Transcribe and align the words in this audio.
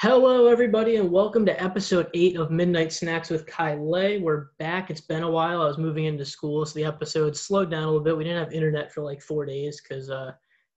Hello, 0.00 0.48
everybody, 0.48 0.96
and 0.96 1.10
welcome 1.10 1.46
to 1.46 1.62
episode 1.62 2.10
eight 2.14 2.36
of 2.36 2.50
Midnight 2.50 2.92
Snacks 2.92 3.30
with 3.30 3.48
Lay. 3.58 4.18
We're 4.18 4.48
back. 4.58 4.90
It's 4.90 5.00
been 5.00 5.22
a 5.22 5.30
while. 5.30 5.62
I 5.62 5.66
was 5.66 5.78
moving 5.78 6.06
into 6.06 6.24
school, 6.24 6.66
so 6.66 6.74
the 6.74 6.84
episode 6.84 7.36
slowed 7.36 7.70
down 7.70 7.84
a 7.84 7.86
little 7.86 8.00
bit. 8.00 8.16
We 8.16 8.24
didn't 8.24 8.44
have 8.44 8.52
internet 8.52 8.92
for 8.92 9.02
like 9.02 9.22
four 9.22 9.46
days 9.46 9.80
because 9.80 10.10
uh, 10.10 10.32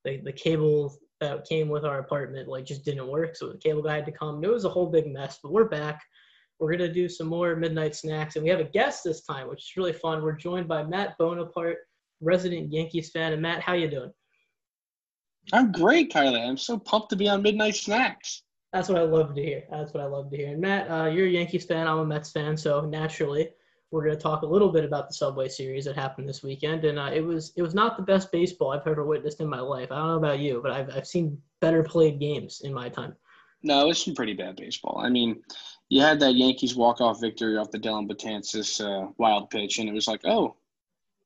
the 0.05 0.21
the 0.23 0.31
cable 0.31 0.95
that 1.19 1.45
came 1.45 1.67
with 1.67 1.83
our 1.83 1.97
apartment 1.97 2.47
like 2.47 2.65
just 2.65 2.85
didn't 2.85 3.07
work. 3.07 3.35
So 3.35 3.49
the 3.49 3.57
cable 3.57 3.81
guy 3.81 3.95
had 3.95 4.05
to 4.05 4.11
come. 4.11 4.41
It 4.43 4.51
was 4.51 4.65
a 4.65 4.69
whole 4.69 4.91
big 4.91 5.11
mess, 5.11 5.39
but 5.41 5.51
we're 5.51 5.67
back. 5.67 5.99
We're 6.59 6.71
gonna 6.71 6.93
do 6.93 7.09
some 7.09 7.27
more 7.27 7.55
Midnight 7.55 7.95
Snacks, 7.95 8.35
and 8.35 8.43
we 8.43 8.51
have 8.51 8.59
a 8.59 8.65
guest 8.65 9.03
this 9.03 9.23
time, 9.23 9.49
which 9.49 9.63
is 9.63 9.73
really 9.75 9.93
fun. 9.93 10.21
We're 10.21 10.33
joined 10.33 10.67
by 10.67 10.83
Matt 10.83 11.17
Bonaparte, 11.17 11.79
resident 12.21 12.71
Yankees 12.71 13.09
fan. 13.09 13.33
And 13.33 13.41
Matt, 13.41 13.61
how 13.61 13.73
you 13.73 13.89
doing? 13.89 14.13
I'm 15.51 15.71
great, 15.71 16.13
Kylie. 16.13 16.47
I'm 16.47 16.55
so 16.55 16.77
pumped 16.77 17.09
to 17.09 17.15
be 17.15 17.27
on 17.27 17.41
Midnight 17.41 17.75
Snacks. 17.75 18.43
That's 18.77 18.89
what 18.89 18.99
I 18.99 19.05
love 19.05 19.33
to 19.33 19.41
hear. 19.41 19.63
That's 19.71 19.91
what 19.91 20.03
I 20.03 20.05
love 20.05 20.29
to 20.29 20.37
hear. 20.37 20.49
And 20.49 20.61
Matt, 20.61 20.87
uh, 20.87 21.05
you're 21.05 21.25
a 21.25 21.29
Yankees 21.31 21.65
fan. 21.65 21.87
I'm 21.87 21.97
a 21.97 22.05
Mets 22.05 22.31
fan, 22.31 22.55
so 22.55 22.81
naturally, 22.81 23.49
we're 23.89 24.03
going 24.03 24.15
to 24.15 24.21
talk 24.21 24.43
a 24.43 24.45
little 24.45 24.71
bit 24.71 24.85
about 24.85 25.07
the 25.07 25.15
Subway 25.15 25.47
Series 25.47 25.85
that 25.85 25.95
happened 25.95 26.29
this 26.29 26.43
weekend. 26.43 26.85
And 26.85 26.99
uh, 26.99 27.09
it 27.11 27.21
was 27.21 27.53
it 27.55 27.63
was 27.63 27.73
not 27.73 27.97
the 27.97 28.03
best 28.03 28.31
baseball 28.31 28.73
I've 28.73 28.85
ever 28.85 29.03
witnessed 29.03 29.41
in 29.41 29.49
my 29.49 29.61
life. 29.61 29.91
I 29.91 29.95
don't 29.95 30.09
know 30.09 30.17
about 30.17 30.37
you, 30.37 30.59
but 30.61 30.71
I've 30.71 30.95
I've 30.95 31.07
seen 31.07 31.41
better 31.59 31.81
played 31.81 32.19
games 32.19 32.61
in 32.63 32.71
my 32.71 32.87
time. 32.87 33.15
No, 33.63 33.89
it's 33.89 34.05
some 34.05 34.13
pretty 34.13 34.33
bad 34.33 34.57
baseball. 34.57 35.01
I 35.03 35.09
mean, 35.09 35.41
you 35.89 36.03
had 36.03 36.19
that 36.19 36.35
Yankees 36.35 36.75
walk 36.75 37.01
off 37.01 37.19
victory 37.19 37.57
off 37.57 37.71
the 37.71 37.79
Dellin 37.79 38.07
Betances 38.07 38.79
uh, 38.79 39.11
wild 39.17 39.49
pitch, 39.49 39.79
and 39.79 39.89
it 39.89 39.93
was 39.93 40.07
like, 40.07 40.21
oh, 40.25 40.55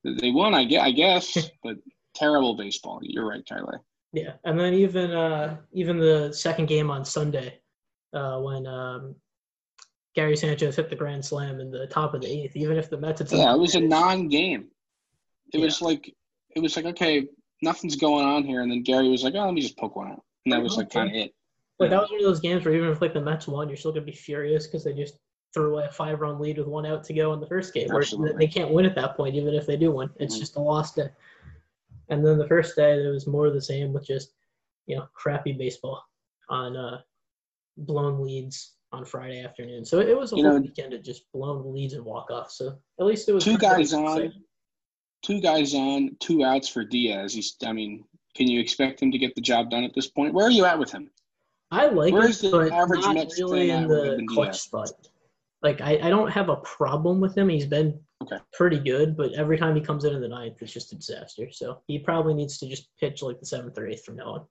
they 0.05 0.31
won. 0.31 0.53
I 0.53 0.63
guess, 0.63 0.85
I 0.85 0.91
guess, 0.91 1.49
but 1.65 1.75
terrible 2.15 2.55
baseball. 2.55 2.99
You're 3.01 3.27
right, 3.27 3.43
Kylie. 3.45 3.81
Yeah, 4.13 4.33
and 4.43 4.59
then 4.59 4.73
even 4.73 5.11
uh, 5.11 5.57
even 5.71 5.97
the 5.97 6.33
second 6.33 6.65
game 6.65 6.91
on 6.91 7.05
Sunday, 7.05 7.59
uh, 8.13 8.39
when 8.39 8.67
um, 8.67 9.15
Gary 10.15 10.35
Sanchez 10.35 10.76
hit 10.76 10.90
the 10.90 10.95
grand 10.95 11.23
slam 11.23 11.62
in 11.62 11.71
the 11.71 11.87
top 11.87 12.13
of 12.13 12.21
the 12.21 12.27
eighth, 12.27 12.55
even 12.57 12.77
if 12.77 12.89
the 12.89 12.98
Mets 12.98 13.20
had 13.20 13.32
yeah, 13.32 13.54
it 13.54 13.59
was 13.59 13.76
a 13.76 13.79
non-game. 13.79 14.67
It 15.54 15.59
yeah. 15.59 15.65
was 15.65 15.82
like 15.82 16.13
it 16.55 16.59
was 16.59 16.76
like 16.76 16.85
okay, 16.85 17.27
nothing's 17.62 17.95
going 17.95 18.26
on 18.26 18.43
here, 18.43 18.62
and 18.62 18.71
then 18.71 18.84
Gary 18.84 19.07
was 19.07 19.23
like, 19.23 19.35
oh, 19.35 19.45
let 19.45 19.54
me 19.54 19.62
just 19.62 19.77
poke 19.77 19.95
one 19.95 20.12
out, 20.12 20.23
and 20.45 20.54
that 20.54 20.62
was 20.62 20.76
like 20.76 20.89
kind 20.89 21.09
of 21.09 21.15
it. 21.15 21.34
But 21.79 21.89
that 21.89 22.01
was 22.01 22.12
one 22.12 22.20
of 22.20 22.26
those 22.26 22.41
games 22.41 22.65
where 22.65 22.76
even 22.76 22.89
if 22.89 23.01
like 23.01 23.13
the 23.13 23.21
Mets 23.21 23.48
won, 23.48 23.70
you're 23.70 23.77
still 23.77 23.93
gonna 23.93 24.05
be 24.05 24.12
furious 24.12 24.67
because 24.67 24.84
they 24.84 24.93
just 24.93 25.15
threw 25.54 25.73
away 25.73 25.85
a 25.85 25.91
five-run 25.91 26.39
lead 26.39 26.57
with 26.57 26.67
one 26.67 26.85
out 26.85 27.04
to 27.05 27.13
go 27.13 27.34
in 27.34 27.39
the 27.39 27.48
first 27.48 27.73
game. 27.73 27.87
Where 27.89 28.04
they 28.37 28.48
can't 28.48 28.71
win 28.71 28.85
at 28.85 28.95
that 28.95 29.15
point, 29.15 29.35
even 29.35 29.54
if 29.54 29.65
they 29.65 29.77
do 29.77 29.91
win. 29.91 30.09
It's 30.20 30.34
mm-hmm. 30.34 30.41
just 30.41 30.57
a 30.57 30.59
loss 30.59 30.93
day. 30.93 31.09
And 32.12 32.26
then 32.26 32.37
the 32.37 32.48
first 32.48 32.76
day, 32.76 32.98
there 32.98 33.12
was 33.12 33.26
more 33.26 33.48
of 33.48 33.54
the 33.54 33.62
same 33.62 33.93
with 33.93 34.05
just, 34.05 34.34
you 34.85 34.98
know, 34.98 35.07
crappy 35.13 35.54
baseball 35.54 36.04
on 36.49 36.76
uh, 36.76 36.99
blown 37.77 38.21
leads 38.21 38.73
on 38.91 39.05
Friday 39.05 39.41
afternoon. 39.43 39.85
So 39.85 39.99
it 39.99 40.15
was 40.15 40.34
a 40.34 40.35
you 40.35 40.43
whole 40.43 40.54
know, 40.55 40.62
weekend 40.62 40.93
of 40.93 41.04
just 41.04 41.23
blown 41.34 41.73
leads 41.73 41.93
and 41.93 42.04
walk 42.04 42.29
off. 42.29 42.51
So 42.51 42.77
at 42.99 43.05
least 43.05 43.29
it 43.29 43.34
was 43.34 43.45
two 43.45 43.57
guys 43.57 43.93
on, 43.93 44.34
two 45.23 45.39
guys 45.39 45.73
on, 45.73 46.17
two 46.20 46.43
outs 46.43 46.67
for 46.67 46.84
Diaz. 46.84 47.34
He's, 47.34 47.55
I 47.65 47.71
mean, 47.71 48.04
can 48.35 48.48
you 48.48 48.59
expect 48.59 49.01
him 49.01 49.12
to 49.12 49.17
get 49.17 49.34
the 49.34 49.41
job 49.41 49.70
done 49.70 49.85
at 49.85 49.93
this 49.95 50.07
point? 50.07 50.34
Where 50.34 50.48
are 50.48 50.51
you 50.51 50.65
at 50.65 50.77
with 50.77 50.91
him? 50.91 51.09
I 51.71 51.87
like 51.87 52.13
Where's 52.13 52.43
him, 52.43 52.51
the 52.51 52.76
average 52.76 53.01
not 53.01 53.15
Mets 53.15 53.39
really 53.39 53.70
in 53.70 53.87
the 53.87 54.26
clutch 54.27 54.59
spot. 54.59 54.91
Like 55.63 55.79
I, 55.79 55.99
I 56.04 56.09
don't 56.09 56.29
have 56.29 56.49
a 56.49 56.57
problem 56.57 57.21
with 57.21 57.37
him. 57.37 57.48
He's 57.48 57.65
been 57.65 57.98
okay. 58.21 58.37
pretty 58.53 58.79
good, 58.79 59.17
but 59.17 59.33
every 59.33 59.57
time 59.57 59.75
he 59.75 59.81
comes 59.81 60.03
in 60.03 60.13
in 60.13 60.21
the 60.21 60.27
ninth, 60.27 60.61
it's 60.61 60.71
just 60.71 60.93
a 60.93 60.95
disaster. 60.95 61.51
So 61.51 61.81
he 61.87 61.99
probably 61.99 62.33
needs 62.33 62.57
to 62.59 62.67
just 62.67 62.89
pitch 62.99 63.21
like 63.21 63.39
the 63.39 63.45
seventh 63.45 63.77
or 63.77 63.87
eighth 63.87 64.05
from 64.05 64.17
now 64.17 64.25
on. 64.25 64.45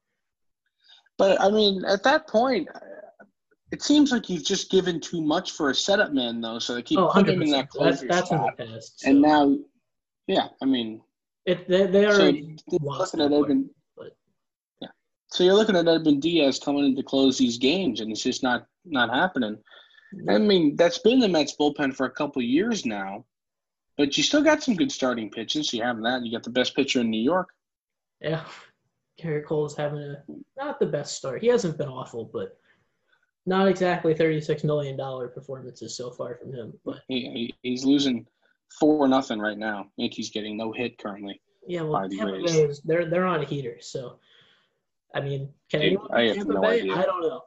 But 1.19 1.41
I 1.41 1.51
mean, 1.51 1.85
at 1.85 2.03
that 2.05 2.29
point, 2.29 2.69
it 3.73 3.83
seems 3.83 4.11
like 4.11 4.29
you've 4.29 4.45
just 4.45 4.71
given 4.71 5.01
too 5.01 5.21
much 5.21 5.53
for 5.53 5.71
a 5.71 5.75
setup 5.75 6.13
man, 6.13 6.41
though. 6.41 6.59
So 6.59 6.75
they 6.75 6.83
keep 6.83 6.99
oh, 6.99 7.09
putting 7.09 7.35
him 7.35 7.43
in 7.43 7.51
that 7.51 7.69
closer 7.69 8.07
that's, 8.07 8.29
that's 8.29 8.29
spot. 8.29 8.57
Past, 8.57 9.01
so. 9.01 9.11
And 9.11 9.23
now, 9.23 9.57
yeah, 10.27 10.49
I 10.63 10.65
mean, 10.65 11.01
it 11.47 11.69
they, 11.69 11.87
they 11.87 12.07
already 12.07 12.57
so 12.69 12.79
looking 12.81 13.21
at 13.21 13.33
Edwin, 13.33 13.71
but. 13.97 14.17
yeah. 14.81 14.89
So 15.29 15.45
you're 15.45 15.55
looking 15.55 15.77
at 15.77 15.87
Edwin 15.87 16.21
Diaz 16.21 16.59
coming 16.59 16.85
in 16.85 16.97
to 16.97 17.03
close 17.03 17.39
these 17.39 17.59
games, 17.59 18.01
and 18.01 18.11
it's 18.11 18.23
just 18.23 18.43
not 18.43 18.67
not 18.85 19.11
happening. 19.11 19.59
I 20.29 20.39
mean, 20.39 20.75
that's 20.75 20.99
been 20.99 21.21
the 21.21 21.29
Mets 21.29 21.55
bullpen 21.57 21.95
for 21.95 22.07
a 22.07 22.11
couple 22.11 22.43
years 22.43 22.85
now, 22.85 23.25
but 24.01 24.17
you 24.17 24.23
still 24.23 24.43
got 24.43 24.63
some 24.63 24.75
good 24.75 24.91
starting 24.91 25.29
pitches. 25.29 25.75
You 25.75 25.83
have 25.83 26.01
that. 26.01 26.25
You 26.25 26.33
got 26.33 26.43
the 26.43 26.49
best 26.49 26.75
pitcher 26.75 27.03
in 27.03 27.11
New 27.11 27.21
York. 27.21 27.51
Yeah, 28.23 28.43
Gerrit 29.21 29.45
Cole's 29.45 29.77
having 29.77 29.99
a 29.99 30.25
not 30.57 30.81
the 30.81 30.87
best 30.87 31.17
start. 31.17 31.43
He 31.43 31.49
hasn't 31.49 31.77
been 31.77 31.91
awful, 31.91 32.25
but 32.33 32.57
not 33.45 33.69
exactly 33.69 34.15
thirty-six 34.15 34.65
million 34.65 34.97
dollar 34.97 35.29
performances 35.29 35.95
so 35.95 36.11
far 36.11 36.37
from 36.37 36.55
him. 36.55 36.73
But 36.83 37.01
he, 37.09 37.55
he's 37.63 37.85
losing 37.85 38.27
four 38.79 39.07
nothing 39.07 39.39
right 39.39 39.59
now. 39.59 39.89
Yankees 39.99 40.31
getting 40.31 40.57
no 40.57 40.73
hit 40.73 40.97
currently. 40.97 41.39
Yeah, 41.69 41.83
well, 41.83 42.09
Tampa 42.09 42.41
Bay 42.43 42.63
is 42.63 42.81
they're 42.81 43.05
they're 43.05 43.27
on 43.27 43.43
a 43.43 43.45
heater. 43.45 43.77
So, 43.81 44.19
I 45.15 45.21
mean, 45.21 45.51
can 45.71 45.81
Dude, 45.81 45.89
anyone 45.89 46.09
I 46.11 46.33
Tampa 46.33 46.55
no 46.55 46.63
Bay? 46.63 46.81
Idea. 46.81 46.95
I 46.95 47.03
don't 47.03 47.21
know. 47.21 47.43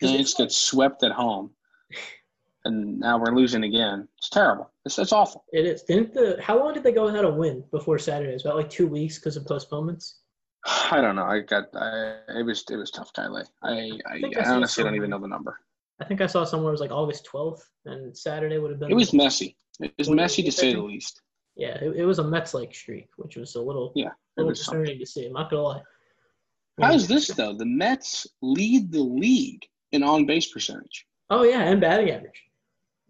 Yankees 0.00 0.32
get 0.32 0.50
swept 0.50 1.02
at 1.04 1.12
home, 1.12 1.50
and 2.64 2.98
now 2.98 3.18
we're 3.18 3.34
losing 3.34 3.64
again. 3.64 4.08
It's 4.18 4.28
terrible. 4.28 4.70
It's, 4.84 4.98
it's 4.98 5.12
awful. 5.12 5.44
It 5.52 5.66
is. 5.66 5.82
Didn't 5.82 6.14
the 6.14 6.38
how 6.40 6.58
long 6.58 6.74
did 6.74 6.82
they 6.82 6.92
go 6.92 7.04
without 7.04 7.24
a 7.24 7.30
win 7.30 7.64
before 7.70 7.98
Saturday? 7.98 8.32
It's 8.32 8.44
about 8.44 8.56
like 8.56 8.70
two 8.70 8.86
weeks 8.86 9.18
because 9.18 9.36
of 9.36 9.46
postponements. 9.46 10.20
I 10.66 11.00
don't 11.00 11.16
know. 11.16 11.24
I 11.24 11.40
got. 11.40 11.64
I, 11.74 12.18
it 12.38 12.46
was. 12.46 12.64
It 12.70 12.76
was 12.76 12.90
tough, 12.90 13.12
Kylie. 13.12 13.46
I. 13.62 13.90
I, 14.06 14.22
I, 14.24 14.44
I 14.44 14.50
honestly 14.50 14.84
don't 14.84 14.94
even 14.94 15.10
know 15.10 15.18
the 15.18 15.28
number. 15.28 15.58
I 16.00 16.04
think 16.04 16.20
I 16.20 16.26
saw 16.26 16.44
somewhere 16.44 16.70
it 16.70 16.72
was 16.72 16.80
like 16.80 16.90
August 16.90 17.24
twelfth, 17.24 17.68
and 17.84 18.16
Saturday 18.16 18.58
would 18.58 18.70
have 18.70 18.80
been. 18.80 18.90
It 18.90 18.94
was 18.94 19.12
messy. 19.12 19.56
It 19.80 19.94
was 19.98 20.10
messy 20.10 20.42
to 20.42 20.52
say 20.52 20.74
the 20.74 20.82
least. 20.82 21.22
Yeah, 21.54 21.76
it, 21.82 21.96
it 21.96 22.04
was 22.04 22.18
a 22.18 22.24
Mets-like 22.24 22.74
streak, 22.74 23.08
which 23.16 23.36
was 23.36 23.54
a 23.56 23.60
little. 23.60 23.92
Yeah, 23.94 24.08
a 24.08 24.40
little 24.40 24.54
concerning 24.54 24.86
something. 24.86 24.98
to 24.98 25.06
see. 25.06 25.26
I'm 25.26 25.32
not 25.32 25.50
gonna 25.50 25.62
lie. 25.62 25.82
How's 26.80 27.06
this 27.06 27.28
though? 27.28 27.52
The 27.52 27.66
Mets 27.66 28.26
lead 28.40 28.90
the 28.90 29.02
league 29.02 29.64
in 29.92 30.02
on 30.02 30.26
base 30.26 30.50
percentage. 30.50 31.06
Oh 31.30 31.44
yeah, 31.44 31.62
and 31.62 31.80
batting 31.80 32.10
average, 32.10 32.42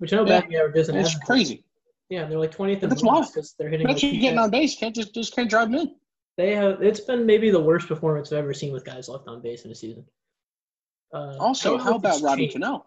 which 0.02 0.12
I 0.12 0.16
know 0.16 0.26
yeah. 0.26 0.40
batting 0.40 0.56
average 0.56 0.76
isn't. 0.76 0.96
It's 0.96 1.16
crazy. 1.20 1.64
Yeah, 2.10 2.26
they're 2.26 2.36
like 2.36 2.50
twentieth. 2.50 2.80
That's 2.80 3.04
why 3.04 3.20
because 3.20 3.54
they're 3.56 3.68
hitting. 3.68 3.86
That's 3.86 4.02
like 4.02 4.20
getting 4.20 4.38
on 4.38 4.50
base. 4.50 4.74
Can't 4.74 4.94
just 4.94 5.14
just 5.14 5.32
can't 5.32 5.48
drive 5.48 5.70
them 5.70 5.80
in. 5.80 5.94
They 6.36 6.56
have. 6.56 6.82
It's 6.82 6.98
been 6.98 7.24
maybe 7.24 7.50
the 7.50 7.60
worst 7.60 7.86
performance 7.86 8.32
I've 8.32 8.38
ever 8.40 8.52
seen 8.52 8.72
with 8.72 8.84
guys 8.84 9.08
left 9.08 9.28
on 9.28 9.40
base 9.40 9.64
in 9.64 9.70
a 9.70 9.74
season. 9.76 10.04
Uh, 11.14 11.36
also, 11.38 11.78
how 11.78 11.94
about 11.94 12.20
Robbie 12.20 12.48
Cano? 12.48 12.86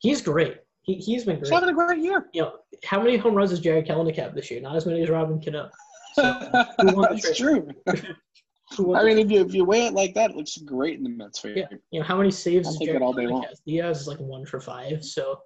He's 0.00 0.20
great. 0.20 0.58
He 0.82 0.96
he's 0.96 1.24
been 1.24 1.36
great. 1.36 1.46
He's 1.46 1.50
having 1.50 1.70
a 1.70 1.72
great 1.72 2.02
year. 2.02 2.26
You 2.34 2.42
know, 2.42 2.52
how 2.84 3.02
many 3.02 3.16
home 3.16 3.34
runs 3.34 3.48
has 3.50 3.60
Jarred 3.60 3.86
Kelenic 3.86 4.16
have 4.16 4.34
this 4.34 4.50
year? 4.50 4.60
Not 4.60 4.76
as 4.76 4.84
many 4.84 5.02
as 5.02 5.08
Robin 5.08 5.40
Cano. 5.40 5.70
So, 6.14 6.22
That's 6.52 7.38
true. 7.38 7.70
I 7.86 9.02
mean, 9.02 9.18
if 9.18 9.30
you 9.30 9.40
if 9.40 9.54
you 9.54 9.64
weigh 9.64 9.86
it 9.86 9.94
like 9.94 10.12
that, 10.12 10.32
it 10.32 10.36
looks 10.36 10.58
great 10.58 10.98
in 10.98 11.04
the 11.04 11.08
Mets 11.08 11.38
favor. 11.38 11.60
Yeah, 11.60 11.78
you 11.90 12.00
know 12.00 12.06
how 12.06 12.18
many 12.18 12.30
saves 12.30 12.68
I'll 12.68 12.74
take 12.74 12.90
it 12.90 13.00
all 13.00 13.14
day 13.14 13.26
long. 13.26 13.44
Has? 13.44 13.60
Diaz 13.66 14.02
is 14.02 14.08
like 14.08 14.18
one 14.18 14.44
for 14.44 14.60
five, 14.60 15.02
so 15.02 15.40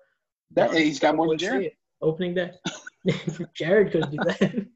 that, 0.53 0.75
he's 0.75 0.99
got 0.99 1.17
more 1.17 1.29
than 1.29 1.39
Jarred. 1.39 1.73
Opening 2.03 2.35
day, 2.35 2.51
Jarred 3.55 3.93
could 3.93 4.11
do 4.11 4.19
that. 4.19 4.67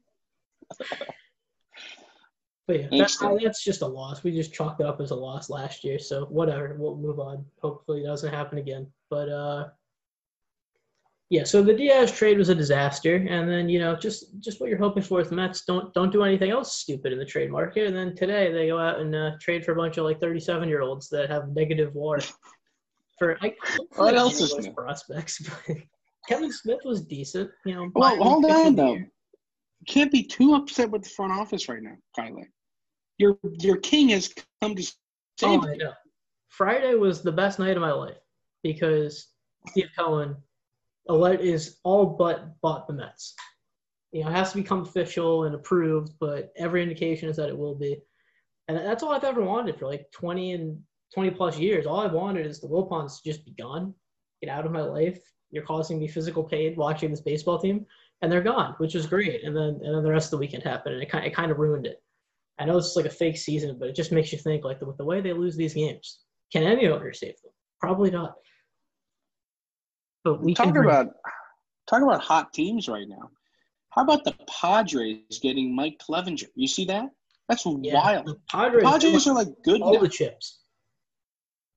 but 2.67 2.79
yeah, 2.79 2.87
that's, 2.91 3.17
that's 3.17 3.63
just 3.63 3.81
a 3.81 3.87
loss. 3.87 4.23
We 4.23 4.31
just 4.31 4.53
chalked 4.53 4.81
it 4.81 4.87
up 4.87 4.99
as 5.01 5.11
a 5.11 5.15
loss 5.15 5.49
last 5.49 5.83
year, 5.83 5.99
so 5.99 6.25
whatever. 6.25 6.75
We'll 6.79 6.97
move 6.97 7.19
on. 7.19 7.45
Hopefully, 7.61 8.01
it 8.01 8.07
doesn't 8.07 8.33
happen 8.33 8.57
again. 8.57 8.87
But 9.09 9.29
uh, 9.29 9.67
yeah, 11.31 11.45
so 11.45 11.63
the 11.63 11.73
Diaz 11.73 12.11
trade 12.11 12.37
was 12.37 12.49
a 12.49 12.55
disaster, 12.55 13.15
and 13.15 13.49
then 13.49 13.69
you 13.69 13.79
know 13.79 13.95
just 13.95 14.37
just 14.41 14.59
what 14.59 14.69
you're 14.69 14.77
hoping 14.77 15.01
for 15.01 15.19
with 15.19 15.29
the 15.29 15.35
Mets 15.35 15.63
don't 15.63 15.93
don't 15.93 16.11
do 16.11 16.23
anything 16.23 16.51
else 16.51 16.73
stupid 16.73 17.13
in 17.13 17.19
the 17.19 17.25
trade 17.25 17.49
market, 17.49 17.87
and 17.87 17.95
then 17.95 18.13
today 18.17 18.51
they 18.51 18.67
go 18.67 18.77
out 18.77 18.99
and 18.99 19.15
uh, 19.15 19.31
trade 19.39 19.63
for 19.63 19.71
a 19.71 19.75
bunch 19.75 19.97
of 19.97 20.03
like 20.03 20.19
37 20.19 20.67
year 20.67 20.81
olds 20.81 21.07
that 21.07 21.29
have 21.29 21.47
negative 21.49 21.95
WAR. 21.95 22.19
For 23.21 23.37
I, 23.39 23.53
what 23.97 24.15
else 24.15 24.41
is 24.41 24.57
new? 24.57 24.71
prospects? 24.71 25.47
Kevin 26.27 26.51
Smith 26.51 26.79
was 26.83 27.01
decent, 27.01 27.51
you 27.67 27.75
know. 27.75 27.91
Well, 27.93 28.15
hold 28.15 28.45
on 28.45 28.75
though. 28.75 28.95
You 28.95 29.05
can't 29.87 30.11
be 30.11 30.23
too 30.23 30.55
upset 30.55 30.89
with 30.89 31.03
the 31.03 31.09
front 31.09 31.31
office 31.31 31.69
right 31.69 31.83
now, 31.83 31.97
Kylie. 32.17 32.47
Your 33.19 33.37
your 33.59 33.77
king 33.77 34.09
has 34.09 34.33
come 34.59 34.75
to 34.75 34.81
oh, 34.81 34.85
save 35.37 35.59
oh, 35.63 35.67
I 35.69 35.75
know. 35.75 35.93
Friday 36.49 36.95
was 36.95 37.21
the 37.21 37.31
best 37.31 37.59
night 37.59 37.77
of 37.77 37.81
my 37.81 37.91
life 37.91 38.17
because 38.63 39.27
Steve 39.67 39.89
Cohen 39.95 40.35
alert 41.07 41.41
is 41.41 41.77
all 41.83 42.07
but 42.07 42.59
bought 42.61 42.87
the 42.87 42.93
Mets. 42.93 43.35
You 44.13 44.23
know, 44.23 44.31
it 44.31 44.33
has 44.33 44.53
to 44.53 44.57
become 44.57 44.81
official 44.81 45.43
and 45.43 45.53
approved, 45.53 46.13
but 46.19 46.51
every 46.57 46.81
indication 46.81 47.29
is 47.29 47.35
that 47.35 47.49
it 47.49 47.57
will 47.57 47.75
be. 47.75 48.01
And 48.67 48.79
that's 48.79 49.03
all 49.03 49.11
I've 49.11 49.23
ever 49.23 49.43
wanted 49.43 49.77
for 49.77 49.85
like 49.85 50.11
20 50.11 50.53
and 50.53 50.81
20 51.13 51.31
plus 51.31 51.57
years. 51.57 51.85
All 51.85 51.99
I 51.99 52.07
wanted 52.07 52.45
is 52.45 52.59
the 52.59 52.67
Wilpons 52.67 53.17
to 53.17 53.29
just 53.29 53.45
be 53.45 53.51
gone, 53.51 53.93
get 54.41 54.49
out 54.49 54.65
of 54.65 54.71
my 54.71 54.81
life. 54.81 55.19
You're 55.51 55.65
causing 55.65 55.99
me 55.99 56.07
physical 56.07 56.43
pain 56.43 56.75
watching 56.77 57.11
this 57.11 57.21
baseball 57.21 57.59
team, 57.59 57.85
and 58.21 58.31
they're 58.31 58.41
gone, 58.41 58.75
which 58.77 58.95
is 58.95 59.05
great. 59.05 59.43
And 59.43 59.55
then 59.55 59.79
and 59.83 59.95
then 59.95 60.03
the 60.03 60.11
rest 60.11 60.27
of 60.27 60.31
the 60.31 60.37
weekend 60.37 60.63
happened, 60.63 60.95
and 60.95 61.03
it 61.03 61.09
kind 61.09 61.25
it 61.25 61.35
kind 61.35 61.51
of 61.51 61.59
ruined 61.59 61.85
it. 61.85 62.01
I 62.59 62.65
know 62.65 62.77
it's 62.77 62.95
like 62.95 63.05
a 63.05 63.09
fake 63.09 63.37
season, 63.37 63.77
but 63.79 63.89
it 63.89 63.95
just 63.95 64.11
makes 64.11 64.31
you 64.31 64.37
think 64.37 64.63
like 64.63 64.79
the, 64.79 64.85
with 64.85 64.97
the 64.97 65.05
way 65.05 65.19
they 65.19 65.33
lose 65.33 65.55
these 65.55 65.73
games, 65.73 66.19
can 66.53 66.63
any 66.63 66.87
owner 66.87 67.11
save 67.11 67.41
them? 67.41 67.51
Probably 67.79 68.11
not. 68.11 68.35
But 70.23 70.41
we 70.41 70.53
talk 70.53 70.67
can 70.67 70.77
about 70.77 71.07
talk 71.89 72.01
about 72.01 72.21
hot 72.21 72.53
teams 72.53 72.87
right 72.87 73.07
now. 73.07 73.29
How 73.89 74.03
about 74.03 74.23
the 74.23 74.33
Padres 74.47 75.39
getting 75.41 75.75
Mike 75.75 75.99
Clevinger? 75.99 76.47
You 76.55 76.67
see 76.67 76.85
that? 76.85 77.09
That's 77.49 77.65
yeah, 77.65 77.95
wild. 77.95 78.27
The 78.27 78.37
Padres, 78.49 78.83
The 78.83 78.89
Padres 78.89 79.27
are 79.27 79.35
like 79.35 79.49
good 79.65 79.81
all 79.81 79.95
now. 79.95 79.99
the 80.01 80.07
chips. 80.07 80.60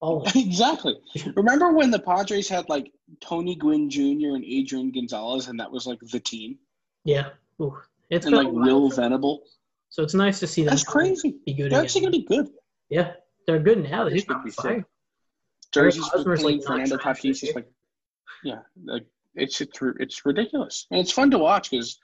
Them. 0.05 0.23
exactly. 0.35 0.95
Remember 1.35 1.73
when 1.73 1.91
the 1.91 1.99
Padres 1.99 2.49
had 2.49 2.69
like 2.69 2.93
Tony 3.21 3.55
Gwynn 3.57 3.89
Jr. 3.91 4.35
and 4.37 4.45
Adrian 4.45 4.91
Gonzalez, 4.93 5.49
and 5.49 5.59
that 5.61 5.71
was 5.71 5.87
like 5.87 6.01
the 6.01 6.21
team, 6.21 6.59
Yeah. 7.05 7.31
Ooh. 7.61 7.77
It's 8.11 8.27
and 8.27 8.35
like 8.37 8.49
Will 8.51 8.91
Venable. 8.91 9.45
So 9.89 10.03
it's 10.03 10.15
nice 10.15 10.41
to 10.41 10.47
see 10.47 10.63
them 10.63 10.71
That's 10.71 10.85
crazy. 10.85 11.37
be 11.47 11.55
good 11.55 11.71
They're 11.71 11.79
again. 11.79 11.85
actually 11.85 12.01
gonna 12.03 12.11
be 12.13 12.25
good. 12.25 12.49
Yeah, 12.91 13.13
they're 13.47 13.61
good 13.61 13.83
now. 13.89 14.05
They 14.05 14.11
They 14.11 14.17
just 14.17 14.27
should 14.29 14.45
be 14.45 14.51
sick. 14.51 14.85
Jersey's 15.73 16.09
playing 16.09 16.43
like, 16.59 16.63
Fernando 16.65 16.97
Tatis 16.97 17.43
is 17.43 17.55
like, 17.55 17.69
yeah, 18.45 18.59
like 18.85 19.05
it's 19.35 19.61
it's 19.61 19.79
it's 19.99 20.27
ridiculous, 20.27 20.87
and 20.91 21.01
it's 21.01 21.11
fun 21.13 21.31
to 21.33 21.39
watch 21.39 21.71
because, 21.71 21.99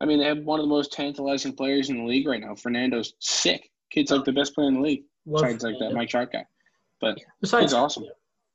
I 0.00 0.06
mean, 0.06 0.18
they 0.18 0.24
have 0.24 0.38
one 0.38 0.58
of 0.58 0.64
the 0.64 0.70
most 0.70 0.92
tantalizing 0.92 1.52
players 1.54 1.90
in 1.90 1.98
the 1.98 2.04
league 2.04 2.26
right 2.26 2.40
now. 2.40 2.54
Fernando's 2.54 3.14
sick. 3.20 3.70
Kid's 3.90 4.10
like 4.10 4.24
the 4.24 4.32
best 4.32 4.54
player 4.54 4.68
in 4.68 4.74
the 4.74 4.80
league, 4.80 5.04
Love 5.26 5.42
besides 5.42 5.64
like 5.64 5.78
that 5.80 5.92
Mike 5.92 6.08
Trout 6.08 6.32
guy. 6.32 6.44
But 7.00 7.18
Besides, 7.40 7.72
he's 7.72 7.74
awesome. 7.74 8.04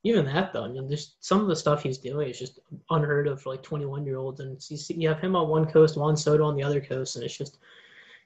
even 0.03 0.25
that 0.25 0.53
though, 0.53 0.63
I 0.63 0.67
mean, 0.67 0.89
just 0.89 1.23
some 1.25 1.41
of 1.41 1.47
the 1.47 1.55
stuff 1.55 1.83
he's 1.83 1.97
doing 1.97 2.29
is 2.29 2.39
just 2.39 2.59
unheard 2.89 3.27
of 3.27 3.41
for 3.41 3.49
like 3.51 3.63
21 3.63 4.05
year 4.05 4.17
olds, 4.17 4.39
and 4.39 4.57
you, 4.69 4.77
see, 4.77 4.93
you 4.93 5.09
have 5.09 5.19
him 5.19 5.35
on 5.35 5.49
one 5.49 5.65
coast, 5.65 5.97
Juan 5.97 6.15
Soto 6.15 6.45
on 6.45 6.55
the 6.55 6.63
other 6.63 6.81
coast, 6.81 7.15
and 7.15 7.25
it's 7.25 7.37
just, 7.37 7.57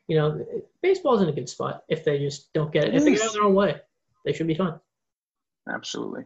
you 0.07 0.17
know, 0.17 0.45
baseball's 0.81 1.21
in 1.21 1.29
a 1.29 1.33
good 1.33 1.49
spot 1.49 1.83
if 1.87 2.03
they 2.03 2.19
just 2.19 2.51
don't 2.53 2.73
get 2.73 2.85
it. 2.85 2.95
It 2.95 2.97
If 2.97 3.05
they 3.05 3.25
out 3.25 3.33
their 3.33 3.43
own 3.43 3.55
way, 3.55 3.77
they 4.25 4.33
should 4.33 4.47
be 4.47 4.55
fine. 4.55 4.79
absolutely. 5.69 6.23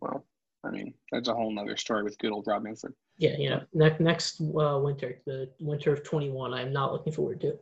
Well, 0.00 0.24
I 0.64 0.70
mean, 0.70 0.94
that's 1.12 1.28
a 1.28 1.34
whole 1.34 1.52
nother 1.52 1.76
story 1.76 2.02
with 2.02 2.18
good 2.18 2.32
old 2.32 2.46
Rob 2.46 2.62
Manfred. 2.62 2.94
Yeah, 3.18 3.36
you 3.36 3.50
know, 3.50 3.62
next 3.74 4.00
next 4.00 4.40
uh, 4.40 4.80
winter, 4.82 5.20
the 5.26 5.50
winter 5.60 5.92
of 5.92 6.02
21, 6.02 6.52
I'm 6.52 6.72
not 6.72 6.92
looking 6.92 7.12
forward 7.12 7.40
to 7.42 7.58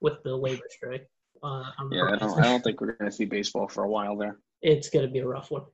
with 0.00 0.22
the 0.22 0.36
labor 0.36 0.64
strike. 0.68 1.08
Uh, 1.42 1.64
Yeah, 1.90 2.04
I 2.04 2.16
don't. 2.16 2.38
I 2.38 2.42
don't 2.42 2.62
think 2.62 2.80
we're 2.80 2.92
gonna 2.92 3.10
see 3.10 3.24
baseball 3.24 3.68
for 3.68 3.84
a 3.84 3.88
while 3.88 4.16
there. 4.16 4.38
It's 4.62 4.88
going 4.88 5.06
to 5.06 5.12
be 5.12 5.18
a 5.18 5.26
rough 5.26 5.50
one. 5.50 5.64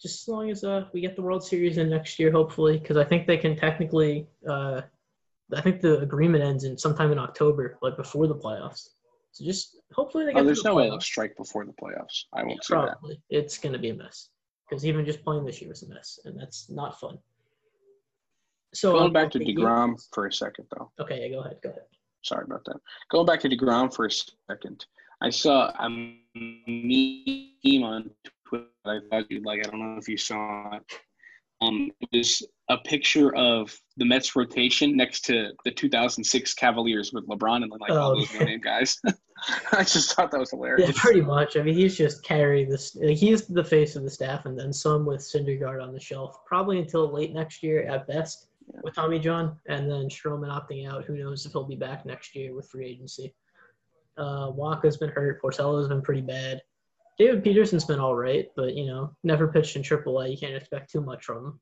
Just 0.00 0.22
as 0.22 0.28
long 0.28 0.50
as 0.50 0.64
uh, 0.64 0.86
we 0.92 1.00
get 1.00 1.16
the 1.16 1.22
World 1.22 1.44
Series 1.44 1.76
in 1.76 1.90
next 1.90 2.18
year, 2.18 2.30
hopefully, 2.30 2.78
because 2.78 2.96
I 2.96 3.04
think 3.04 3.26
they 3.26 3.36
can 3.36 3.56
technically. 3.56 4.26
Uh, 4.48 4.82
I 5.54 5.60
think 5.60 5.80
the 5.80 5.98
agreement 5.98 6.44
ends 6.44 6.62
in 6.64 6.78
sometime 6.78 7.10
in 7.10 7.18
October, 7.18 7.76
like 7.82 7.96
before 7.96 8.28
the 8.28 8.36
playoffs. 8.36 8.90
So 9.32 9.44
just 9.44 9.76
hopefully 9.92 10.24
they 10.24 10.32
get 10.32 10.42
Oh, 10.42 10.44
there's 10.44 10.62
the 10.62 10.68
no 10.68 10.76
way 10.76 10.88
they'll 10.88 11.00
strike 11.00 11.36
before 11.36 11.64
the 11.64 11.72
playoffs. 11.72 12.24
I 12.32 12.44
won't 12.44 12.62
see 12.64 12.74
that. 12.74 12.98
Probably 12.98 13.20
it's 13.30 13.58
going 13.58 13.72
to 13.72 13.78
be 13.78 13.90
a 13.90 13.94
mess 13.94 14.28
because 14.68 14.86
even 14.86 15.04
just 15.04 15.24
playing 15.24 15.44
this 15.44 15.60
year 15.60 15.70
was 15.70 15.82
a 15.82 15.88
mess, 15.88 16.20
and 16.24 16.38
that's 16.38 16.70
not 16.70 16.98
fun. 17.00 17.18
So 18.72 18.92
Going 18.92 19.06
um, 19.06 19.12
back 19.12 19.30
to 19.32 19.38
deGrom 19.40 19.96
for 20.12 20.26
a 20.26 20.32
second, 20.32 20.66
though. 20.76 20.92
Okay, 21.00 21.22
yeah, 21.22 21.28
go 21.28 21.40
ahead, 21.40 21.58
go 21.62 21.70
ahead. 21.70 21.82
Sorry 22.22 22.44
about 22.44 22.64
that. 22.66 22.76
Going 23.10 23.26
back 23.26 23.40
to 23.40 23.48
deGrom 23.48 23.92
for 23.92 24.06
a 24.06 24.10
second, 24.10 24.86
I 25.20 25.30
saw 25.30 25.72
a 25.78 25.88
meme 26.34 27.82
on 27.84 28.10
Twitter 28.46 28.66
that 28.84 28.90
I 28.90 28.98
thought 29.10 29.30
you'd 29.30 29.44
like. 29.44 29.66
I 29.66 29.70
don't 29.70 29.80
know 29.80 29.98
if 29.98 30.08
you 30.08 30.16
saw 30.16 30.76
it. 30.76 30.82
Um, 31.62 31.90
it 32.00 32.08
was 32.16 32.42
a 32.70 32.78
picture 32.78 33.34
of 33.36 33.76
the 33.98 34.04
Mets 34.06 34.34
rotation 34.34 34.96
next 34.96 35.26
to 35.26 35.50
the 35.66 35.70
2006 35.70 36.54
Cavaliers 36.54 37.12
with 37.12 37.28
LeBron 37.28 37.62
and 37.62 37.70
like 37.78 37.90
all 37.90 38.12
Oh, 38.12 38.14
those 38.18 38.32
yeah. 38.32 38.38
no-name 38.40 38.60
guys. 38.60 38.96
I 39.72 39.84
just 39.84 40.14
thought 40.14 40.30
that 40.30 40.40
was 40.40 40.50
hilarious. 40.50 40.88
Yeah, 40.88 40.94
pretty 40.96 41.20
much. 41.20 41.58
I 41.58 41.62
mean, 41.62 41.74
he's 41.74 41.98
just 41.98 42.24
carrying 42.24 42.68
this. 42.70 42.96
Like, 42.96 43.16
he's 43.18 43.46
the 43.46 43.64
face 43.64 43.94
of 43.94 44.04
the 44.04 44.10
staff, 44.10 44.46
and 44.46 44.58
then 44.58 44.72
some 44.72 45.04
with 45.04 45.20
Syndergaard 45.20 45.82
on 45.82 45.92
the 45.92 46.00
shelf, 46.00 46.44
probably 46.46 46.78
until 46.78 47.12
late 47.12 47.34
next 47.34 47.62
year 47.62 47.82
at 47.86 48.06
best 48.06 48.46
Yeah. 48.72 48.80
with 48.82 48.94
Tommy 48.94 49.18
John, 49.18 49.58
and 49.68 49.90
then 49.90 50.08
Stroman 50.08 50.48
opting 50.50 50.88
out. 50.90 51.04
Who 51.04 51.16
knows 51.18 51.44
if 51.44 51.52
he'll 51.52 51.64
be 51.64 51.76
back 51.76 52.06
next 52.06 52.34
year 52.34 52.54
with 52.54 52.68
free 52.70 52.86
agency? 52.86 53.34
Uh, 54.16 54.50
Wacha's 54.50 54.96
been 54.96 55.10
hurt. 55.10 55.40
Porcello's 55.42 55.88
been 55.88 56.02
pretty 56.02 56.20
bad. 56.20 56.60
David 57.18 57.44
Peterson's 57.44 57.84
been 57.84 58.00
all 58.00 58.14
right, 58.16 58.48
but 58.56 58.74
you 58.74 58.86
know, 58.86 59.14
never 59.24 59.48
pitched 59.48 59.76
in 59.76 59.82
AAA. 59.82 60.30
You 60.32 60.38
can't 60.38 60.54
expect 60.54 60.90
too 60.90 61.00
much 61.00 61.24
from 61.24 61.36
him. 61.46 61.60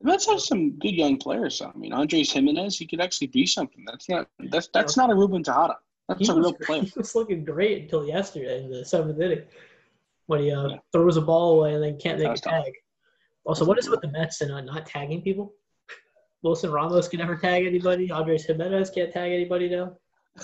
The 0.00 0.06
Mets 0.08 0.26
have 0.26 0.40
some 0.40 0.78
good 0.78 0.94
young 0.94 1.16
players. 1.18 1.60
I 1.62 1.70
mean, 1.76 1.92
Andres 1.92 2.32
Gimenez, 2.32 2.76
he 2.78 2.86
could 2.86 3.00
actually 3.00 3.28
be 3.28 3.46
something. 3.46 3.84
That's 3.86 4.08
not 4.08 4.28
that's 4.50 4.68
that's 4.72 4.96
not 4.96 5.10
a 5.10 5.14
Ruben 5.14 5.42
Tejada. 5.42 5.76
That's 6.08 6.26
He 6.26 6.32
a 6.32 6.34
real 6.34 6.52
player. 6.54 6.82
he 6.84 6.92
was 6.96 7.14
looking 7.14 7.44
great 7.44 7.82
until 7.82 8.06
yesterday 8.06 8.64
in 8.64 8.70
the 8.70 8.84
seventh 8.84 9.20
inning 9.20 9.42
when 10.26 10.40
he 10.40 10.50
uh, 10.50 10.68
Yeah. 10.68 10.76
throws 10.90 11.16
a 11.16 11.20
ball 11.20 11.60
away 11.60 11.74
and 11.74 11.82
then 11.82 11.98
can't 11.98 12.18
make 12.18 12.28
a 12.28 12.30
was 12.32 12.40
tough. 12.40 12.64
tag. 12.64 12.72
Also, 13.44 13.64
what 13.64 13.78
is 13.78 13.86
it 13.86 13.90
with 13.90 14.00
the 14.00 14.10
Mets 14.10 14.40
and 14.40 14.50
uh, 14.52 14.60
not 14.60 14.86
tagging 14.86 15.22
people? 15.22 15.52
Wilson 16.42 16.72
Ramos 16.72 17.08
can 17.08 17.18
never 17.18 17.36
tag 17.36 17.66
anybody. 17.66 18.10
Andres 18.10 18.44
Gimenez 18.46 18.90
can't 18.90 19.12
tag 19.12 19.32
anybody 19.32 19.68
now. 19.68 19.92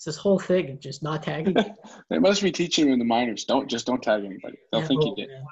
It's 0.00 0.06
this 0.06 0.16
whole 0.16 0.38
thing 0.38 0.70
of 0.70 0.80
just 0.80 1.02
not 1.02 1.22
tagging. 1.22 1.54
They 2.08 2.18
must 2.18 2.42
be 2.42 2.50
teaching 2.50 2.86
him 2.86 2.94
in 2.94 2.98
the 2.98 3.04
minors. 3.04 3.44
Don't 3.44 3.68
just 3.68 3.84
don't 3.84 4.02
tag 4.02 4.24
anybody. 4.24 4.56
They'll 4.72 4.80
Yeah, 4.80 4.86
think 4.88 5.00
well, 5.00 5.10
you 5.10 5.26
did. 5.26 5.28
man. 5.28 5.44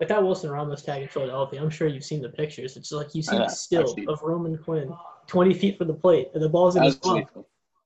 Like 0.00 0.08
that 0.08 0.20
Wilson 0.24 0.50
Ramos 0.50 0.82
tag 0.82 1.02
in 1.02 1.08
Philadelphia, 1.08 1.62
I'm 1.62 1.70
sure 1.70 1.86
you've 1.86 2.02
seen 2.02 2.20
the 2.20 2.28
pictures. 2.30 2.76
It's 2.76 2.90
like 2.90 3.14
you 3.14 3.22
see 3.22 3.36
the 3.36 3.48
still 3.48 3.86
seen. 3.86 4.08
of 4.08 4.20
Roman 4.22 4.58
Quinn, 4.58 4.92
20 5.28 5.54
feet 5.54 5.78
from 5.78 5.86
the 5.86 5.94
plate, 5.94 6.30
and 6.34 6.42
the 6.42 6.48
ball's 6.48 6.74
in 6.74 6.82
his 6.82 6.96
glove. 6.96 7.28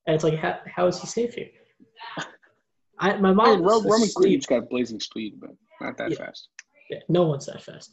And 0.07 0.15
it's 0.15 0.25
like, 0.25 0.39
how, 0.39 0.59
how 0.75 0.87
is 0.87 0.99
he 0.99 1.07
safe 1.07 1.35
here? 1.35 1.51
I, 2.99 3.19
my 3.19 3.35
mom 3.35 3.59
mean, 3.59 3.61
Roman. 3.61 4.09
Quinn's 4.17 4.47
got 4.47 4.71
blazing 4.71 5.01
speed, 5.01 5.35
but 5.39 5.51
not 5.83 5.99
that 5.99 6.13
Yeah. 6.13 6.17
fast. 6.17 6.49
Yeah, 6.89 7.01
no 7.11 7.25
one's 7.25 7.45
that 7.45 7.63
fast. 7.63 7.93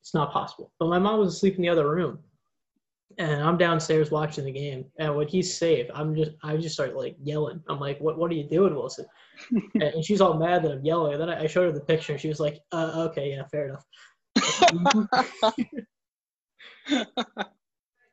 It's 0.00 0.14
not 0.14 0.32
possible. 0.32 0.72
But 0.78 0.88
my 0.88 0.98
mom 0.98 1.20
was 1.20 1.34
asleep 1.34 1.56
in 1.56 1.62
the 1.62 1.68
other 1.68 1.88
room, 1.90 2.18
and 3.18 3.42
I'm 3.42 3.56
downstairs 3.56 4.10
watching 4.10 4.44
the 4.44 4.52
game. 4.52 4.84
And 4.98 5.14
when 5.16 5.28
he's 5.28 5.56
safe, 5.56 5.88
I'm 5.94 6.14
just 6.14 6.32
I 6.42 6.56
just 6.56 6.74
start 6.74 6.94
like 6.96 7.16
yelling. 7.22 7.62
I'm 7.68 7.80
like, 7.80 7.98
"What 8.00 8.18
What 8.18 8.30
are 8.30 8.34
you 8.34 8.48
doing, 8.48 8.74
Wilson?" 8.74 9.06
and, 9.74 9.82
and 9.82 10.04
she's 10.04 10.20
all 10.20 10.34
mad 10.34 10.62
that 10.64 10.72
I'm 10.72 10.84
yelling. 10.84 11.12
And 11.14 11.22
then 11.22 11.30
I 11.30 11.44
I 11.44 11.46
showed 11.46 11.64
her 11.66 11.72
the 11.72 11.80
picture, 11.80 12.12
and 12.12 12.20
she 12.20 12.28
was 12.28 12.40
like, 12.40 12.60
uh, 12.72 13.08
"Okay, 13.10 13.30
yeah, 13.30 13.44
fair 13.50 13.68
enough." 13.68 13.84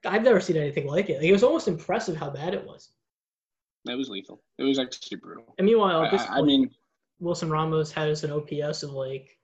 I've 0.05 0.23
never 0.23 0.41
seen 0.41 0.57
anything 0.57 0.87
like 0.87 1.09
it. 1.09 1.17
Like, 1.19 1.25
it 1.27 1.31
was 1.31 1.43
almost 1.43 1.67
impressive 1.67 2.15
how 2.17 2.29
bad 2.29 2.53
it 2.53 2.65
was. 2.65 2.91
That 3.85 3.97
was 3.97 4.09
lethal. 4.09 4.41
It 4.57 4.63
was 4.63 4.79
actually 4.79 5.17
brutal. 5.17 5.55
And 5.57 5.65
meanwhile, 5.65 6.01
I, 6.01 6.09
this 6.09 6.21
I- 6.23 6.39
I 6.39 6.41
mean, 6.41 6.69
Wilson 7.19 7.49
Ramos 7.49 7.91
has 7.91 8.23
an 8.23 8.31
OPS 8.31 8.83
of 8.83 8.91
like 8.91 9.37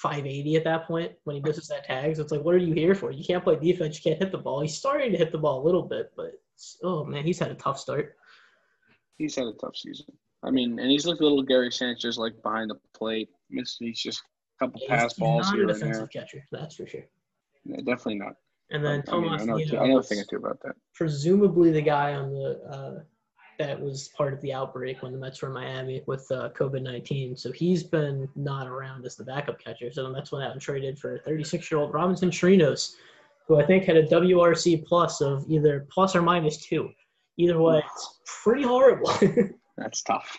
580 0.00 0.56
at 0.56 0.64
that 0.64 0.86
point 0.86 1.12
when 1.24 1.36
he 1.36 1.42
misses 1.42 1.68
that 1.68 1.84
tag. 1.84 2.16
So 2.16 2.22
it's 2.22 2.32
like, 2.32 2.42
what 2.42 2.54
are 2.54 2.58
you 2.58 2.72
here 2.72 2.94
for? 2.94 3.10
You 3.10 3.22
can't 3.22 3.44
play 3.44 3.56
defense. 3.56 3.96
You 3.96 4.10
can't 4.10 4.22
hit 4.22 4.32
the 4.32 4.38
ball. 4.38 4.62
He's 4.62 4.76
starting 4.76 5.12
to 5.12 5.18
hit 5.18 5.30
the 5.30 5.38
ball 5.38 5.62
a 5.62 5.64
little 5.64 5.82
bit, 5.82 6.12
but 6.16 6.40
oh 6.82 7.04
man, 7.04 7.24
he's 7.24 7.38
had 7.38 7.50
a 7.50 7.54
tough 7.54 7.78
start. 7.78 8.16
he's 9.18 9.36
had 9.36 9.46
a 9.46 9.52
tough 9.52 9.76
season. 9.76 10.06
I 10.42 10.50
mean, 10.50 10.78
and 10.78 10.90
he's 10.90 11.04
looked 11.06 11.20
a 11.20 11.24
little 11.24 11.42
Gary 11.42 11.70
Sanchez 11.70 12.16
like 12.16 12.42
behind 12.42 12.70
the 12.70 12.78
plate. 12.94 13.28
Missed 13.50 13.76
he's 13.80 14.00
just 14.00 14.22
a 14.58 14.64
couple 14.64 14.80
pass 14.88 15.12
balls 15.14 15.46
not 15.46 15.54
a 15.54 15.56
here 15.58 15.68
and 15.68 15.80
there. 15.80 16.06
catcher, 16.06 16.46
that's 16.50 16.76
for 16.76 16.86
sure. 16.86 17.04
Yeah, 17.66 17.76
definitely 17.76 18.16
not. 18.20 18.36
And 18.70 18.82
then 18.82 19.04
I 19.08 19.16
mean, 19.18 19.24
Tomas 19.24 19.42
I 19.42 19.44
know, 19.44 19.56
Nido 19.56 19.80
I 19.82 19.86
know 19.86 19.98
a 19.98 20.02
thing 20.02 20.20
or 20.20 20.24
two 20.24 20.36
about 20.36 20.62
that. 20.62 20.76
presumably 20.94 21.72
the 21.72 21.82
guy 21.82 22.14
on 22.14 22.30
the 22.30 22.60
uh, 22.70 23.00
that 23.60 23.78
was 23.78 24.08
part 24.16 24.32
of 24.32 24.40
the 24.40 24.54
outbreak 24.54 25.02
when 25.02 25.12
the 25.12 25.18
Mets 25.18 25.42
were 25.42 25.48
in 25.48 25.54
Miami 25.54 26.02
with 26.06 26.26
uh, 26.32 26.48
COVID 26.58 26.82
19. 26.82 27.36
So 27.36 27.52
he's 27.52 27.82
been 27.82 28.26
not 28.34 28.66
around 28.66 29.04
as 29.04 29.16
the 29.16 29.24
backup 29.24 29.62
catcher. 29.62 29.92
So 29.92 30.02
the 30.04 30.10
Mets 30.10 30.32
went 30.32 30.44
out 30.44 30.52
and 30.52 30.60
traded 30.60 30.98
for 30.98 31.18
36 31.18 31.70
year 31.70 31.78
old 31.78 31.92
Robinson 31.92 32.30
Chirinos, 32.30 32.94
who 33.46 33.60
I 33.60 33.66
think 33.66 33.84
had 33.84 33.98
a 33.98 34.06
WRC 34.06 34.86
plus 34.86 35.20
of 35.20 35.44
either 35.46 35.86
plus 35.92 36.16
or 36.16 36.22
minus 36.22 36.56
two. 36.56 36.88
Either 37.36 37.60
way, 37.60 37.82
it's 37.84 38.20
pretty 38.42 38.62
horrible. 38.62 39.12
That's 39.76 40.02
tough. 40.02 40.38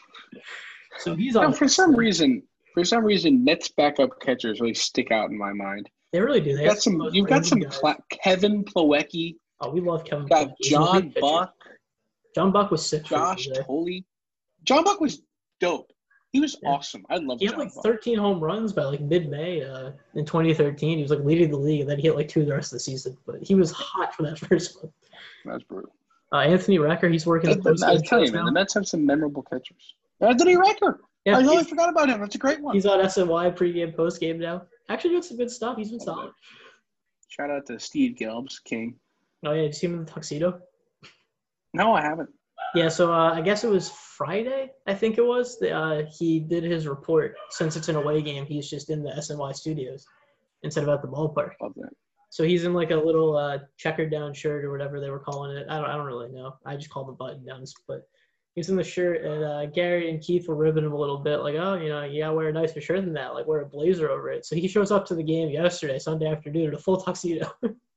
so 0.98 1.16
he's 1.16 1.36
No, 1.36 1.51
for 1.51 1.68
some 1.68 1.96
reason, 1.96 2.42
for 2.74 2.84
some 2.84 3.04
reason, 3.04 3.44
Mets 3.44 3.70
backup 3.70 4.20
catchers 4.20 4.60
really 4.60 4.74
stick 4.74 5.12
out 5.12 5.30
in 5.30 5.38
my 5.38 5.54
mind. 5.54 5.90
They 6.12 6.22
really 6.22 6.42
do. 6.42 6.56
They 6.58 6.63
You've 6.63 6.74
got 6.74 6.82
some. 6.82 7.10
You've 7.12 7.28
got 7.28 7.46
some. 7.46 7.63
Kevin 8.10 8.63
Plawecki. 8.63 9.36
Oh, 9.60 9.70
we 9.70 9.80
love 9.80 10.06
Kevin. 10.06 10.25
Got. 10.25 10.54
John 10.63 11.13
Buck. 11.22 11.54
pitcher. 11.60 11.78
John 12.36 12.52
Buck 12.52 12.72
was 12.72 12.86
sick. 12.86 13.04
Josh 13.06 13.48
you. 13.48 13.56
Thole. 13.64 13.90
John 14.64 14.84
Buck 14.84 15.00
was 15.02 15.22
dope. 15.60 15.92
He 16.32 16.40
was 16.40 16.58
Yeah. 16.64 16.70
awesome. 16.70 17.06
I 17.10 17.16
love 17.18 17.36
him. 17.36 17.40
He 17.40 17.46
had 17.46 17.52
John 17.52 17.60
like 17.60 17.74
Buck. 17.76 17.84
13 17.84 18.18
home 18.18 18.40
runs 18.40 18.72
by 18.72 18.84
like 18.84 19.02
mid-May 19.02 19.64
uh, 19.64 19.92
in 20.16 20.26
2013. 20.26 20.98
He 20.98 21.02
was 21.02 21.12
like 21.12 21.20
leading 21.26 21.52
the 21.52 21.58
league, 21.58 21.82
and 21.82 21.90
then 21.90 21.98
he 21.98 22.04
hit 22.04 22.16
like 22.16 22.30
two 22.30 22.46
the 22.46 22.54
rest 22.54 22.72
of 22.72 22.78
the 22.78 22.80
season. 22.82 23.18
But 23.26 23.42
he 23.44 23.56
was 23.56 23.72
hot 23.72 24.16
for 24.16 24.24
that 24.24 24.40
first 24.50 24.82
one. 24.82 24.94
That's 25.46 25.64
brutal. 25.64 25.94
Uh, 26.34 26.38
Anthony 26.38 26.78
Recker, 26.78 27.12
he's 27.12 27.26
working. 27.26 27.50
I, 27.50 27.56
the 27.56 27.62
post 27.62 27.84
I 27.84 27.98
tell 27.98 28.24
you, 28.24 28.32
man, 28.32 28.42
now. 28.42 28.46
the 28.46 28.52
Mets 28.54 28.74
have 28.76 28.88
some 28.88 29.06
memorable 29.06 29.42
catchers. 29.44 29.96
Anthony 30.22 30.56
Recker. 30.56 31.00
Yeah, 31.26 31.38
I 31.38 31.44
totally 31.44 31.66
forgot 31.66 31.90
about 31.90 32.10
him. 32.10 32.22
That's 32.22 32.36
a 32.36 32.38
great 32.38 32.62
one. 32.62 32.74
he's 32.74 32.86
on 32.86 33.00
SNY 33.00 33.56
pregame, 33.56 33.94
postgame 33.94 34.40
now. 34.40 34.64
Actually 34.90 35.12
doing 35.12 35.24
some 35.24 35.38
good 35.38 35.52
stuff. 35.52 35.78
He's 35.78 35.92
been 35.92 36.00
solid. 36.00 36.32
Shout 37.28 37.50
out 37.52 37.66
to 37.68 37.80
Steve 37.80 38.16
Gelbs, 38.18 38.64
King. 38.64 38.96
Oh 39.46 39.52
yeah, 39.52 39.62
did 39.64 39.68
you 39.68 39.74
see 39.74 39.88
him 39.88 39.94
in 39.96 40.06
the 40.06 40.12
tuxedo? 40.12 40.62
No, 41.74 41.94
I 41.94 42.01
haven't. 42.01 42.30
Yeah, 42.74 42.90
so 42.90 43.12
uh, 43.13 43.34
I 43.34 43.42
guess 43.42 43.63
it 43.63 43.70
was 43.70 43.90
Friday. 43.90 44.72
I 44.88 44.94
think 44.94 45.18
it 45.18 45.25
was. 45.25 45.62
Uh, 45.62 46.04
he 46.18 46.40
did 46.40 46.63
his 46.63 46.88
report. 46.88 47.36
Since 47.50 47.75
it's 47.75 47.90
an 47.90 47.96
away 47.96 48.22
game, 48.22 48.46
he's 48.46 48.70
just 48.70 48.90
in 48.90 49.04
the 49.04 49.12
SNY 49.12 49.56
studios 49.56 50.06
instead 50.63 50.84
of 50.84 50.90
at 50.90 51.01
the 51.01 51.08
ballpark. 51.08 51.51
Love 51.62 51.74
that. 51.75 51.92
So 52.30 52.46
he's 52.46 52.63
in 52.63 52.74
like 52.74 52.92
a 52.92 52.96
little 52.96 53.36
uh, 53.36 53.60
checkered 53.78 54.10
down 54.10 54.34
shirt 54.34 54.63
or 54.63 54.72
whatever 54.72 55.01
they 55.01 55.10
were 55.10 55.20
calling 55.20 55.56
it. 55.58 55.68
I 55.70 55.78
don't, 55.78 55.90
I 55.90 55.98
don't 55.98 56.06
really 56.06 56.30
know. 56.30 56.54
I 56.66 56.78
just 56.78 56.90
call 56.90 57.04
them 57.04 57.16
button 57.16 57.46
downs, 57.46 57.74
but 57.90 58.08
he's 58.56 58.70
in 58.70 58.78
the 58.78 58.84
shirt. 58.86 59.25
And 59.25 59.44
uh, 59.44 59.66
Gary 59.66 60.10
and 60.10 60.22
Keith 60.22 60.48
were 60.48 60.56
ribbing 60.56 60.86
him 60.86 60.94
a 60.94 60.98
little 60.98 61.18
bit, 61.18 61.38
like, 61.38 61.56
oh, 61.56 61.75
you 61.75 61.90
know, 61.90 62.04
you 62.04 62.24
gotta 62.24 62.34
wear 62.34 62.48
a 62.48 62.54
nicer 62.54 62.80
shirt 62.80 63.04
than 63.04 63.13
that, 63.13 63.34
like 63.34 63.48
wear 63.48 63.62
a 63.62 63.66
blazer 63.66 64.10
over 64.10 64.32
it. 64.32 64.46
So 64.46 64.56
he 64.56 64.70
shows 64.70 64.92
up 64.92 65.06
to 65.08 65.16
the 65.16 65.24
game 65.24 65.50
yesterday, 65.50 66.00
Sunday 66.00 66.28
afternoon, 66.28 66.70
in 66.70 66.74
a 66.74 66.80
full 66.80 67.01
tuxedo. 67.01 67.51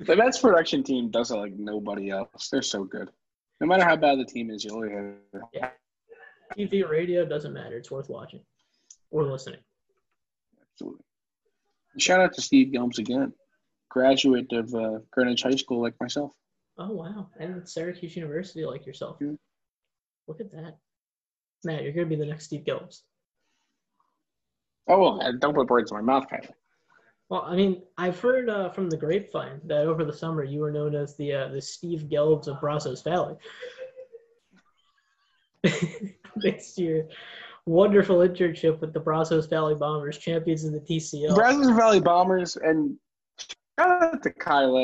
the 0.00 0.16
Mets 0.16 0.38
production 0.38 0.82
team 0.82 1.10
does 1.10 1.30
it 1.30 1.36
like 1.36 1.52
nobody 1.56 2.10
else. 2.10 2.48
They're 2.50 2.62
so 2.62 2.84
good. 2.84 3.10
No 3.60 3.66
matter 3.66 3.84
how 3.84 3.96
bad 3.96 4.18
the 4.18 4.24
team 4.24 4.50
is, 4.50 4.64
you 4.64 4.70
always 4.70 4.92
have. 4.92 5.42
Yeah. 5.52 5.70
TV, 6.56 6.88
radio 6.88 7.24
doesn't 7.24 7.52
matter. 7.52 7.76
It's 7.76 7.90
worth 7.90 8.08
watching 8.08 8.40
or 9.10 9.24
listening. 9.24 9.60
Absolutely. 10.72 11.04
Shout 11.98 12.20
out 12.20 12.32
to 12.34 12.42
Steve 12.42 12.72
Gelbs 12.72 12.98
again, 12.98 13.32
graduate 13.90 14.52
of 14.52 14.74
uh, 14.74 14.98
Greenwich 15.10 15.42
High 15.42 15.56
School 15.56 15.82
like 15.82 15.94
myself. 16.00 16.32
Oh 16.78 16.92
wow, 16.92 17.28
and 17.38 17.68
Syracuse 17.68 18.16
University 18.16 18.64
like 18.64 18.86
yourself. 18.86 19.18
Yeah. 19.20 19.32
Look 20.26 20.40
at 20.40 20.50
that, 20.52 20.78
Matt. 21.64 21.82
You're 21.82 21.92
gonna 21.92 22.06
be 22.06 22.16
the 22.16 22.24
next 22.24 22.46
Steve 22.46 22.64
Gelbs. 22.64 23.00
Oh 24.88 24.98
well, 24.98 25.32
don't 25.38 25.54
put 25.54 25.68
words 25.68 25.90
in 25.90 25.96
my 25.96 26.02
mouth, 26.02 26.26
Kylie. 26.30 26.52
Well, 27.30 27.44
I 27.46 27.54
mean, 27.54 27.82
I've 27.96 28.18
heard 28.18 28.50
uh, 28.50 28.70
from 28.70 28.90
the 28.90 28.96
grapevine 28.96 29.60
that 29.66 29.86
over 29.86 30.04
the 30.04 30.12
summer 30.12 30.42
you 30.42 30.60
were 30.60 30.72
known 30.72 30.96
as 30.96 31.14
the 31.16 31.32
uh, 31.32 31.48
the 31.48 31.62
Steve 31.62 32.06
Gelbs 32.10 32.48
of 32.48 32.60
Brazos 32.60 33.02
Valley. 33.02 33.36
To 36.40 36.82
your 36.82 37.04
wonderful 37.66 38.18
internship 38.18 38.80
with 38.80 38.94
the 38.94 39.00
Brazos 39.00 39.46
Valley 39.46 39.74
Bombers, 39.74 40.16
champions 40.16 40.64
of 40.64 40.72
the 40.72 40.80
TCL. 40.80 41.34
Brazos 41.34 41.76
Valley 41.76 42.00
Bombers, 42.00 42.56
and 42.56 42.96
shout 43.38 44.02
out 44.02 44.22
to 44.22 44.30
Kyle, 44.30 44.76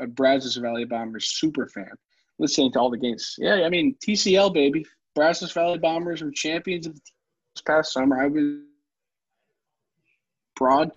a 0.00 0.06
Brazos 0.08 0.56
Valley 0.56 0.86
Bombers 0.86 1.30
super 1.38 1.68
fan, 1.68 1.92
listening 2.38 2.72
to 2.72 2.80
all 2.80 2.90
the 2.90 2.96
games. 2.96 3.36
Yeah, 3.38 3.62
I 3.64 3.68
mean 3.68 3.94
TCL 4.04 4.52
baby, 4.54 4.84
Brazos 5.14 5.52
Valley 5.52 5.78
Bombers 5.78 6.22
were 6.22 6.32
champions 6.32 6.86
of 6.86 6.94
the 6.94 7.00
this 7.54 7.62
past 7.62 7.92
summer. 7.92 8.20
I 8.20 8.26
was 8.26 8.60
broad 10.56 10.90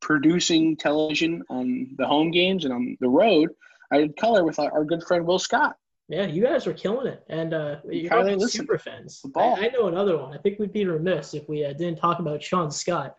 producing 0.00 0.76
television 0.76 1.42
on 1.48 1.94
the 1.96 2.06
home 2.06 2.30
games 2.30 2.64
and 2.64 2.74
on 2.74 2.96
the 3.00 3.08
road. 3.08 3.50
I 3.90 3.98
did 3.98 4.16
color 4.16 4.44
with 4.44 4.58
our 4.58 4.84
good 4.84 5.02
friend 5.04 5.26
Will 5.26 5.38
Scott. 5.38 5.76
Yeah, 6.08 6.26
you 6.26 6.42
guys 6.42 6.66
are 6.66 6.74
killing 6.74 7.06
it, 7.06 7.24
and 7.28 7.54
uh, 7.54 7.76
you're 7.88 8.48
super 8.48 8.76
fans. 8.76 9.22
I, 9.36 9.40
I, 9.40 9.68
know 9.68 9.86
another 9.86 10.18
one. 10.18 10.34
I 10.34 10.38
think 10.38 10.58
we'd 10.58 10.72
be 10.72 10.84
remiss 10.84 11.32
if 11.32 11.48
we 11.48 11.64
uh, 11.64 11.72
didn't 11.72 11.96
talk 11.96 12.18
about 12.18 12.42
Sean 12.42 12.70
Scott, 12.70 13.16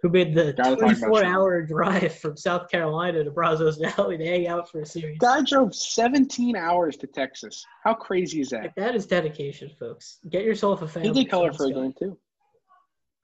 who 0.00 0.08
made 0.08 0.32
the 0.32 0.54
24-hour 0.54 1.62
drive 1.66 2.14
from 2.18 2.36
South 2.36 2.70
Carolina 2.70 3.24
to 3.24 3.30
Brazos 3.30 3.76
Valley 3.76 4.16
to 4.16 4.24
hang 4.24 4.46
out 4.46 4.70
for 4.70 4.80
a 4.80 4.86
series. 4.86 5.18
Guy 5.18 5.42
drove 5.42 5.74
17 5.74 6.56
hours 6.56 6.96
to 6.98 7.06
Texas. 7.06 7.64
How 7.84 7.94
crazy 7.94 8.40
is 8.40 8.50
that? 8.50 8.62
Like, 8.62 8.74
that 8.76 8.94
is 8.94 9.06
dedication, 9.06 9.70
folks. 9.78 10.18
Get 10.30 10.44
yourself 10.44 10.80
a 10.82 10.88
fan. 10.88 11.04
He 11.04 11.10
did 11.10 11.28
color 11.28 11.52
for 11.52 11.66
a 11.66 11.72
game 11.72 11.92
too. 11.98 12.16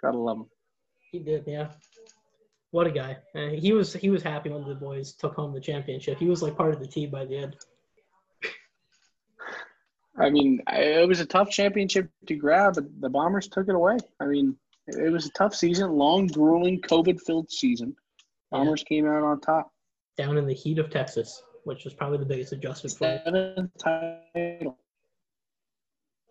Gotta 0.02 0.18
love 0.18 0.38
him. 0.38 0.46
He 1.12 1.20
did, 1.20 1.44
yeah. 1.46 1.68
What 2.76 2.86
a 2.86 2.90
guy! 2.90 3.16
Uh, 3.34 3.48
he 3.58 3.72
was 3.72 3.94
he 3.94 4.10
was 4.10 4.22
happy 4.22 4.50
when 4.50 4.68
the 4.68 4.74
boys 4.74 5.14
took 5.14 5.34
home 5.34 5.54
the 5.54 5.60
championship. 5.60 6.18
He 6.18 6.26
was 6.26 6.42
like 6.42 6.58
part 6.58 6.74
of 6.74 6.78
the 6.78 6.86
team 6.86 7.08
by 7.08 7.24
the 7.24 7.34
end. 7.34 7.56
I 10.18 10.28
mean, 10.28 10.60
it 10.70 11.08
was 11.08 11.20
a 11.20 11.24
tough 11.24 11.48
championship 11.48 12.10
to 12.26 12.34
grab, 12.34 12.74
but 12.74 12.84
the 13.00 13.08
Bombers 13.08 13.48
took 13.48 13.70
it 13.70 13.74
away. 13.74 13.96
I 14.20 14.26
mean, 14.26 14.56
it 14.88 15.10
was 15.10 15.24
a 15.24 15.30
tough 15.30 15.54
season, 15.54 15.92
long, 15.92 16.26
grueling, 16.26 16.82
COVID-filled 16.82 17.50
season. 17.50 17.96
Bombers 18.50 18.84
yeah. 18.90 18.94
came 18.94 19.06
out 19.06 19.22
on 19.22 19.40
top. 19.40 19.72
Down 20.18 20.36
in 20.36 20.46
the 20.46 20.52
heat 20.52 20.78
of 20.78 20.90
Texas, 20.90 21.42
which 21.64 21.84
was 21.84 21.94
probably 21.94 22.18
the 22.18 22.26
biggest 22.26 22.52
adjustment 22.52 22.98
for 22.98 23.22
them. 23.24 23.72
title. 23.78 24.78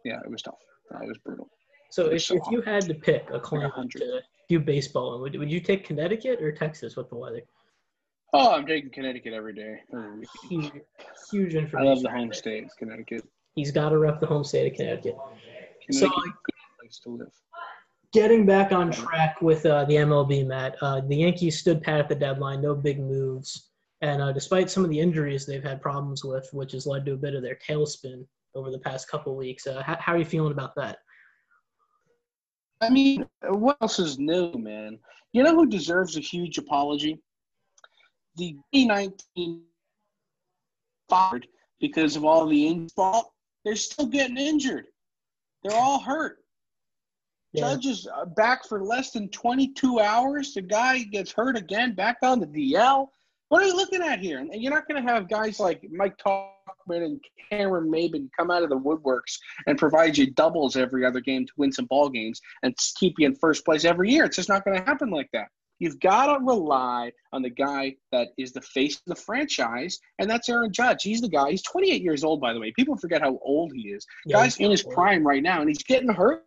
Yeah, 0.04 0.20
it 0.24 0.30
was 0.30 0.44
tough. 0.44 0.62
It 0.92 1.08
was 1.08 1.18
brutal. 1.26 1.50
So, 1.90 2.12
if, 2.12 2.22
so 2.22 2.36
if 2.36 2.44
you 2.52 2.62
had 2.62 2.84
to 2.84 2.94
pick 2.94 3.32
a 3.32 3.40
climate 3.40 3.72
to 3.94 4.22
do 4.48 4.60
baseball, 4.60 5.20
would 5.22 5.36
would 5.38 5.52
you 5.52 5.60
take 5.60 5.86
Connecticut 5.86 6.42
or 6.42 6.52
Texas 6.52 6.96
with 6.96 7.10
the 7.10 7.16
weather? 7.16 7.42
Oh, 8.34 8.52
I'm 8.52 8.66
taking 8.66 8.90
Connecticut 8.90 9.34
every 9.34 9.54
day. 9.54 9.82
Huge, 10.50 10.72
huge 11.32 11.56
information. 11.56 11.88
I 11.88 11.90
love 11.90 12.02
the 12.02 12.10
home 12.10 12.34
state, 12.34 12.68
Connecticut. 12.78 13.24
He's 13.56 13.72
got 13.72 13.90
to 13.90 13.98
rep 13.98 14.20
the 14.20 14.28
home 14.28 14.44
state 14.44 14.72
of 14.72 14.78
Connecticut. 14.78 15.16
so, 15.92 16.10
place 16.80 17.00
to 17.04 17.10
live. 17.10 17.32
Getting 18.12 18.46
back 18.46 18.72
on 18.72 18.92
track 18.92 19.42
with 19.42 19.66
uh, 19.66 19.86
the 19.86 19.96
MLB, 19.96 20.46
Matt. 20.46 20.76
Uh, 20.82 21.02
the 21.02 21.18
Yankees 21.18 21.60
stood 21.60 21.82
pat 21.82 22.00
at 22.00 22.10
the 22.10 22.16
deadline, 22.16 22.62
no 22.62 22.76
big 22.76 23.00
moves, 23.00 23.70
and 24.02 24.22
uh, 24.22 24.32
despite 24.32 24.70
some 24.70 24.84
of 24.84 24.90
the 24.90 25.00
injuries 25.00 25.46
they've 25.46 25.64
had 25.64 25.82
problems 25.82 26.24
with, 26.24 26.48
which 26.54 26.74
has 26.74 26.86
led 26.86 27.06
to 27.06 27.14
a 27.14 27.18
bit 27.18 27.36
of 27.36 27.42
their 27.42 27.58
tailspin 27.68 28.26
over 28.54 28.72
the 28.72 28.80
past 28.80 29.10
couple 29.10 29.36
weeks. 29.36 29.68
Uh, 29.68 29.82
how, 29.84 29.98
how 30.00 30.14
are 30.14 30.18
you 30.18 30.26
feeling 30.26 30.52
about 30.52 30.76
that? 30.76 31.00
I 32.86 32.90
mean, 32.90 33.26
what 33.42 33.78
else 33.82 34.00
is 34.00 34.18
new, 34.20 34.52
man? 34.54 35.00
You 35.34 35.44
know 35.44 35.56
who 35.56 35.66
deserves 35.66 36.18
a 36.18 36.22
huge 36.22 36.58
apology? 36.58 37.22
The 38.38 38.56
'19 38.74 39.64
fired 41.10 41.48
because 41.80 42.16
of 42.16 42.26
all 42.26 42.48
the 42.48 42.68
injuries 42.68 42.92
they're 43.66 43.76
still 43.76 44.06
getting 44.06 44.38
injured. 44.38 44.86
They're 45.64 45.78
all 45.78 46.00
hurt. 46.00 46.38
Yeah. 47.52 47.74
Judges 47.74 48.08
uh, 48.14 48.26
back 48.26 48.66
for 48.66 48.84
less 48.84 49.12
than 49.12 49.28
22 49.30 50.00
hours. 50.00 50.54
The 50.54 50.62
guy 50.62 51.00
gets 51.04 51.32
hurt 51.32 51.58
again, 51.58 51.96
back 51.96 52.18
on 52.22 52.40
the 52.40 52.46
DL. 52.46 53.08
What 53.50 53.62
are 53.62 53.68
you 53.68 53.76
looking 53.76 54.02
at 54.02 54.20
here? 54.20 54.40
And 54.40 54.50
you're 54.56 54.74
not 54.74 54.88
going 54.88 55.04
to 55.04 55.12
have 55.12 55.30
guys 55.30 55.60
like 55.60 55.86
Mike 55.92 56.18
Tauchman 56.18 56.50
and 56.90 57.24
Cameron 57.50 57.92
Maybin 57.92 58.30
come 58.38 58.50
out 58.50 58.64
of 58.64 58.70
the 58.70 58.78
woodworks 58.78 59.38
and 59.68 59.78
provide 59.78 60.18
you 60.18 60.32
doubles 60.32 60.76
every 60.76 61.06
other 61.06 61.20
game 61.20 61.46
to 61.46 61.54
win 61.58 61.72
some 61.72 61.86
ball 61.86 62.10
games 62.10 62.42
and 62.64 62.76
keep 62.98 63.16
you 63.20 63.28
in 63.28 63.36
first 63.36 63.64
place 63.64 63.86
every 63.86 64.10
year. 64.10 64.26
It's 64.26 64.36
just 64.36 64.50
not 64.50 64.66
going 64.66 64.78
to 64.78 64.84
happen 64.84 65.12
like 65.12 65.30
that. 65.34 65.48
You've 65.80 66.00
got 66.00 66.28
to 66.28 66.44
rely 66.44 67.12
on 67.34 67.42
the 67.42 67.50
guy 67.50 67.96
that 68.12 68.30
is 68.38 68.54
the 68.54 68.62
face 68.62 68.96
of 68.96 69.04
the 69.08 69.22
franchise, 69.22 70.00
and 70.20 70.30
that's 70.30 70.48
Aaron 70.48 70.72
Judge. 70.72 71.04
He's 71.04 71.20
the 71.20 71.28
guy. 71.28 71.52
He's 71.52 71.64
28 71.64 72.02
years 72.02 72.24
old, 72.24 72.40
by 72.40 72.54
the 72.54 72.60
way. 72.60 72.72
People 72.76 72.98
forget 72.98 73.22
how 73.22 73.38
old 73.44 73.74
he 73.76 73.90
is. 73.90 74.06
Yeah, 74.26 74.38
Guy's 74.38 74.58
in 74.58 74.72
his 74.72 74.84
prime 74.84 75.28
right 75.28 75.44
now, 75.44 75.60
and 75.60 75.68
he's 75.68 75.84
getting 75.84 76.10
hurt 76.10 76.46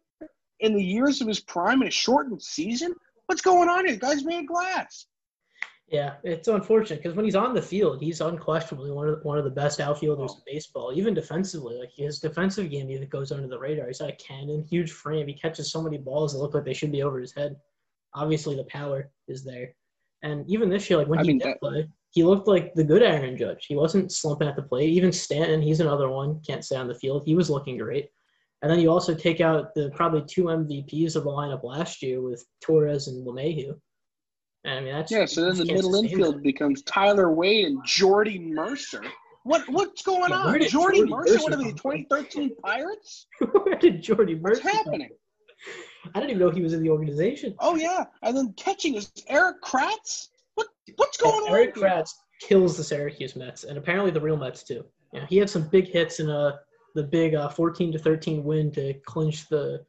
in 0.61 0.75
the 0.75 0.83
years 0.83 1.21
of 1.21 1.29
his 1.29 1.41
prime 1.41 1.83
in 1.83 1.89
a 1.89 1.91
shortened 1.91 2.43
season. 2.43 2.95
What's 3.27 3.43
going 3.43 3.69
on 3.69 3.87
here? 3.87 3.97
The 3.97 4.01
guy's 4.01 4.25
made 4.25 4.49
glass. 4.49 5.07
Yeah, 5.91 6.15
it's 6.23 6.49
unfortunate 6.49 7.03
because 7.03 7.17
when 7.17 7.25
he's 7.25 7.35
on 7.35 7.55
the 7.55 7.63
field, 7.63 8.03
he's 8.03 8.21
unquestionably 8.21 8.91
one 8.91 9.09
of 9.09 9.21
the, 9.21 9.27
one 9.27 9.39
of 9.39 9.45
the 9.45 9.51
best 9.51 9.81
outfielders 9.81 10.33
oh. 10.35 10.37
in 10.37 10.55
baseball. 10.55 10.93
Even 10.95 11.15
defensively, 11.15 11.79
like 11.79 11.91
his 11.97 12.19
defensive 12.19 12.71
game 12.71 12.91
even 12.91 13.09
goes 13.09 13.33
under 13.33 13.49
the 13.49 13.59
radar. 13.59 13.87
He's 13.87 14.01
got 14.01 14.11
a 14.11 14.17
cannon, 14.17 14.67
huge 14.69 14.93
frame. 14.93 15.27
He 15.27 15.35
catches 15.35 15.73
so 15.73 15.83
many 15.83 15.97
balls 15.97 16.33
that 16.33 16.41
look 16.41 16.53
like 16.53 16.65
they 16.65 16.75
should 16.75 16.93
be 16.93 17.03
over 17.03 17.19
his 17.19 17.35
head 17.35 17.57
obviously 18.15 18.57
the 18.57 18.65
power 18.65 19.11
is 19.27 19.45
there. 19.45 19.75
And 20.23 20.49
even 20.51 20.69
this 20.69 20.89
year, 20.91 20.99
like 20.99 21.09
when 21.09 21.21
I 21.21 21.23
he 21.23 21.29
mean, 21.29 21.39
did 21.39 21.49
that, 21.49 21.61
play, 21.61 21.89
he 22.11 22.25
looked 22.25 22.49
like 22.49 22.75
the 22.75 22.85
good 22.85 23.03
Aaron 23.03 23.37
Judge. 23.37 23.67
He 23.67 23.77
wasn't 23.77 24.11
slumping 24.11 24.49
at 24.49 24.57
the 24.57 24.63
plate. 24.63 24.91
Even 24.91 25.13
Stanton, 25.13 25.63
he's 25.63 25.81
another 25.81 26.09
one, 26.09 26.41
can't 26.47 26.65
stay 26.65 26.77
on 26.77 26.89
the 26.89 26.95
field. 26.95 27.23
He 27.25 27.37
was 27.37 27.51
looking 27.51 27.79
great. 27.79 28.09
And 28.63 28.71
then 28.71 28.81
you 28.81 28.91
also 28.91 29.15
take 29.15 29.41
out 29.41 29.75
the 29.75 29.91
probably 29.95 30.25
two 30.27 30.45
MVPs 30.45 31.15
of 31.15 31.25
the 31.25 31.31
lineup 31.31 31.63
last 31.63 32.03
year 32.03 32.21
with 32.21 32.45
Torres 32.61 33.07
and 33.07 33.25
LeMahieu. 33.25 33.79
I 34.69 34.81
mean, 34.81 34.93
that's 34.93 35.11
yeah. 35.11 35.25
So 35.27 35.45
then 35.45 35.57
the 35.57 35.73
middle 35.73 35.95
infield 35.95 36.37
that. 36.37 36.43
becomes 36.43 36.83
Tyler 36.83 37.33
Wade 37.33 37.67
and 37.67 37.85
Jordy 37.85 38.39
Mercer. 38.39 39.03
What 39.45 39.69
what's 39.69 40.03
going 40.03 40.31
yeah, 40.31 40.37
on? 40.37 40.61
Jordy, 40.69 41.05
Mercer, 41.05 41.35
Mercer, 41.35 41.43
what 41.43 41.53
are 41.55 41.57
the 41.57 41.73
2013 41.73 42.57
Pirates? 42.63 43.27
where 43.63 43.77
did 43.77 44.03
Jordy 44.03 44.35
Mercer? 44.35 44.63
What's 44.63 44.77
happening? 44.77 45.11
I 46.15 46.21
didn't 46.21 46.31
even 46.31 46.41
know 46.41 46.51
he 46.51 46.63
was 46.63 46.73
in 46.73 46.83
the 46.83 46.91
organization. 46.91 47.55
Oh 47.59 47.77
yeah, 47.77 48.05
and 48.23 48.37
then 48.37 48.53
catching 48.57 48.95
is 48.95 49.11
Erik 49.29 49.63
Kratz. 49.63 50.29
What 50.55 50.69
what's 50.97 51.17
going 51.17 51.45
on? 51.45 51.51
Erik 51.51 51.75
Kratz 51.75 52.11
kills 52.41 52.77
the 52.77 52.85
Syracuse 52.85 53.37
Mets, 53.37 53.65
and 53.65 53.79
apparently 53.79 54.11
the 54.11 54.21
real 54.21 54.37
Mets 54.37 54.63
too. 54.63 54.85
Yeah, 55.13 55.27
he 55.29 55.37
had 55.37 55.49
some 55.49 55.69
big 55.69 55.89
hits 55.89 56.21
in 56.21 56.29
uh 56.29 56.57
the 56.95 57.03
big 57.03 57.35
uh, 57.35 57.49
14 57.49 57.93
to 57.93 57.99
13 57.99 58.43
win 58.43 58.73
to 58.73 58.95
clinch 59.07 59.49
the 59.49 59.85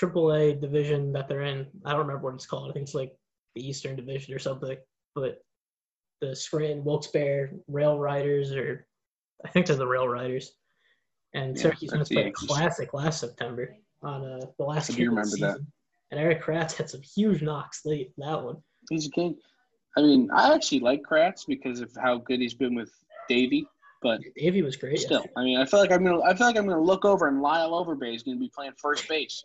AAA 0.00 0.60
division 0.60 1.12
that 1.12 1.28
they're 1.28 1.42
in. 1.42 1.66
I 1.84 1.90
don't 1.90 2.00
remember 2.00 2.24
what 2.24 2.34
it's 2.34 2.46
called. 2.46 2.70
I 2.70 2.72
think 2.72 2.84
it's 2.84 2.94
like 2.94 3.12
the 3.54 3.66
Eastern 3.66 3.96
Division 3.96 4.34
or 4.34 4.38
something. 4.38 4.76
But 5.14 5.42
the 6.20 6.34
Scranton 6.34 6.84
Wilkes-Barre 6.84 7.50
Rail 7.68 7.98
Riders, 7.98 8.52
or 8.52 8.86
I 9.44 9.48
think 9.48 9.66
they're 9.66 9.76
the 9.76 9.86
Rail 9.86 10.08
Riders, 10.08 10.52
and 11.34 11.56
yeah, 11.56 11.62
Syracuse 11.62 11.92
Mets 11.92 12.08
play 12.08 12.26
a 12.28 12.32
classic 12.32 12.94
last 12.94 13.20
September 13.20 13.76
on 14.02 14.24
uh, 14.24 14.46
the 14.58 14.64
last. 14.64 14.88
game. 14.88 14.96
do 14.98 15.08
remember 15.10 15.36
that. 15.38 15.58
And 16.10 16.20
Erik 16.20 16.42
Kratz 16.42 16.72
had 16.76 16.88
some 16.88 17.02
huge 17.02 17.42
knocks 17.42 17.84
late 17.84 18.12
in 18.16 18.26
that 18.26 18.42
one. 18.42 18.56
He's 18.90 19.06
a 19.06 19.10
king. 19.10 19.36
I 19.96 20.02
mean, 20.02 20.28
I 20.32 20.54
actually 20.54 20.80
like 20.80 21.02
Kratz 21.02 21.46
because 21.46 21.80
of 21.80 21.90
how 22.00 22.18
good 22.18 22.40
he's 22.40 22.54
been 22.54 22.74
with 22.74 22.92
Davey. 23.28 23.66
But 24.02 24.20
Davey 24.36 24.62
was 24.62 24.76
great. 24.76 24.98
still, 25.00 25.20
yesterday. 25.20 25.32
I 25.36 25.44
mean, 25.44 25.58
I 25.58 25.64
feel 25.64 25.80
like 25.80 25.90
I'm 25.90 26.04
gonna, 26.04 26.20
I 26.22 26.34
feel 26.34 26.46
like 26.46 26.58
I'm 26.58 26.68
gonna 26.68 26.82
look 26.82 27.04
over 27.04 27.26
and 27.26 27.40
Lyle 27.40 27.72
Overbay 27.72 28.14
is 28.14 28.22
gonna 28.22 28.38
be 28.38 28.50
playing 28.54 28.72
first 28.76 29.08
base, 29.08 29.42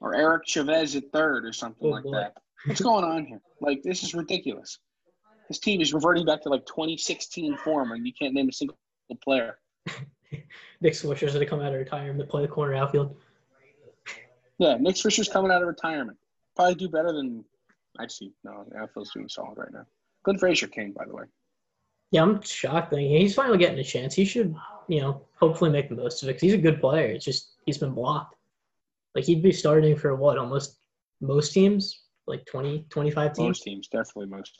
or 0.00 0.14
Eric 0.16 0.44
Chavez 0.46 0.96
at 0.96 1.04
third, 1.12 1.44
or 1.44 1.52
something 1.52 1.86
Oh, 1.86 1.90
like 1.90 2.02
boy. 2.02 2.12
that. 2.12 2.36
What's 2.66 2.80
going 2.80 3.04
on 3.04 3.26
here? 3.26 3.40
Like, 3.60 3.82
this 3.82 4.02
is 4.02 4.14
ridiculous. 4.14 4.78
This 5.48 5.58
team 5.60 5.80
is 5.80 5.94
reverting 5.94 6.26
back 6.26 6.42
to 6.42 6.48
like 6.48 6.66
2016 6.66 7.56
form, 7.58 7.92
and 7.92 8.06
you 8.06 8.12
can't 8.12 8.34
name 8.34 8.48
a 8.48 8.52
single 8.52 8.76
player. 9.22 9.58
Nick 10.80 10.94
Swisher's 10.94 11.32
gonna 11.32 11.46
come 11.46 11.60
out 11.60 11.72
of 11.72 11.78
retirement, 11.78 12.18
to 12.18 12.26
play 12.26 12.42
the 12.42 12.48
corner 12.48 12.74
outfield. 12.74 13.16
Yeah, 14.58 14.76
Nick 14.80 14.96
Swisher's 14.96 15.28
coming 15.28 15.52
out 15.52 15.62
of 15.62 15.68
retirement. 15.68 16.18
Probably 16.56 16.74
do 16.74 16.88
better 16.88 17.12
than 17.12 17.44
actually. 18.00 18.32
No, 18.42 18.64
the 18.68 18.78
outfield's 18.78 19.12
doing 19.12 19.28
solid 19.28 19.58
right 19.58 19.72
now. 19.72 19.86
Clint 20.24 20.40
Frazier 20.40 20.66
came, 20.66 20.92
by 20.92 21.04
the 21.06 21.14
way. 21.14 21.24
Yeah, 22.10 22.22
I'm 22.22 22.42
shocked. 22.42 22.90
That 22.90 23.00
he's 23.00 23.34
finally 23.34 23.58
getting 23.58 23.78
a 23.78 23.84
chance. 23.84 24.14
He 24.14 24.24
should, 24.24 24.54
you 24.88 25.00
know, 25.00 25.22
hopefully 25.38 25.70
make 25.70 25.88
the 25.88 25.94
most 25.94 26.22
of 26.22 26.28
it. 26.28 26.34
'cause 26.34 26.40
he's 26.40 26.54
a 26.54 26.58
good 26.58 26.80
player. 26.80 27.06
It's 27.06 27.24
just 27.24 27.52
he's 27.66 27.78
been 27.78 27.94
blocked. 27.94 28.36
Like 29.14 29.24
he'd 29.24 29.42
be 29.42 29.52
starting 29.52 29.96
for 29.96 30.14
what 30.16 30.38
almost 30.38 30.78
most 31.20 31.52
teams, 31.52 32.02
like 32.26 32.44
20, 32.46 32.86
25 32.90 33.32
teams. 33.34 33.46
Most 33.46 33.62
teams, 33.62 33.88
definitely 33.88 34.26
most 34.26 34.52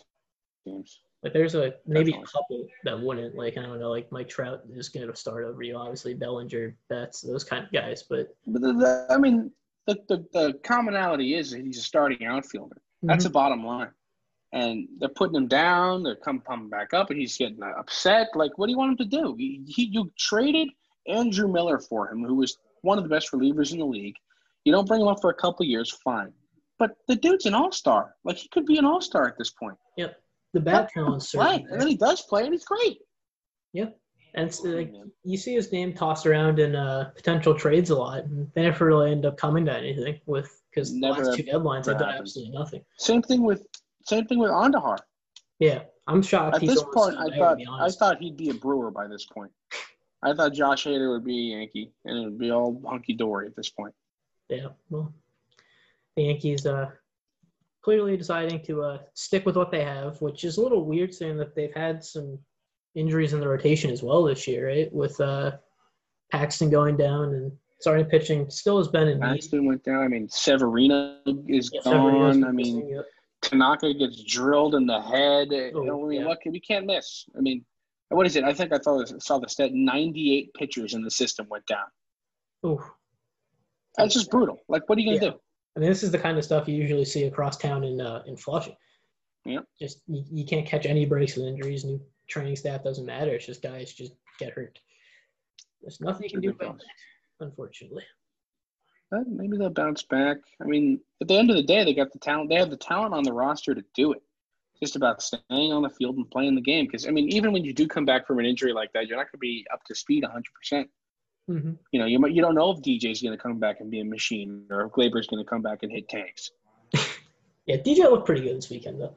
teams. 0.64 1.00
Like 1.22 1.32
there's 1.32 1.54
a 1.54 1.74
maybe 1.86 2.12
a 2.12 2.22
couple 2.22 2.66
that 2.84 3.00
wouldn't. 3.00 3.34
Like 3.34 3.58
I 3.58 3.62
don't 3.62 3.80
know, 3.80 3.90
like 3.90 4.10
Mike 4.12 4.28
Trout 4.28 4.60
is 4.70 4.88
going 4.88 5.08
to 5.08 5.16
start 5.16 5.44
over 5.44 5.62
you. 5.62 5.76
Obviously 5.76 6.14
Bellinger, 6.14 6.76
Betts, 6.88 7.20
those 7.22 7.42
kind 7.42 7.64
of 7.64 7.72
guys. 7.72 8.04
But 8.08 8.28
But 8.46 8.62
the, 8.62 8.72
the, 8.74 9.06
I 9.10 9.18
mean, 9.18 9.50
the, 9.86 9.98
the 10.08 10.24
the 10.32 10.54
commonality 10.62 11.34
is 11.34 11.50
that 11.50 11.64
he's 11.64 11.78
a 11.78 11.82
starting 11.82 12.24
outfielder. 12.26 12.76
That's 13.02 13.24
Mhm. 13.24 13.28
the 13.28 13.32
bottom 13.32 13.64
line. 13.66 13.90
And 14.52 14.88
they're 14.98 15.08
putting 15.08 15.34
him 15.34 15.48
down. 15.48 16.02
They're 16.02 16.16
come 16.16 16.40
coming 16.40 16.68
back 16.68 16.94
up, 16.94 17.10
and 17.10 17.18
he's 17.18 17.36
getting 17.36 17.60
upset. 17.62 18.28
Like, 18.34 18.56
what 18.56 18.66
do 18.66 18.72
you 18.72 18.78
want 18.78 18.92
him 18.92 19.10
to 19.10 19.16
do? 19.16 19.34
He, 19.36 19.64
he, 19.66 19.86
you 19.86 20.12
traded 20.16 20.68
Andrew 21.08 21.48
Miller 21.48 21.78
for 21.80 22.10
him, 22.10 22.22
who 22.24 22.36
was 22.36 22.56
one 22.82 22.98
of 22.98 23.04
the 23.04 23.10
best 23.10 23.32
relievers 23.32 23.72
in 23.72 23.78
the 23.80 23.84
league. 23.84 24.14
You 24.64 24.72
don't 24.72 24.86
bring 24.86 25.00
him 25.00 25.08
up 25.08 25.20
for 25.20 25.30
a 25.30 25.34
couple 25.34 25.66
years, 25.66 25.90
fine. 26.04 26.32
But 26.78 26.96
the 27.08 27.16
dude's 27.16 27.46
an 27.46 27.54
all 27.54 27.72
star. 27.72 28.14
Like, 28.24 28.36
he 28.36 28.48
could 28.48 28.66
be 28.66 28.78
an 28.78 28.84
all 28.84 29.00
star 29.00 29.26
at 29.26 29.38
this 29.38 29.50
point. 29.50 29.76
Yep. 29.96 30.16
The 30.52 30.60
bat 30.60 30.90
talent's 30.92 31.30
Play, 31.32 31.44
certainly 31.44 31.72
and 31.72 31.80
then 31.80 31.88
he 31.88 31.96
does 31.96 32.22
play, 32.22 32.44
and 32.44 32.52
he's 32.52 32.64
great. 32.64 32.98
Yep. 33.72 33.98
And 34.34 34.48
it's, 34.48 34.62
like, 34.62 34.92
you 35.24 35.38
see 35.38 35.54
his 35.54 35.72
name 35.72 35.94
tossed 35.94 36.26
around 36.26 36.58
in 36.58 36.76
uh, 36.76 37.10
potential 37.16 37.54
trades 37.54 37.88
a 37.88 37.96
lot, 37.96 38.24
and 38.24 38.50
they 38.54 38.62
never 38.62 38.84
really 38.84 39.10
end 39.10 39.24
up 39.24 39.38
coming 39.38 39.64
to 39.64 39.74
anything 39.74 40.20
with 40.26 40.50
because 40.70 40.92
the 40.92 41.00
last 41.00 41.34
two 41.34 41.42
deadlines 41.42 41.86
have 41.86 41.98
done 41.98 42.14
absolutely 42.14 42.52
nothing. 42.56 42.82
Same 42.98 43.22
thing 43.22 43.42
with 43.42 43.66
same 44.04 44.26
thing 44.26 44.38
with 44.38 44.50
Andahar. 44.50 44.98
Yeah, 45.58 45.84
I'm 46.06 46.20
shocked. 46.20 46.56
At 46.56 46.60
this 46.60 46.82
point, 46.92 47.16
I 47.16 47.34
thought 47.34 47.58
I 47.80 47.88
thought 47.88 48.18
he'd 48.20 48.36
be 48.36 48.50
a 48.50 48.54
Brewer 48.54 48.90
by 48.90 49.08
this 49.08 49.24
point. 49.24 49.50
I 50.22 50.34
thought 50.34 50.52
Josh 50.52 50.84
Hader 50.84 51.10
would 51.12 51.24
be 51.24 51.54
a 51.54 51.58
Yankee, 51.58 51.92
and 52.04 52.18
it 52.18 52.24
would 52.24 52.38
be 52.38 52.50
all 52.50 52.82
hunky 52.86 53.14
dory 53.14 53.46
at 53.46 53.56
this 53.56 53.70
point. 53.70 53.94
Yeah, 54.50 54.68
well, 54.90 55.14
the 56.16 56.24
Yankees 56.24 56.66
uh, 56.66 56.90
clearly 57.82 58.16
deciding 58.16 58.62
to 58.64 58.82
uh, 58.82 58.98
stick 59.14 59.46
with 59.46 59.56
what 59.56 59.70
they 59.70 59.84
have, 59.84 60.20
which 60.20 60.44
is 60.44 60.56
a 60.56 60.60
little 60.60 60.84
weird, 60.84 61.14
saying 61.14 61.36
that 61.36 61.54
they've 61.54 61.74
had 61.74 62.02
some 62.02 62.38
injuries 62.94 63.32
in 63.32 63.40
the 63.40 63.48
rotation 63.48 63.90
as 63.90 64.02
well 64.02 64.24
this 64.24 64.48
year, 64.48 64.68
right? 64.68 64.92
With 64.92 65.20
uh, 65.20 65.52
Paxton 66.32 66.70
going 66.70 66.96
down 66.96 67.34
and 67.34 67.52
starting 67.80 68.06
pitching 68.06 68.48
still 68.50 68.78
has 68.78 68.88
been 68.88 69.08
in. 69.08 69.20
Paxton 69.20 69.66
went 69.66 69.84
down. 69.84 70.02
I 70.02 70.08
mean, 70.08 70.28
Severino 70.28 71.18
is 71.46 71.70
Yeah, 71.72 71.82
gone. 71.84 72.44
I 72.44 72.50
mean, 72.50 72.88
yep. 72.88 73.04
Tanaka 73.42 73.92
gets 73.94 74.24
drilled 74.24 74.74
in 74.74 74.86
the 74.86 75.00
head. 75.00 75.48
Oh, 75.74 76.04
I 76.06 76.08
mean, 76.08 76.20
yeah. 76.20 76.26
what 76.26 76.38
we 76.46 76.58
can't 76.58 76.86
miss. 76.86 77.26
I 77.36 77.40
mean, 77.40 77.64
what 78.08 78.26
is 78.26 78.36
it? 78.36 78.44
I 78.44 78.54
think 78.54 78.72
I 78.72 78.78
saw 78.80 79.04
saw 79.04 79.38
the 79.38 79.48
stat: 79.48 79.72
ninety-eight 79.72 80.54
pitchers 80.54 80.94
in 80.94 81.02
the 81.02 81.10
system 81.10 81.46
went 81.50 81.66
down. 81.66 81.86
Ooh. 82.64 82.82
That's 83.96 84.14
just 84.14 84.30
brutal. 84.30 84.58
Like, 84.68 84.88
what 84.88 84.98
are 84.98 85.00
you 85.00 85.08
gonna 85.12 85.24
Yeah. 85.24 85.32
do? 85.32 85.40
I 85.76 85.80
mean, 85.80 85.88
this 85.90 86.02
is 86.02 86.10
the 86.10 86.18
kind 86.18 86.38
of 86.38 86.44
stuff 86.44 86.68
you 86.68 86.74
usually 86.74 87.04
see 87.04 87.24
across 87.24 87.58
town 87.58 87.84
in 87.84 88.00
uh, 88.00 88.22
in 88.26 88.36
Flushing. 88.36 88.76
Yeah. 89.44 89.60
Just 89.78 90.00
you, 90.06 90.24
you 90.30 90.44
can't 90.44 90.66
catch 90.66 90.86
any 90.86 91.04
breaks 91.04 91.36
with 91.36 91.46
injuries. 91.46 91.84
New 91.84 92.00
training 92.28 92.56
staff 92.56 92.82
doesn't 92.82 93.04
matter. 93.04 93.32
It's 93.32 93.46
just 93.46 93.62
guys 93.62 93.92
just 93.92 94.12
get 94.38 94.52
hurt. 94.52 94.78
There's 95.82 96.00
nothing 96.00 96.24
you 96.24 96.30
can 96.30 96.40
do 96.40 96.50
about 96.50 96.78
that, 96.78 97.44
unfortunately. 97.44 98.04
But 99.10 99.28
maybe 99.28 99.56
they'll 99.56 99.70
bounce 99.70 100.02
back. 100.02 100.38
I 100.60 100.64
mean, 100.64 100.98
at 101.20 101.28
the 101.28 101.36
end 101.36 101.50
of 101.50 101.56
the 101.56 101.62
day, 101.62 101.84
they 101.84 101.94
got 101.94 102.12
the 102.12 102.18
talent. 102.18 102.48
They 102.48 102.56
have 102.56 102.70
the 102.70 102.76
talent 102.76 103.14
on 103.14 103.22
the 103.22 103.32
roster 103.32 103.74
to 103.74 103.84
do 103.94 104.12
it. 104.12 104.22
It's 104.72 104.80
just 104.80 104.96
about 104.96 105.22
staying 105.22 105.72
on 105.72 105.82
the 105.82 105.90
field 105.90 106.16
and 106.16 106.28
playing 106.28 106.54
the 106.54 106.60
game. 106.60 106.86
Because 106.86 107.06
I 107.06 107.10
mean, 107.10 107.28
even 107.28 107.52
when 107.52 107.64
you 107.64 107.72
do 107.72 107.86
come 107.86 108.04
back 108.04 108.26
from 108.26 108.38
an 108.38 108.46
injury 108.46 108.72
like 108.72 108.92
that, 108.94 109.06
you're 109.06 109.16
not 109.16 109.26
going 109.26 109.32
to 109.32 109.38
be 109.38 109.64
up 109.72 109.84
to 109.84 109.94
speed 109.94 110.22
100. 110.22 110.44
percent 110.54 110.90
hmm 111.48 111.72
You 111.92 112.00
know, 112.00 112.06
you 112.06 112.18
might, 112.18 112.32
you 112.32 112.42
don't 112.42 112.54
know 112.54 112.70
if 112.70 112.80
DJ's 112.80 113.22
going 113.22 113.36
to 113.36 113.42
come 113.42 113.58
back 113.58 113.80
and 113.80 113.90
be 113.90 114.00
a 114.00 114.04
machine, 114.04 114.66
or 114.70 114.86
if 114.86 114.92
Gleyber's 114.92 115.26
going 115.26 115.44
to 115.44 115.48
come 115.48 115.62
back 115.62 115.82
and 115.82 115.92
hit 115.92 116.08
tanks. 116.08 116.50
Yeah, 117.66 117.76
DJ 117.78 118.04
looked 118.04 118.26
pretty 118.26 118.42
good 118.42 118.56
this 118.56 118.70
weekend 118.70 119.00
though. 119.00 119.14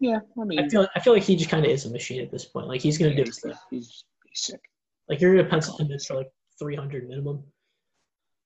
Yeah, 0.00 0.20
I 0.40 0.44
mean, 0.44 0.58
I 0.58 0.68
feel 0.68 0.86
I 0.96 1.00
feel 1.00 1.12
like 1.12 1.22
he 1.22 1.36
just 1.36 1.50
kind 1.50 1.64
of 1.64 1.70
is 1.70 1.84
a 1.84 1.90
machine 1.90 2.22
at 2.22 2.30
this 2.30 2.44
point. 2.44 2.66
Like 2.66 2.80
he's 2.80 2.96
gonna 2.96 3.14
do 3.14 3.24
his 3.24 3.40
thing. 3.40 3.52
he's, 3.70 4.04
he's 4.26 4.40
sick. 4.40 4.60
Like 5.08 5.20
you're 5.20 5.36
gonna 5.36 5.48
pencil 5.48 5.76
him 5.76 5.90
in 5.90 5.98
for 5.98 6.14
like 6.14 6.30
300 6.58 7.08
minimum, 7.08 7.42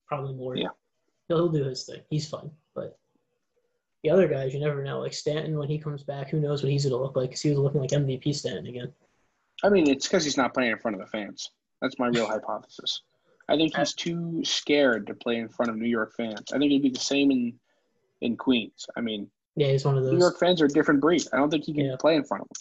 probably 0.08 0.34
more. 0.34 0.56
Yeah. 0.56 0.68
he'll, 1.28 1.36
he'll 1.36 1.48
do 1.50 1.64
his 1.64 1.84
thing. 1.84 2.00
He's 2.10 2.28
fun, 2.28 2.50
but 2.74 2.98
the 4.02 4.10
other 4.10 4.26
guys, 4.26 4.52
you 4.52 4.60
never 4.60 4.82
know. 4.82 4.98
Like 5.00 5.12
Stanton, 5.12 5.56
when 5.56 5.68
he 5.68 5.78
comes 5.78 6.02
back, 6.02 6.30
who 6.30 6.40
knows 6.40 6.62
what 6.62 6.72
he's 6.72 6.84
gonna 6.84 7.00
look 7.00 7.14
like? 7.16 7.30
Because 7.30 7.42
he 7.42 7.50
was 7.50 7.58
looking 7.58 7.80
like 7.80 7.90
MVP 7.90 8.34
Stanton 8.34 8.66
again. 8.66 8.92
I 9.62 9.68
mean, 9.68 9.88
it's 9.88 10.08
because 10.08 10.24
he's 10.24 10.36
not 10.36 10.54
playing 10.54 10.72
in 10.72 10.78
front 10.78 10.96
of 10.96 11.00
the 11.00 11.06
fans. 11.06 11.50
That's 11.82 11.98
my 11.98 12.06
real 12.06 12.26
hypothesis. 12.26 13.02
I 13.48 13.56
think 13.56 13.76
he's 13.76 13.92
too 13.92 14.42
scared 14.44 15.06
to 15.08 15.14
play 15.14 15.36
in 15.36 15.48
front 15.48 15.70
of 15.70 15.76
New 15.76 15.88
York 15.88 16.14
fans. 16.16 16.44
I 16.54 16.58
think 16.58 16.70
it'd 16.70 16.82
be 16.82 16.90
the 16.90 16.98
same 17.00 17.30
in 17.30 17.58
in 18.22 18.36
Queens. 18.36 18.86
I 18.96 19.00
mean, 19.00 19.28
Yeah, 19.56 19.66
he's 19.72 19.84
one 19.84 19.98
of 19.98 20.04
those. 20.04 20.12
New 20.12 20.20
York 20.20 20.38
fans 20.38 20.62
are 20.62 20.66
a 20.66 20.68
different 20.68 21.00
breed. 21.00 21.22
I 21.32 21.36
don't 21.38 21.50
think 21.50 21.64
he 21.64 21.74
can 21.74 21.86
Yeah. 21.86 21.96
play 21.98 22.14
in 22.14 22.22
front 22.24 22.42
of 22.44 22.48
them. 22.48 22.56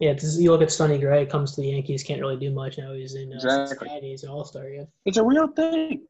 Yeah, 0.00 0.10
it's, 0.10 0.36
you 0.38 0.50
look 0.50 0.60
at 0.60 0.70
Sonny 0.72 0.98
Gray, 0.98 1.24
comes 1.24 1.54
to 1.54 1.60
the 1.62 1.68
Yankees, 1.68 2.02
can't 2.02 2.20
really 2.20 2.36
do 2.36 2.50
much 2.50 2.76
now. 2.76 2.92
He's 2.92 3.14
in 3.14 3.32
uh, 3.32 3.36
Exactly. 3.36 3.76
Cincinnati. 3.88 4.10
He's 4.10 4.24
an 4.24 4.28
All 4.30 4.44
Star 4.44 4.64
again. 4.64 4.88
It's 5.06 5.16
a 5.18 5.24
real 5.24 5.46
thing. 5.48 6.02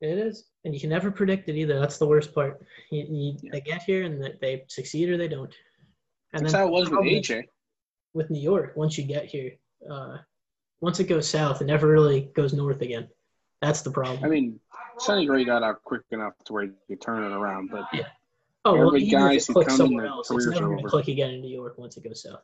It 0.00 0.16
is, 0.18 0.44
and 0.64 0.72
you 0.72 0.80
can 0.80 0.88
never 0.90 1.10
predict 1.10 1.48
it 1.48 1.56
either. 1.56 1.78
That's 1.80 1.98
the 1.98 2.06
worst 2.06 2.32
part. 2.34 2.64
You, 2.90 3.04
you, 3.10 3.36
Yeah. 3.42 3.50
They 3.52 3.60
get 3.60 3.82
here 3.82 4.04
and 4.04 4.22
they- 4.22 4.38
they 4.40 4.64
succeed 4.68 5.08
or 5.10 5.16
they 5.16 5.28
don't. 5.28 5.52
And 6.32 6.42
That's 6.44 6.52
then 6.52 6.60
how 6.62 6.68
it 6.68 6.70
was 6.72 6.88
with 6.88 7.00
AJ. 7.00 7.48
with 8.14 8.30
New 8.30 8.40
York. 8.40 8.76
Once 8.76 8.96
you 8.96 9.04
get 9.04 9.24
here, 9.26 9.56
uh, 9.90 10.18
once 10.80 11.00
it 11.00 11.04
goes 11.04 11.28
south, 11.28 11.60
it 11.62 11.66
never 11.66 11.86
really 11.86 12.30
goes 12.34 12.52
north 12.52 12.82
again. 12.82 13.08
That's 13.62 13.82
the 13.82 13.90
problem. 13.90 14.22
I 14.24 14.28
mean, 14.28 14.60
Sonny 14.98 15.26
Gray 15.26 15.44
got 15.44 15.62
out 15.62 15.82
quick 15.84 16.02
enough 16.10 16.34
to 16.44 16.52
where 16.52 16.64
he 16.64 16.70
could 16.88 17.00
turn 17.00 17.24
it 17.24 17.34
around, 17.34 17.70
but 17.70 17.86
yeah. 17.92 18.06
oh, 18.64 18.76
well, 18.76 18.90
guys 19.10 19.46
who 19.46 19.54
clicks 19.54 19.76
come 19.76 19.86
in, 19.86 19.86
somewhere 19.88 20.04
their 20.04 20.12
else, 20.12 20.30
it's 20.30 20.46
never 20.46 20.56
are 20.56 20.60
going 20.68 20.78
to 20.78 20.82
over. 20.82 20.88
click 20.88 21.08
again 21.08 21.30
in 21.30 21.40
New 21.40 21.48
York 21.54 21.78
once 21.78 21.96
it 21.96 22.04
goes 22.04 22.22
south. 22.22 22.42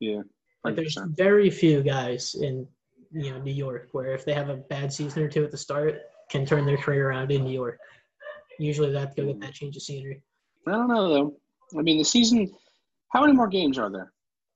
yeah, 0.00 0.22
Like 0.64 0.76
there's 0.76 0.96
very 1.16 1.50
few 1.50 1.82
guys 1.82 2.34
in 2.34 2.66
you 3.12 3.30
know 3.30 3.38
New 3.40 3.52
York 3.52 3.88
where 3.92 4.14
if 4.14 4.24
they 4.24 4.32
have 4.32 4.48
a 4.48 4.56
bad 4.56 4.92
season 4.92 5.22
or 5.22 5.28
two 5.28 5.44
at 5.44 5.50
the 5.50 5.58
start, 5.58 6.00
can 6.30 6.46
turn 6.46 6.64
their 6.64 6.78
career 6.78 7.10
around 7.10 7.30
in 7.30 7.44
New 7.44 7.52
York. 7.52 7.78
Usually 8.58 8.90
they 8.90 8.98
have 8.98 9.14
to 9.14 9.22
go 9.22 9.28
get 9.28 9.40
that 9.40 9.52
change 9.54 9.76
of 9.76 9.82
scenery. 9.82 10.22
I 10.66 10.72
don't 10.72 10.88
know 10.88 11.08
though. 11.08 11.36
I 11.78 11.82
mean, 11.82 11.98
the 11.98 12.04
season. 12.04 12.50
How 13.10 13.20
many 13.20 13.34
more 13.34 13.48
games 13.48 13.76
are 13.76 13.90
there? 13.90 14.12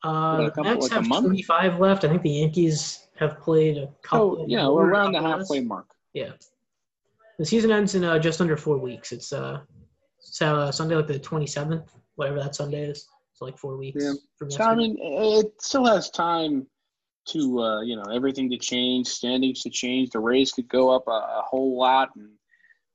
Uh, 0.07 0.09
About 0.09 0.45
the 0.45 0.51
couple- 0.51 0.65
Mets 0.65 0.83
like 0.83 0.93
have 0.93 1.07
25 1.07 1.81
left. 1.81 2.05
I 2.05 2.09
think 2.09 2.23
the 2.23 2.31
Yankees 2.31 3.09
have 3.17 3.39
played 3.41 3.79
a 3.79 3.89
couple. 4.03 4.43
Oh, 4.43 4.47
know, 4.47 4.75
we're 4.75 4.89
around 4.89 5.13
the 5.13 5.21
less. 5.21 5.41
halfway 5.41 5.61
mark. 5.61 5.87
Yeah. 6.13 6.33
The 7.39 7.45
season 7.45 7.71
ends 7.71 7.95
in 7.95 8.05
uh, 8.05 8.19
just 8.19 8.41
under 8.41 8.57
four 8.57 8.79
weeks. 8.79 9.13
It's 9.13 9.33
uh, 9.33 9.61
so 10.19 10.57
uh, 10.57 10.73
Sunday 10.73 10.95
like 10.97 11.07
the 11.07 11.19
27th, 11.19 11.89
whatever 12.15 12.39
that 12.41 12.55
Sunday 12.55 12.85
is. 12.89 13.07
So 13.35 13.45
like 13.45 13.59
four 13.59 13.77
weeks 13.77 14.03
Yeah. 14.03 14.13
from 14.39 14.51
So 14.51 14.65
I 14.65 14.75
mean, 14.75 14.97
it 15.01 15.61
still 15.61 15.85
has 15.85 16.09
time 16.11 16.67
to 17.27 17.61
uh, 17.61 17.81
you 17.83 17.97
know 17.97 18.05
everything 18.13 18.49
to 18.51 18.57
change, 18.59 19.07
standings 19.09 19.63
to 19.65 19.71
change. 19.71 20.11
The 20.11 20.21
Rays 20.21 20.53
could 20.53 20.69
go 20.69 20.89
up 20.95 21.05
a, 21.09 21.11
a 21.11 21.43
whole 21.45 21.77
lot, 21.79 22.11
and 22.17 22.31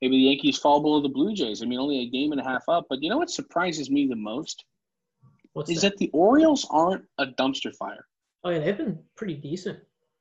maybe 0.02 0.16
the 0.16 0.24
Yankees 0.24 0.58
fall 0.58 0.82
below 0.82 1.02
the 1.02 1.10
Blue 1.10 1.34
Jays. 1.36 1.62
I 1.62 1.66
mean, 1.68 1.80
only 1.80 2.00
a 2.00 2.10
game 2.10 2.32
and 2.32 2.42
a 2.42 2.44
half 2.44 2.64
up. 2.68 2.88
But 2.90 3.04
you 3.04 3.10
know 3.10 3.18
what 3.18 3.30
surprises 3.30 3.92
me 3.92 4.08
the 4.08 4.16
most 4.16 4.66
What's 5.54 5.70
is 5.70 5.82
that? 5.82 5.92
that 5.92 5.98
the 5.98 6.10
Orioles 6.14 6.66
aren't 6.70 7.06
a 7.18 7.26
dumpster 7.28 7.76
fire. 7.76 8.06
Oh 8.44 8.50
yeah, 8.50 8.60
they've 8.60 8.78
been 8.78 9.00
pretty 9.16 9.36
decent. 9.36 9.80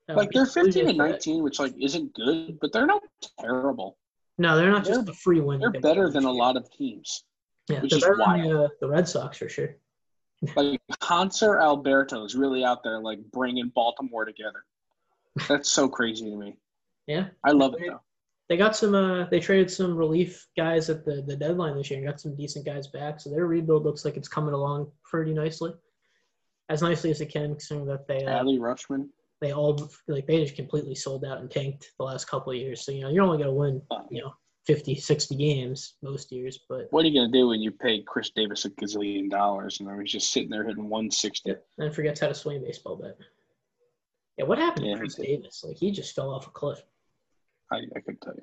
Uh, 0.08 0.14
Like 0.14 0.30
they're 0.32 0.44
beat 0.44 0.54
the 0.54 0.60
Blue 0.62 0.72
15 0.72 0.88
and 0.90 1.00
that. 1.00 1.10
19, 1.12 1.42
which 1.42 1.58
like 1.58 1.74
isn't 1.80 2.12
good, 2.14 2.58
but 2.60 2.72
they're 2.72 2.86
not 2.86 3.02
terrible. 3.38 3.96
No, 4.38 4.56
they're 4.56 4.70
not 4.70 4.84
just 4.84 5.04
They're- 5.04 5.12
a 5.12 5.16
free 5.16 5.40
win. 5.40 5.60
They're 5.60 5.70
better 5.70 6.10
than 6.10 6.24
a 6.24 6.32
lot 6.32 6.56
of 6.56 6.70
teams. 6.70 7.24
Yeah, 7.68 7.82
which 7.82 7.90
they're 7.92 8.00
better 8.00 8.16
wild. 8.18 8.40
than 8.42 8.48
the, 8.50 8.64
uh, 8.64 8.68
the 8.80 8.88
Red 8.88 9.06
Sox 9.08 9.38
for 9.38 9.48
sure. 9.48 9.76
Like 10.56 10.80
Hanser 11.02 11.60
Alberto 11.62 12.24
is 12.24 12.34
really 12.34 12.64
out 12.64 12.82
there, 12.82 12.98
like 12.98 13.20
bringing 13.30 13.68
Baltimore 13.74 14.24
together. 14.24 14.64
That's 15.48 15.70
so 15.70 15.86
crazy 15.88 16.30
to 16.30 16.34
me. 16.36 16.56
Yeah, 17.06 17.28
I 17.44 17.50
love 17.52 17.74
it 17.74 17.82
though. 17.86 18.00
They 18.50 18.56
got 18.58 18.76
some. 18.76 18.94
Uh, 18.94 19.24
they 19.30 19.40
traded 19.40 19.70
some 19.70 19.96
relief 19.96 20.46
guys 20.56 20.90
at 20.90 21.04
the 21.04 21.22
the 21.26 21.36
deadline 21.36 21.76
this 21.76 21.88
year 21.90 22.00
and 22.00 22.06
got 22.08 22.20
some 22.20 22.34
decent 22.36 22.66
guys 22.66 22.88
back. 22.88 23.20
So 23.20 23.30
their 23.30 23.46
rebuild 23.46 23.84
looks 23.84 24.04
like 24.04 24.16
it's 24.18 24.28
coming 24.28 24.52
along 24.54 24.90
pretty 25.04 25.32
nicely, 25.32 25.72
as 26.68 26.82
nicely 26.82 27.10
as 27.12 27.20
it 27.22 27.26
can, 27.32 27.50
considering 27.50 27.86
that 27.86 28.06
they 28.08 28.24
uh, 28.26 28.42
Adley 28.42 28.58
Rutschman. 28.58 29.08
they 29.40 29.52
all 29.52 29.88
like 30.08 30.26
they 30.26 30.42
just 30.42 30.56
completely 30.56 30.96
sold 30.96 31.24
out 31.24 31.38
and 31.40 31.48
tanked 31.50 31.92
the 31.98 32.04
last 32.04 32.26
couple 32.26 32.52
of 32.52 32.58
years. 32.58 32.84
So 32.84 32.90
you 32.92 33.02
know 33.02 33.08
you're 33.08 33.22
only 33.24 33.38
gonna 33.38 33.54
win 33.54 33.80
you 34.10 34.20
know 34.20 34.34
50, 34.66 34.96
60 34.96 35.36
games 35.36 35.94
most 36.02 36.30
years, 36.32 36.58
but 36.68 36.88
What 36.90 37.04
are 37.04 37.08
you 37.08 37.18
gonna 37.20 37.32
do 37.32 37.48
when 37.48 37.62
you 37.62 37.70
pay 37.70 38.02
Chris 38.02 38.30
Davis 38.30 38.64
a 38.66 38.70
gazillion 38.70 39.30
dollars 39.30 39.78
and 39.80 39.88
then 39.88 39.98
he's 40.00 40.12
just 40.12 40.32
sitting 40.32 40.50
there 40.50 40.64
hitting 40.64 40.88
one 40.88 41.08
sixty? 41.10 41.54
and 41.78 41.94
forgets 41.94 42.18
how 42.20 42.26
to 42.26 42.34
swing 42.34 42.56
a 42.58 42.60
baseball 42.60 42.96
bat. 42.96 43.16
Yeah, 44.36 44.44
what 44.46 44.58
happened 44.58 44.86
Yeah, 44.86 44.94
to 44.94 44.98
Chris 44.98 45.14
Davis? 45.14 45.62
Like 45.64 45.76
he 45.76 45.92
just 45.92 46.14
fell 46.16 46.30
off 46.30 46.48
a 46.48 46.50
cliff 46.50 46.82
I, 47.70 47.78
I 47.96 48.00
could 48.00 48.20
tell 48.20 48.34
you. 48.34 48.42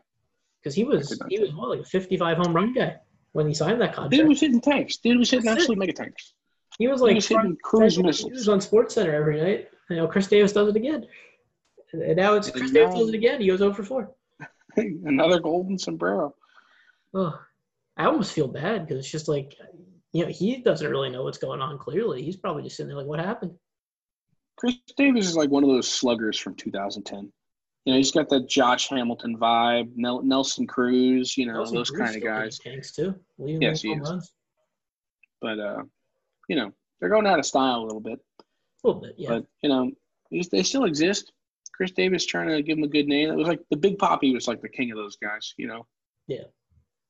because 0.61 0.75
he 0.75 0.83
was 0.83 1.19
he 1.29 1.39
was 1.39 1.53
what 1.53 1.69
like 1.69 1.79
a 1.81 1.85
55 1.85 2.37
home 2.37 2.55
run 2.55 2.73
guy 2.73 2.97
when 3.33 3.47
he 3.47 3.53
signed 3.53 3.81
that 3.81 3.93
contract. 3.93 4.11
Dude 4.11 4.27
was 4.27 4.39
hitting 4.39 4.61
tanks. 4.61 4.97
Dude 4.97 5.17
was 5.19 5.29
hitting 5.29 5.45
That's 5.45 5.57
it. 5.57 5.61
absolute 5.63 5.79
mega 5.79 5.93
tanks. 5.93 6.33
He 6.79 6.87
was 6.87 6.99
He 7.01 7.05
like 7.07 7.15
was 7.15 7.27
hitting 7.27 7.57
cruise 7.63 7.95
he 7.95 8.01
was 8.03 8.49
on 8.49 8.61
Sports 8.61 8.95
Center 8.95 9.13
every 9.13 9.39
night. 9.41 9.69
You 9.89 9.97
know, 9.97 10.07
Chris 10.07 10.27
Davis 10.27 10.51
does 10.53 10.67
it 10.69 10.75
again, 10.75 11.05
and 11.93 12.17
now 12.17 12.33
it's 12.35 12.49
Chris 12.51 12.71
Davis 12.71 12.95
does 12.95 13.09
it 13.09 13.15
again. 13.15 13.41
He 13.41 13.47
goes 13.47 13.61
over 13.61 13.83
four. 13.83 14.11
Another 14.77 15.39
golden 15.39 15.79
sombrero. 15.79 16.35
Oh, 17.13 17.39
I 17.95 18.05
almost 18.05 18.33
feel 18.33 18.47
bad 18.47 18.85
because 18.85 18.99
it's 18.99 19.11
just 19.11 19.27
like, 19.27 19.55
you 20.11 20.23
know, 20.25 20.31
he 20.31 20.57
doesn't 20.57 20.87
really 20.89 21.09
know 21.09 21.23
what's 21.23 21.37
going 21.39 21.61
on. 21.61 21.77
Clearly, 21.79 22.21
he's 22.21 22.35
probably 22.35 22.63
just 22.63 22.75
sitting 22.75 22.89
there 22.89 22.97
like, 22.97 23.07
"What 23.07 23.19
happened?" 23.19 23.55
Chris 24.57 24.75
Davis 24.97 25.25
is 25.27 25.35
like 25.37 25.49
one 25.49 25.63
of 25.63 25.69
those 25.69 25.87
sluggers 25.87 26.37
from 26.37 26.53
2010. 26.55 27.31
You 27.87 27.93
know, 27.93 27.99
he's 27.99 28.11
got 28.11 28.27
that 28.27 28.49
Josh 28.49 28.89
Hamilton 28.89 29.37
vibe, 29.37 29.93
Nel- 29.95 30.21
Nelson 30.21 30.67
Cruz, 30.67 31.37
you 31.37 31.45
know, 31.45 31.53
Nelson 31.53 31.77
those 31.77 31.89
Cruz 31.89 32.01
kind 32.01 32.17
of 32.17 32.21
guys. 32.21 32.59
Tanks 32.59 32.91
too. 32.91 33.15
Leading 33.37 33.61
Yes, 33.61 33.81
he 33.81 33.91
is. 33.93 34.01
runs. 34.01 34.33
But, 35.39 35.57
uh, 35.57 35.83
you 36.49 36.57
know, 36.57 36.73
they're 36.99 37.07
going 37.07 37.25
out 37.25 37.39
of 37.39 37.45
style 37.45 37.79
a 37.79 37.85
little 37.85 38.01
bit. 38.01 38.19
A 38.39 38.87
little 38.87 39.01
bit, 39.01 39.13
yeah. 39.17 39.29
But, 39.29 39.45
you 39.63 39.69
know, 39.69 39.91
they 40.51 40.63
still 40.63 40.83
exist. 40.83 41.31
Chris 41.73 41.91
Davis 41.91 42.25
trying 42.25 42.49
to 42.49 42.61
give 42.61 42.77
him 42.77 42.83
a 42.83 42.89
good 42.89 43.07
name. 43.07 43.29
It 43.29 43.37
was 43.37 43.47
like 43.47 43.61
the 43.69 43.77
Big 43.77 43.97
Papi 43.97 44.33
was 44.33 44.49
like 44.49 44.61
the 44.61 44.67
king 44.67 44.91
of 44.91 44.97
those 44.97 45.15
guys, 45.15 45.53
you 45.55 45.67
know? 45.67 45.85
Yeah. 46.27 46.43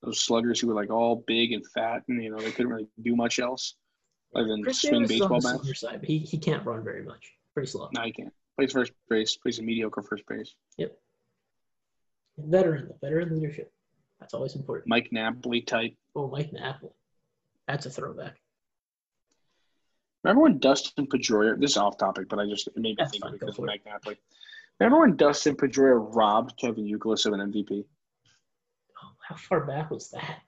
Those 0.03 0.21
sluggers 0.21 0.59
who 0.59 0.67
were 0.67 0.75
like 0.75 0.91
all 0.91 1.23
big 1.25 1.53
and 1.53 1.65
fat 1.73 2.03
and, 2.07 2.23
you 2.23 2.29
know, 2.29 2.37
they 2.37 2.51
couldn't 2.51 2.71
really 2.71 2.87
do 3.01 3.15
much 3.15 3.39
else 3.39 3.73
other 4.35 4.47
than 4.47 4.61
Chris 4.61 4.81
swing 4.81 5.07
Davis 5.07 5.21
on 5.23 5.29
baseball 5.29 5.57
bats. 5.57 5.79
side, 5.79 6.01
but 6.01 6.07
he, 6.07 6.19
he 6.19 6.37
can't 6.37 6.63
run 6.63 6.83
very 6.83 7.01
much. 7.01 7.31
Pretty 7.55 7.67
slow. 7.67 7.89
No, 7.95 8.03
he 8.03 8.11
can't. 8.11 8.31
Plays 8.57 8.71
first 8.71 8.91
base, 9.09 9.37
plays 9.37 9.59
a 9.59 9.63
mediocre 9.63 10.01
first 10.01 10.23
base. 10.27 10.55
Yep. 10.77 10.97
Veteran, 12.37 12.89
veteran 13.01 13.35
leadership. 13.35 13.71
That's 14.19 14.33
always 14.33 14.55
important. 14.55 14.87
Mike 14.87 15.09
Napoli 15.11 15.61
type. 15.61 15.93
Oh, 16.15 16.27
Mike 16.27 16.51
Napoli. 16.51 16.91
That's 17.67 17.85
a 17.85 17.89
throwback. 17.89 18.37
Remember 20.23 20.43
when 20.43 20.59
Dustin 20.59 21.05
Pedroia? 21.07 21.59
This 21.59 21.71
is 21.71 21.77
off 21.77 21.97
topic, 21.97 22.27
but 22.29 22.39
I 22.39 22.47
just 22.47 22.67
it 22.67 22.75
made 22.75 22.81
me 22.81 22.95
That's 22.97 23.11
think 23.11 23.23
fine, 23.23 23.29
of 23.29 23.35
it 23.35 23.39
because 23.41 23.59
of. 23.59 23.65
Mike 23.65 23.83
Napoli. 23.85 24.17
Remember 24.79 25.01
when 25.01 25.15
Dustin 25.15 25.55
Pedroia 25.55 26.15
robbed 26.15 26.57
Kevin 26.57 26.85
Youkilis 26.85 27.25
of 27.25 27.33
an 27.33 27.51
MVP? 27.51 27.85
Oh, 29.03 29.11
how 29.21 29.35
far 29.35 29.65
back 29.65 29.91
was 29.91 30.09
that? 30.09 30.41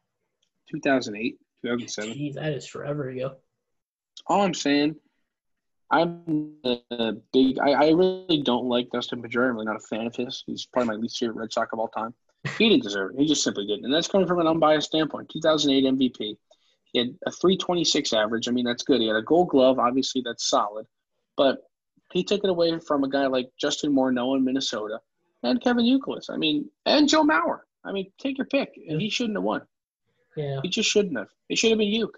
2008, 0.72 1.38
2007. 1.64 2.14
Jeez, 2.14 2.34
that 2.36 2.54
is 2.54 2.66
forever 2.66 3.10
ago. 3.10 3.36
All 4.28 4.42
I'm 4.42 4.54
saying, 4.54 4.96
I'm 5.92 6.54
a 6.64 7.14
big. 7.34 7.58
I, 7.60 7.72
I 7.72 7.90
really 7.90 8.42
don't 8.44 8.66
like 8.66 8.90
Dustin 8.92 9.22
Pedroia. 9.22 9.50
I'm 9.50 9.56
really 9.56 9.66
not 9.66 9.76
a 9.78 9.88
fan 9.88 10.06
of 10.08 10.16
his. 10.16 10.44
He's 10.46 10.66
probably 10.66 10.96
my 10.96 11.02
least 11.02 11.18
favorite 11.18 11.38
Red 11.38 11.52
Sox 11.54 11.74
of 11.74 11.80
all 11.80 11.88
time. 11.88 12.14
He 12.58 12.70
didn't 12.70 12.84
deserve 12.84 13.12
it. 13.14 13.20
He 13.20 13.28
just 13.28 13.44
simply 13.44 13.66
didn't, 13.66 13.86
and 13.86 13.94
that's 13.94 14.08
coming 14.08 14.28
from 14.28 14.40
an 14.40 14.48
unbiased 14.48 14.88
standpoint. 14.88 15.30
2008 15.30 15.94
MVP. 15.96 16.38
He 16.94 17.00
had 17.00 17.10
a 17.26 17.32
326 17.32 18.14
average. 18.14 18.48
I 18.48 18.52
mean, 18.52 18.66
that's 18.66 18.84
good. 18.84 19.02
He 19.02 19.08
had 19.08 19.16
a 19.16 19.22
Gold 19.22 19.50
Glove. 19.50 19.78
Obviously, 19.80 20.22
that's 20.26 20.50
solid, 20.50 20.86
but 21.38 21.60
he 22.14 22.24
took 22.24 22.44
it 22.44 22.50
away 22.50 22.80
from 22.80 23.04
a 23.04 23.10
guy 23.10 23.28
like 23.28 23.50
Justin 23.60 23.94
Morneau 23.94 24.36
in 24.38 24.44
Minnesota 24.44 25.00
and 25.44 25.62
Kevin 25.62 25.86
Youkilis. 25.86 26.30
I 26.30 26.38
mean, 26.38 26.70
and 26.86 27.08
Joe 27.08 27.24
Mauer. 27.24 27.60
I 27.84 27.92
mean, 27.92 28.12
take 28.20 28.38
your 28.38 28.48
pick. 28.48 28.74
And 28.88 29.00
he 29.00 29.10
shouldn't 29.10 29.38
have 29.38 29.44
won. 29.44 29.62
Yeah, 30.36 30.60
He 30.64 30.70
just 30.70 30.90
shouldn't 30.90 31.18
have. 31.18 31.28
It 31.50 31.58
should 31.58 31.70
have 31.70 31.80
been 31.80 31.88
Youk. 31.94 32.12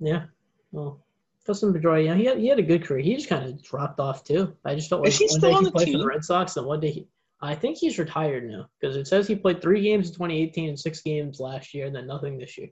yeah. 0.00 0.24
Well, 0.72 1.03
Dustin 1.44 1.72
Pedroia, 1.74 2.04
yeah, 2.06 2.14
he 2.14 2.24
had, 2.24 2.38
he 2.38 2.48
had 2.48 2.58
a 2.58 2.62
good 2.62 2.84
career. 2.84 3.02
He 3.02 3.14
just 3.16 3.28
kind 3.28 3.44
of 3.44 3.62
dropped 3.62 4.00
off 4.00 4.24
too. 4.24 4.56
I 4.64 4.74
just 4.74 4.88
felt 4.88 5.02
like 5.02 5.08
Is 5.10 5.18
he 5.18 5.26
one 5.26 5.38
still 5.38 5.50
day 5.50 5.54
on 5.56 5.62
he 5.62 5.66
the 5.66 5.72
played 5.72 5.86
for 5.86 5.90
team? 5.92 6.00
the 6.00 6.06
Red 6.06 6.24
Sox, 6.24 6.56
and 6.56 6.66
one 6.66 6.80
day 6.80 6.90
he, 6.90 7.08
I 7.40 7.54
think 7.54 7.76
he's 7.76 7.98
retired 7.98 8.48
now 8.48 8.68
because 8.80 8.96
it 8.96 9.06
says 9.06 9.28
he 9.28 9.36
played 9.36 9.60
three 9.60 9.82
games 9.82 10.08
in 10.08 10.14
2018 10.14 10.68
and 10.70 10.80
six 10.80 11.02
games 11.02 11.40
last 11.40 11.74
year, 11.74 11.86
and 11.86 11.94
then 11.94 12.06
nothing 12.06 12.38
this 12.38 12.56
year. 12.56 12.68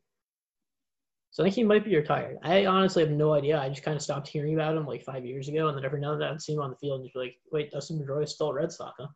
So 1.32 1.42
I 1.42 1.46
think 1.46 1.56
he 1.56 1.64
might 1.64 1.84
be 1.84 1.96
retired. 1.96 2.38
I 2.42 2.66
honestly 2.66 3.02
have 3.02 3.12
no 3.12 3.32
idea. 3.32 3.58
I 3.58 3.68
just 3.70 3.82
kind 3.82 3.96
of 3.96 4.02
stopped 4.02 4.28
hearing 4.28 4.54
about 4.54 4.76
him 4.76 4.86
like 4.86 5.02
five 5.02 5.24
years 5.24 5.48
ago, 5.48 5.68
and 5.68 5.76
then 5.76 5.84
every 5.84 6.00
now 6.00 6.12
and 6.12 6.20
then 6.22 6.30
I'd 6.30 6.42
see 6.42 6.54
him 6.54 6.60
on 6.60 6.70
the 6.70 6.76
field 6.76 7.00
and 7.00 7.04
just 7.06 7.14
be 7.14 7.20
like, 7.20 7.36
"Wait, 7.52 7.70
Dustin 7.70 7.98
Pedroia 7.98 8.24
is 8.24 8.32
still 8.34 8.50
a 8.50 8.54
Red 8.54 8.72
Sox, 8.72 8.94
huh?" 8.98 9.08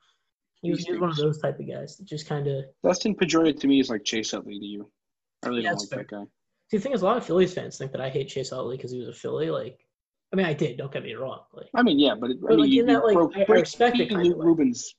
He 0.63 0.71
was, 0.71 0.85
he 0.85 0.93
was 0.93 1.01
one 1.01 1.11
of 1.11 1.17
those 1.17 1.39
type 1.39 1.61
of 1.61 1.69
guys 1.69 1.97
that 1.97 2.07
just 2.07 2.27
kind 2.27 2.47
of. 2.49 2.65
Dustin 2.83 3.15
Pedroia 3.15 3.59
to 3.59 3.67
me 3.67 3.81
is 3.81 3.91
like 3.91 4.05
Chase 4.05 4.33
Utley 4.33 4.59
to 4.59 4.65
you. 4.65 4.91
I 5.45 5.49
really 5.49 5.63
Yeah, 5.63 5.71
don't 5.71 5.81
like 5.81 5.89
that 5.91 6.09
guy. 6.09 6.25
See, 6.71 6.79
the 6.79 6.83
thing 6.83 6.93
is, 6.93 7.03
a 7.03 7.05
lot 7.05 7.17
of 7.17 7.25
Phillies 7.25 7.55
fans 7.55 7.79
think 7.79 7.93
that 7.93 8.01
I 8.01 8.09
hate 8.09 8.29
Chase 8.29 8.53
Utley 8.53 8.77
because 8.77 8.91
he 8.91 8.99
was 8.99 9.09
a 9.09 9.13
Philly. 9.13 9.51
Like, 9.51 9.79
I 10.33 10.37
mean, 10.37 10.47
I 10.47 10.53
did. 10.53 10.77
Don't 10.77 10.93
get 10.93 11.05
me 11.05 11.15
wrong. 11.15 11.41
Like, 11.53 11.69
I 11.75 11.83
mean, 11.83 11.99
yeah, 11.99 12.15
but, 12.19 12.31
it, 12.31 12.39
I 12.45 12.51
mean, 12.51 12.59
like, 12.61 12.69
you, 12.71 12.85
that, 12.87 13.05
like, 13.05 13.15
broke, 13.15 13.37
I- 13.37 13.47
I 13.49 13.53
respect 13.53 13.97
it 13.97 14.09
breaking 14.09 14.17
kind 14.17 14.33
of. 14.33 14.39
Ruben's 14.39 14.95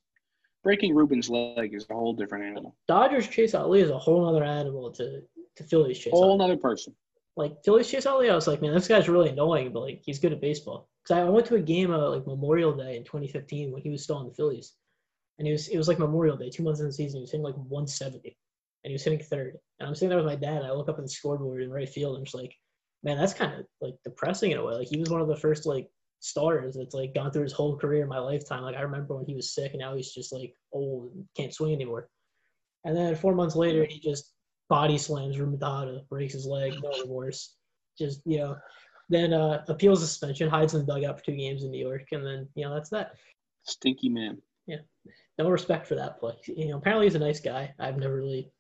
breaking 0.64 0.96
Ruben's 0.96 1.30
leg 1.30 1.74
is 1.74 1.86
a 1.90 1.94
whole 1.94 2.14
different 2.14 2.46
animal. 2.46 2.76
Dodgers 2.88 3.28
Chase 3.28 3.54
Utley 3.54 3.82
is 3.82 3.90
a 3.90 3.98
whole 3.98 4.26
other 4.28 4.44
animal 4.44 4.92
to 4.94 5.22
to 5.58 5.64
Phillies 5.64 5.98
Chase 6.00 6.12
Whole 6.14 6.34
Utley. 6.34 6.36
another 6.46 6.58
person. 6.58 6.96
Like 7.36 7.64
Phillies 7.64 7.90
Chase 7.90 8.06
Utley, 8.06 8.30
I 8.30 8.36
was 8.36 8.48
like, 8.48 8.62
man, 8.62 8.74
this 8.74 8.88
guy's 8.88 9.10
really 9.10 9.30
annoying, 9.30 9.72
but 9.74 9.82
like 9.82 10.02
he's 10.06 10.20
good 10.20 10.34
at 10.34 10.42
baseball. 10.42 10.88
Because 11.04 11.18
I 11.22 11.30
went 11.30 11.46
to 11.48 11.56
a 11.56 11.62
game 11.62 11.92
of 11.92 12.14
like 12.14 12.26
Memorial 12.28 12.74
Day 12.76 12.98
in 12.98 13.04
2015 13.04 13.72
when 13.72 13.82
he 13.82 13.90
was 13.90 14.04
still 14.04 14.18
on 14.18 14.28
the 14.28 14.34
Phillies, 14.34 14.74
and 15.38 15.46
he 15.46 15.52
was 15.52 15.68
it 15.68 15.78
was 15.78 15.88
like 15.88 16.00
Memorial 16.00 16.38
Day, 16.38 16.50
two 16.50 16.64
months 16.64 16.80
in 16.80 16.86
the 16.88 16.94
season. 16.94 17.18
He 17.20 17.22
was 17.22 17.32
hitting 17.32 17.44
like 17.44 17.56
170, 17.56 18.38
and 18.88 18.92
he 18.92 18.94
was 18.94 19.04
hitting 19.04 19.20
third. 19.20 19.58
And 19.80 19.88
I'm 19.88 19.96
sitting 19.96 20.08
there 20.08 20.18
with 20.18 20.26
my 20.26 20.36
dad, 20.36 20.62
and 20.62 20.66
I 20.66 20.72
look 20.72 20.88
up 20.88 20.98
at 20.98 21.04
the 21.04 21.10
scoreboard 21.10 21.62
in 21.62 21.70
right 21.70 21.90
field, 21.90 22.16
and 22.16 22.22
I'm 22.22 22.26
just 22.26 22.36
like, 22.36 22.56
man, 23.04 23.18
that's 23.18 23.34
kind 23.34 23.54
of 23.54 23.66
like 23.82 23.96
depressing 24.06 24.52
in 24.52 24.58
a 24.58 24.64
way. 24.64 24.76
Like 24.76 24.88
he 24.88 24.98
was 24.98 25.10
one 25.10 25.20
of 25.20 25.28
the 25.28 25.36
first 25.36 25.66
like 25.66 25.90
stars 26.22 26.76
that's 26.76 26.96
like 26.96 27.14
gone 27.14 27.32
through 27.32 27.44
his 27.44 27.52
whole 27.52 27.78
career 27.78 28.04
in 28.04 28.08
my 28.08 28.20
lifetime. 28.20 28.64
Like 28.64 28.78
I 28.78 28.82
remember 28.82 29.18
when 29.18 29.26
he 29.26 29.36
was 29.36 29.54
sick, 29.54 29.74
and 29.74 29.82
now 29.82 29.94
he's 29.94 30.14
just 30.14 30.32
like 30.32 30.54
old 30.72 31.12
and 31.14 31.26
can't 31.36 31.54
swing 31.54 31.74
anymore. 31.74 32.08
And 32.86 32.96
then 32.96 33.14
four 33.16 33.36
months 33.36 33.58
later, 33.58 33.84
he 33.84 34.00
just 34.00 34.34
body 34.70 34.98
slams 34.98 35.38
Ruben 35.38 35.60
Tejada, 35.60 36.04
breaks 36.10 36.34
his 36.34 36.46
leg, 36.46 36.74
no 36.82 36.92
remorse. 37.02 37.56
Just 38.00 38.22
you 38.26 38.38
know, 38.38 38.56
then 39.10 39.34
uh, 39.34 39.66
appeals 39.68 40.00
suspension, 40.00 40.50
hides 40.50 40.74
in 40.74 40.86
the 40.86 40.94
dugout 40.94 41.20
for 41.20 41.26
two 41.26 41.36
games 41.36 41.64
in 41.64 41.72
New 41.72 41.86
York, 41.86 42.06
and 42.14 42.26
then 42.26 42.48
you 42.56 42.64
know 42.64 42.74
that's 42.74 42.90
that. 42.92 43.16
Stinky 43.64 44.08
man. 44.08 44.38
Yeah, 44.66 44.78
no 45.38 45.50
respect 45.50 45.88
for 45.88 45.96
that 45.96 46.22
play. 46.22 46.36
You 46.48 46.70
know, 46.70 46.78
apparently 46.78 47.06
he's 47.06 47.16
a 47.16 47.20
nice 47.20 47.42
guy. 47.42 47.74
I've 47.80 47.98
never 47.98 48.16
really 48.16 48.52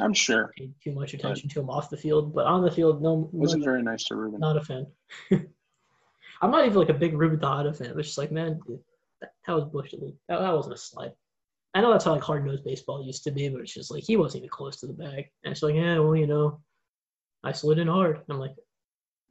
I'm 0.00 0.14
sure. 0.14 0.52
paid 0.56 0.74
too 0.82 0.92
much 0.92 1.14
attention 1.14 1.48
to 1.50 1.60
him 1.60 1.70
off 1.70 1.90
the 1.90 1.96
field, 1.96 2.34
but 2.34 2.46
on 2.46 2.62
the 2.62 2.70
field, 2.70 3.02
no, 3.02 3.28
Wasn't 3.32 3.64
very 3.64 3.82
nice 3.82 4.04
to 4.04 4.16
Ruben. 4.16 4.40
not 4.40 4.56
a 4.56 4.60
fan. 4.60 4.86
I'm 5.30 6.50
not 6.50 6.66
even 6.66 6.78
like 6.78 6.88
a 6.88 6.94
big 6.94 7.14
Ruben 7.14 7.38
Tejada 7.38 7.72
fan. 7.72 7.98
It's 7.98 8.08
just 8.08 8.18
like, 8.18 8.32
man, 8.32 8.60
dude, 8.66 8.80
that, 9.20 9.30
that 9.46 9.54
was 9.54 9.64
bush 9.64 9.92
league. 9.92 10.16
That, 10.28 10.40
that 10.40 10.52
wasn't 10.54 10.74
a 10.74 10.78
slide. 10.78 11.12
I 11.74 11.80
know 11.80 11.90
that's 11.90 12.04
how 12.04 12.12
like 12.12 12.22
hard 12.22 12.44
nosed 12.44 12.64
baseball 12.64 13.04
used 13.04 13.24
to 13.24 13.30
be, 13.30 13.48
but 13.48 13.60
it's 13.60 13.74
just 13.74 13.90
like 13.90 14.04
he 14.04 14.16
wasn't 14.16 14.42
even 14.42 14.50
close 14.50 14.76
to 14.80 14.86
the 14.86 14.92
bag. 14.92 15.26
And 15.44 15.52
it's 15.52 15.62
like, 15.62 15.74
yeah, 15.74 15.98
well, 15.98 16.16
you 16.16 16.26
know, 16.26 16.60
I 17.42 17.52
slid 17.52 17.78
in 17.78 17.88
hard. 17.88 18.16
And 18.16 18.24
I'm 18.28 18.38
like, 18.38 18.54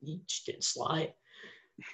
he 0.01 0.21
just 0.27 0.45
didn't 0.45 0.63
slide. 0.63 1.13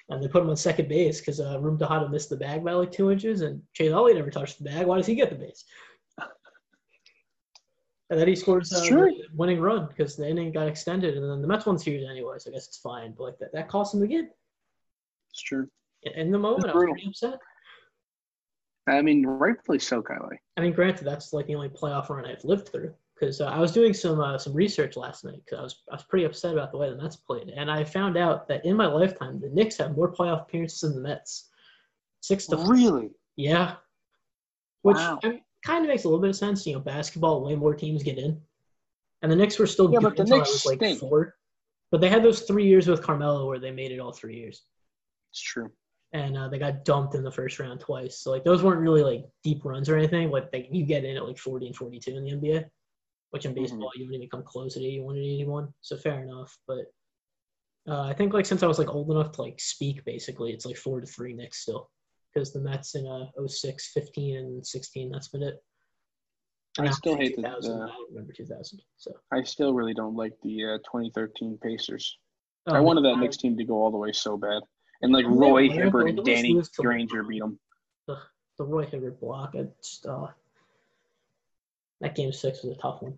And 0.09 0.21
they 0.21 0.27
put 0.27 0.41
him 0.41 0.49
on 0.49 0.57
second 0.57 0.89
base 0.89 1.19
because 1.19 1.39
uh, 1.39 1.59
Ruben 1.59 1.79
Tejada 1.79 2.09
missed 2.09 2.29
the 2.29 2.35
bag 2.37 2.63
by 2.63 2.73
like 2.73 2.91
two 2.91 3.11
inches, 3.11 3.41
and 3.41 3.61
Chase 3.73 3.93
Utley 3.93 4.13
never 4.13 4.29
touched 4.29 4.57
the 4.57 4.65
bag. 4.65 4.85
Why 4.85 4.97
does 4.97 5.05
he 5.05 5.15
get 5.15 5.29
the 5.29 5.35
base? 5.35 5.63
And 8.09 8.19
then 8.19 8.27
he 8.27 8.35
scores 8.35 8.73
uh, 8.73 8.79
the 8.79 9.23
winning 9.35 9.59
run 9.59 9.87
because 9.87 10.15
the 10.15 10.27
inning 10.27 10.51
got 10.51 10.67
extended, 10.67 11.15
and 11.15 11.29
then 11.29 11.41
the 11.41 11.47
Mets 11.47 11.65
won 11.65 11.75
the 11.75 11.81
series 11.81 12.07
anyway, 12.09 12.37
so 12.39 12.49
I 12.49 12.53
guess 12.53 12.67
it's 12.67 12.77
fine. 12.77 13.13
But 13.15 13.23
like 13.23 13.37
that, 13.39 13.53
that 13.53 13.69
cost 13.69 13.93
him 13.93 13.99
the 13.99 14.07
game. 14.07 14.29
It's 15.31 15.41
true. 15.41 15.67
In- 16.03 16.31
the 16.31 16.39
moment, 16.39 16.69
I 16.69 16.73
was 16.73 16.85
pretty 16.85 17.07
upset. 17.07 17.39
I 18.87 19.01
mean, 19.03 19.25
rightfully 19.25 19.77
so, 19.77 20.01
Kylie. 20.01 20.37
I 20.57 20.61
mean, 20.61 20.73
granted, 20.73 21.03
that's 21.03 21.33
like 21.33 21.45
the 21.45 21.53
only 21.53 21.69
playoff 21.69 22.09
run 22.09 22.25
I've 22.25 22.43
lived 22.43 22.69
through 22.69 22.93
because 23.19 23.41
uh, 23.41 23.45
I 23.45 23.59
was 23.59 23.71
doing 23.71 23.93
some 23.93 24.19
uh, 24.19 24.37
some 24.37 24.53
research 24.53 24.95
last 24.95 25.23
night 25.23 25.41
because 25.45 25.59
I 25.59 25.63
was 25.63 25.83
I 25.91 25.95
was 25.95 26.03
pretty 26.03 26.25
upset 26.25 26.53
about 26.53 26.71
the 26.71 26.77
way 26.77 26.89
the 26.89 27.01
Mets 27.01 27.17
played, 27.17 27.49
and 27.49 27.69
I 27.69 27.83
found 27.83 28.17
out 28.17 28.47
that 28.47 28.65
in 28.65 28.75
my 28.75 28.87
lifetime 28.87 29.39
the 29.39 29.49
Knicks 29.49 29.77
have 29.77 29.95
more 29.95 30.11
playoff 30.11 30.41
appearances 30.41 30.81
than 30.81 30.95
the 30.95 31.07
Mets, 31.07 31.49
six 32.21 32.47
to. 32.47 32.57
Really? 32.57 33.11
Yeah, 33.35 33.75
which 34.81 34.97
Wow. 34.97 35.19
I 35.23 35.27
mean, 35.29 35.41
kind 35.65 35.83
of 35.85 35.89
makes 35.89 36.03
a 36.03 36.07
little 36.07 36.21
bit 36.21 36.29
of 36.29 36.35
sense. 36.35 36.65
You 36.65 36.73
know, 36.73 36.79
basketball, 36.79 37.43
way 37.43 37.55
more 37.55 37.75
teams 37.75 38.03
get 38.03 38.17
in, 38.17 38.41
and 39.21 39.31
the 39.31 39.35
Knicks 39.35 39.59
were 39.59 39.67
still 39.67 39.91
Yeah, 39.91 39.99
good 39.99 40.03
but 40.03 40.15
the 40.17 40.21
until 40.23 40.35
I 40.35 40.37
Knicks 40.39 40.51
was 40.51 40.65
like 40.65 40.77
stink. 40.79 40.99
four. 40.99 41.35
But 41.91 42.01
they 42.01 42.09
had 42.09 42.23
those 42.23 42.41
three 42.41 42.67
years 42.67 42.87
with 42.87 43.01
Carmelo 43.01 43.47
where 43.47 43.59
they 43.59 43.71
made 43.71 43.91
it 43.91 43.99
all 43.99 44.11
three 44.13 44.37
years. 44.37 44.63
It's 45.31 45.41
true. 45.41 45.71
and 46.13 46.37
uh, 46.37 46.47
they 46.47 46.57
got 46.59 46.85
dumped 46.85 47.15
in 47.15 47.23
the 47.23 47.31
first 47.31 47.59
round 47.59 47.79
twice. 47.79 48.19
So 48.19 48.31
like 48.31 48.43
those 48.43 48.63
weren't 48.63 48.81
really 48.81 49.03
like 49.03 49.25
deep 49.43 49.63
runs 49.65 49.89
or 49.89 49.97
anything. 49.97 50.31
Like 50.31 50.51
they, 50.51 50.67
you 50.71 50.85
get 50.85 51.05
in 51.05 51.17
at 51.17 51.25
like 51.25 51.37
40 51.37 51.67
and 51.67 51.75
42 51.75 52.17
in 52.17 52.23
the 52.23 52.31
NBA, 52.31 52.65
which 53.31 53.45
in 53.45 53.53
baseball 53.53 53.89
mm-hmm. 53.89 54.01
you 54.01 54.05
wouldn't 54.05 54.23
even 54.23 54.29
come 54.29 54.43
close 54.43 54.75
at 54.75 54.83
81 54.83 55.15
and 55.15 55.25
81. 55.25 55.73
So 55.81 55.97
fair 55.97 56.23
enough. 56.23 56.57
But 56.67 56.85
uh, 57.87 58.01
I 58.03 58.13
think 58.13 58.33
like 58.33 58.45
since 58.45 58.63
I 58.63 58.67
was 58.67 58.79
like 58.79 58.89
old 58.89 59.11
enough 59.11 59.31
to 59.33 59.41
like 59.41 59.59
speak, 59.59 60.03
basically 60.05 60.51
it's 60.51 60.65
like 60.65 60.77
four 60.77 60.99
to 61.01 61.07
three 61.07 61.33
Knicks 61.33 61.59
still 61.59 61.89
because 62.33 62.53
the 62.53 62.59
Mets 62.59 62.95
in 62.95 63.07
uh 63.07 63.25
06, 63.47 63.91
15, 63.93 64.37
and 64.37 64.65
16. 64.65 65.11
That's 65.11 65.29
been 65.29 65.43
it. 65.43 65.63
I 66.77 66.89
still 66.91 67.17
hate 67.17 67.35
the. 67.35 67.47
Uh, 67.47 67.87
I 67.87 68.05
remember 68.09 68.33
2000. 68.33 68.81
So 68.97 69.11
I 69.31 69.43
still 69.43 69.73
really 69.73 69.93
don't 69.93 70.15
like 70.15 70.33
the 70.43 70.65
uh, 70.65 70.77
2013 70.79 71.57
Pacers. 71.61 72.17
Oh, 72.67 72.75
I 72.75 72.79
wanted 72.79 73.03
that 73.05 73.17
Knicks 73.17 73.37
team 73.37 73.57
to 73.57 73.63
go 73.63 73.75
all 73.75 73.91
the 73.91 73.97
way 73.97 74.11
so 74.11 74.37
bad, 74.37 74.61
and 75.01 75.11
like 75.11 75.25
Roy 75.27 75.69
Hibbert 75.69 76.09
and 76.09 76.23
Danny 76.23 76.61
Granger 76.77 77.23
beat 77.23 77.39
them. 77.39 77.59
The, 78.07 78.17
the 78.57 78.65
Roy 78.65 78.85
Hibbert 78.85 79.19
block, 79.19 79.55
it's 79.55 80.05
uh, 80.05 80.27
that 82.01 82.15
game 82.15 82.31
six 82.31 82.63
was 82.63 82.77
a 82.77 82.79
tough 82.79 83.01
one. 83.01 83.15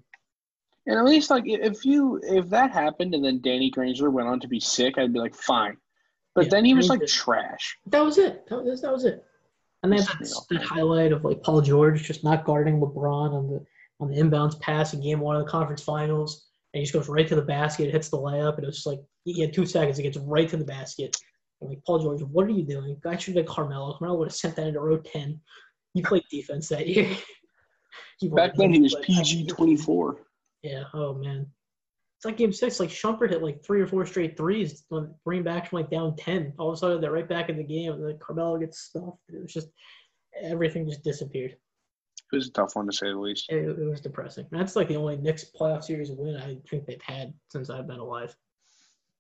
And 0.88 0.98
at 0.98 1.06
least 1.06 1.30
like 1.30 1.44
if 1.46 1.86
you 1.86 2.20
if 2.24 2.50
that 2.50 2.72
happened 2.72 3.14
and 3.14 3.24
then 3.24 3.42
Danny 3.42 3.70
Granger 3.70 4.10
went 4.10 4.28
on 4.28 4.40
to 4.40 4.48
be 4.48 4.60
sick, 4.60 4.98
I'd 4.98 5.14
be 5.14 5.20
like 5.20 5.36
fine. 5.36 5.78
But 6.34 6.46
yeah, 6.46 6.50
then 6.52 6.66
he 6.66 6.74
was 6.74 6.90
like 6.90 7.06
trash. 7.06 7.78
That 7.88 8.02
was 8.02 8.18
it. 8.18 8.48
That 8.48 8.64
was 8.64 8.82
that 8.82 8.92
was 8.92 9.06
it. 9.06 9.24
And 9.84 9.92
they 9.92 9.98
had 9.98 10.08
that, 10.20 10.62
highlight 10.64 11.12
of 11.12 11.26
like 11.26 11.42
Paul 11.42 11.62
George 11.62 12.04
just 12.04 12.24
not 12.24 12.46
guarding 12.46 12.80
LeBron 12.80 13.34
on 13.34 13.50
the 13.50 13.66
on 14.00 14.10
the 14.10 14.18
inbounds 14.18 14.60
pass 14.60 14.94
in 14.94 15.02
game 15.02 15.20
one 15.20 15.36
of 15.36 15.46
the 15.46 15.52
conference 15.52 15.84
finals. 15.84 16.48
And 16.74 16.80
he 16.80 16.86
just 16.86 16.94
goes 16.94 17.10
right 17.10 17.28
to 17.28 17.36
the 17.36 17.42
basket, 17.42 17.92
hits 17.92 18.10
the 18.10 18.18
layup, 18.18 18.56
and 18.56 18.64
it 18.64 18.68
was 18.68 18.78
just 18.78 18.88
like 18.88 19.00
he 19.26 19.42
had 19.42 19.54
two 19.54 19.66
seconds, 19.66 19.98
he 19.98 20.04
gets 20.04 20.18
right 20.18 20.48
to 20.50 20.58
the 20.58 20.64
basket. 20.64 21.18
And 21.60 21.70
like 21.70 21.84
Paul 21.86 22.00
George, 22.00 22.22
what 22.22 22.46
are 22.46 22.52
you 22.52 22.64
doing? 22.64 22.98
I 23.06 23.18
should 23.18 23.36
have 23.36 23.46
Carmelo. 23.46 23.98
Carmelo 23.98 24.20
would 24.20 24.30
have 24.30 24.36
sent 24.36 24.56
that 24.56 24.68
into 24.68 24.80
row 24.80 24.98
ten. 24.98 25.40
He 25.94 26.02
played 26.02 26.24
defense 26.32 26.70
that 26.70 26.88
year. 26.88 27.10
Back 28.36 28.56
then 28.56 28.74
he 28.74 28.82
was 28.82 28.96
PG 29.02 29.48
twenty 29.48 29.76
four. 29.76 30.18
Yeah. 30.62 30.84
Oh 30.94 31.14
man. 31.14 31.48
It's 32.22 32.26
like 32.28 32.38
game 32.38 32.54
six. 32.54 32.80
Like 32.80 32.90
Shumpert 32.90 33.32
hit 33.32 33.42
like 33.42 33.66
three 33.66 33.82
or 33.82 33.88
four 33.88 34.06
straight 34.06 34.38
threes, 34.38 34.84
bring 35.26 35.42
back 35.42 35.68
from 35.68 35.80
like 35.80 35.90
down 35.90 36.16
ten. 36.16 36.54
All 36.60 36.70
of 36.70 36.76
a 36.76 36.78
sudden 36.78 37.02
they're 37.02 37.12
right 37.12 37.28
back 37.28 37.50
in 37.50 37.58
the 37.58 37.64
game, 37.64 37.94
and 37.94 38.06
then 38.06 38.20
Carmelo 38.20 38.60
gets 38.60 38.78
stuffed. 38.78 39.18
It 39.30 39.42
was 39.42 39.52
just 39.52 39.70
everything 40.40 40.88
just 40.88 41.04
disappeared. 41.04 41.58
It 42.32 42.36
was 42.36 42.48
a 42.48 42.52
tough 42.52 42.76
one 42.76 42.86
to 42.86 42.94
say 42.94 43.08
the 43.08 43.18
least. 43.18 43.50
It, 43.50 43.68
it 43.68 43.90
was 43.90 44.02
depressing. 44.02 44.46
That's 44.52 44.76
like 44.76 44.88
the 44.88 44.98
only 44.98 45.18
Knicks 45.18 45.46
playoff 45.60 45.84
series 45.84 46.12
win 46.12 46.36
I 46.36 46.60
think 46.70 46.86
they've 46.86 47.02
had 47.02 47.34
since 47.50 47.72
I've 47.72 47.88
been 47.88 47.98
alive. 47.98 48.36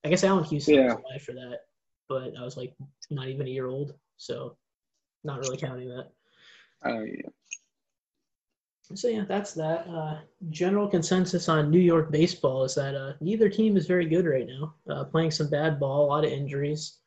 I 0.05 0.09
guess 0.09 0.23
Allan 0.23 0.43
Houston 0.43 0.75
yeah. 0.75 0.93
was 0.93 0.93
alive 0.93 1.23
for 1.23 1.31
that, 1.31 1.61
but 2.07 2.37
I 2.39 2.43
was 2.43 2.55
like 2.55 2.75
not 3.09 3.29
even 3.29 3.47
a 3.47 3.49
year 3.49 3.65
old, 3.65 3.95
so 4.17 4.57
not 5.23 5.39
really 5.39 5.57
counting 5.57 5.89
that. 5.89 6.09
Oh 6.85 6.97
uh, 6.97 7.01
yeah. 7.01 7.29
So 8.95 9.07
yeah, 9.07 9.25
that's 9.27 9.53
that. 9.53 9.87
Uh, 9.87 10.19
general 10.49 10.87
consensus 10.87 11.49
on 11.49 11.69
New 11.69 11.79
York 11.79 12.11
baseball 12.11 12.63
is 12.63 12.75
that 12.75 12.95
uh, 12.95 13.13
neither 13.21 13.49
team 13.49 13.77
is 13.77 13.87
very 13.87 14.05
good 14.05 14.25
right 14.25 14.47
now. 14.47 14.75
Uh, 14.89 15.03
playing 15.05 15.31
some 15.31 15.49
bad 15.49 15.79
ball, 15.79 16.05
a 16.05 16.07
lot 16.07 16.25
of 16.25 16.31
injuries. 16.31 16.99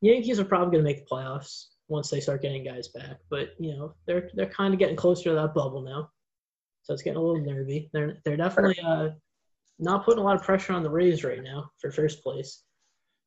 Yankees 0.00 0.38
are 0.38 0.44
probably 0.44 0.72
going 0.72 0.84
to 0.84 0.90
make 0.90 1.08
the 1.08 1.14
playoffs 1.14 1.66
once 1.88 2.10
they 2.10 2.20
start 2.20 2.42
getting 2.42 2.64
guys 2.64 2.88
back, 2.88 3.18
but 3.30 3.54
you 3.58 3.76
know 3.76 3.94
they're 4.06 4.30
they're 4.34 4.46
kind 4.46 4.74
of 4.74 4.80
getting 4.80 4.96
closer 4.96 5.30
to 5.30 5.34
that 5.34 5.54
bubble 5.54 5.82
now, 5.82 6.10
so 6.82 6.92
it's 6.92 7.02
getting 7.02 7.18
a 7.18 7.22
little 7.22 7.40
nervy. 7.40 7.88
They're 7.92 8.18
they're 8.24 8.36
definitely 8.36 8.78
uh, 8.84 9.10
not 9.78 10.04
putting 10.04 10.20
a 10.20 10.24
lot 10.24 10.36
of 10.36 10.42
pressure 10.42 10.72
on 10.72 10.82
the 10.82 10.90
Rays 10.90 11.24
right 11.24 11.42
now 11.42 11.70
for 11.78 11.90
first 11.90 12.22
place. 12.22 12.62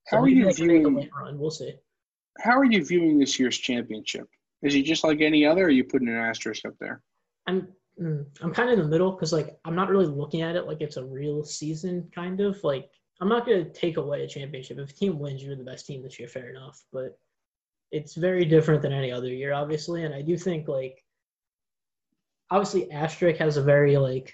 So 0.08 0.18
how 0.18 0.24
are 0.24 0.28
you 0.28 0.52
viewing? 0.52 1.10
Run. 1.18 1.40
We'll 1.40 1.52
see. 1.52 1.74
How 2.40 2.58
are 2.58 2.66
you 2.66 2.86
viewing 2.86 3.20
this 3.20 3.40
year's 3.40 3.58
championship? 3.58 4.28
Is 4.62 4.76
it 4.76 4.84
just 4.84 5.04
like 5.04 5.22
any 5.22 5.46
other? 5.46 5.64
Or 5.64 5.68
are 5.68 5.70
you 5.70 5.84
putting 5.84 6.08
an 6.10 6.16
asterisk 6.16 6.66
up 6.66 6.74
there? 6.80 7.02
I'm 7.48 7.68
mm, 8.00 8.26
I'm 8.42 8.54
kind 8.54 8.70
of 8.70 8.80
in 8.80 8.86
the 8.86 8.90
middle 8.90 9.12
because 9.12 9.34
like 9.34 9.60
I'm 9.66 9.76
not 9.76 9.90
really 9.90 10.08
looking 10.08 10.42
at 10.42 10.56
it 10.56 10.68
like 10.68 10.82
it's 10.82 10.98
a 10.98 11.06
real 11.06 11.44
season. 11.44 12.10
Kind 12.14 12.40
of 12.42 12.64
like 12.64 12.90
I'm 13.22 13.30
not 13.30 13.46
gonna 13.46 13.70
take 13.70 13.98
away 13.98 14.24
a 14.24 14.28
championship. 14.28 14.80
If 14.80 14.92
a 14.92 14.94
team 14.94 15.20
wins, 15.20 15.44
you're 15.44 15.56
the 15.56 15.64
best 15.64 15.86
team 15.86 16.04
this 16.04 16.20
year. 16.20 16.28
Fair 16.28 16.50
enough, 16.50 16.82
but 16.94 17.20
it's 17.92 18.16
very 18.16 18.46
different 18.46 18.82
than 18.82 18.94
any 18.94 19.12
other 19.12 19.28
year, 19.28 19.54
obviously. 19.54 20.04
And 20.04 20.14
I 20.14 20.22
do 20.22 20.38
think 20.38 20.68
like 20.68 21.04
obviously 22.52 22.92
asterisk 22.92 23.40
has 23.40 23.58
a 23.58 23.64
very 23.64 23.98
like 23.98 24.34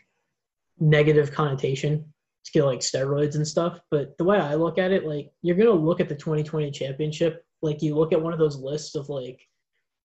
negative 0.79 1.31
connotation 1.31 2.13
to 2.45 2.51
get, 2.51 2.65
like 2.65 2.79
steroids 2.79 3.35
and 3.35 3.47
stuff. 3.47 3.79
But 3.89 4.17
the 4.17 4.23
way 4.23 4.37
I 4.37 4.55
look 4.55 4.77
at 4.77 4.91
it, 4.91 5.05
like 5.05 5.31
you're 5.41 5.57
gonna 5.57 5.71
look 5.71 5.99
at 5.99 6.09
the 6.09 6.15
2020 6.15 6.71
championship, 6.71 7.45
like 7.61 7.81
you 7.81 7.95
look 7.95 8.13
at 8.13 8.21
one 8.21 8.33
of 8.33 8.39
those 8.39 8.57
lists 8.57 8.95
of 8.95 9.09
like 9.09 9.41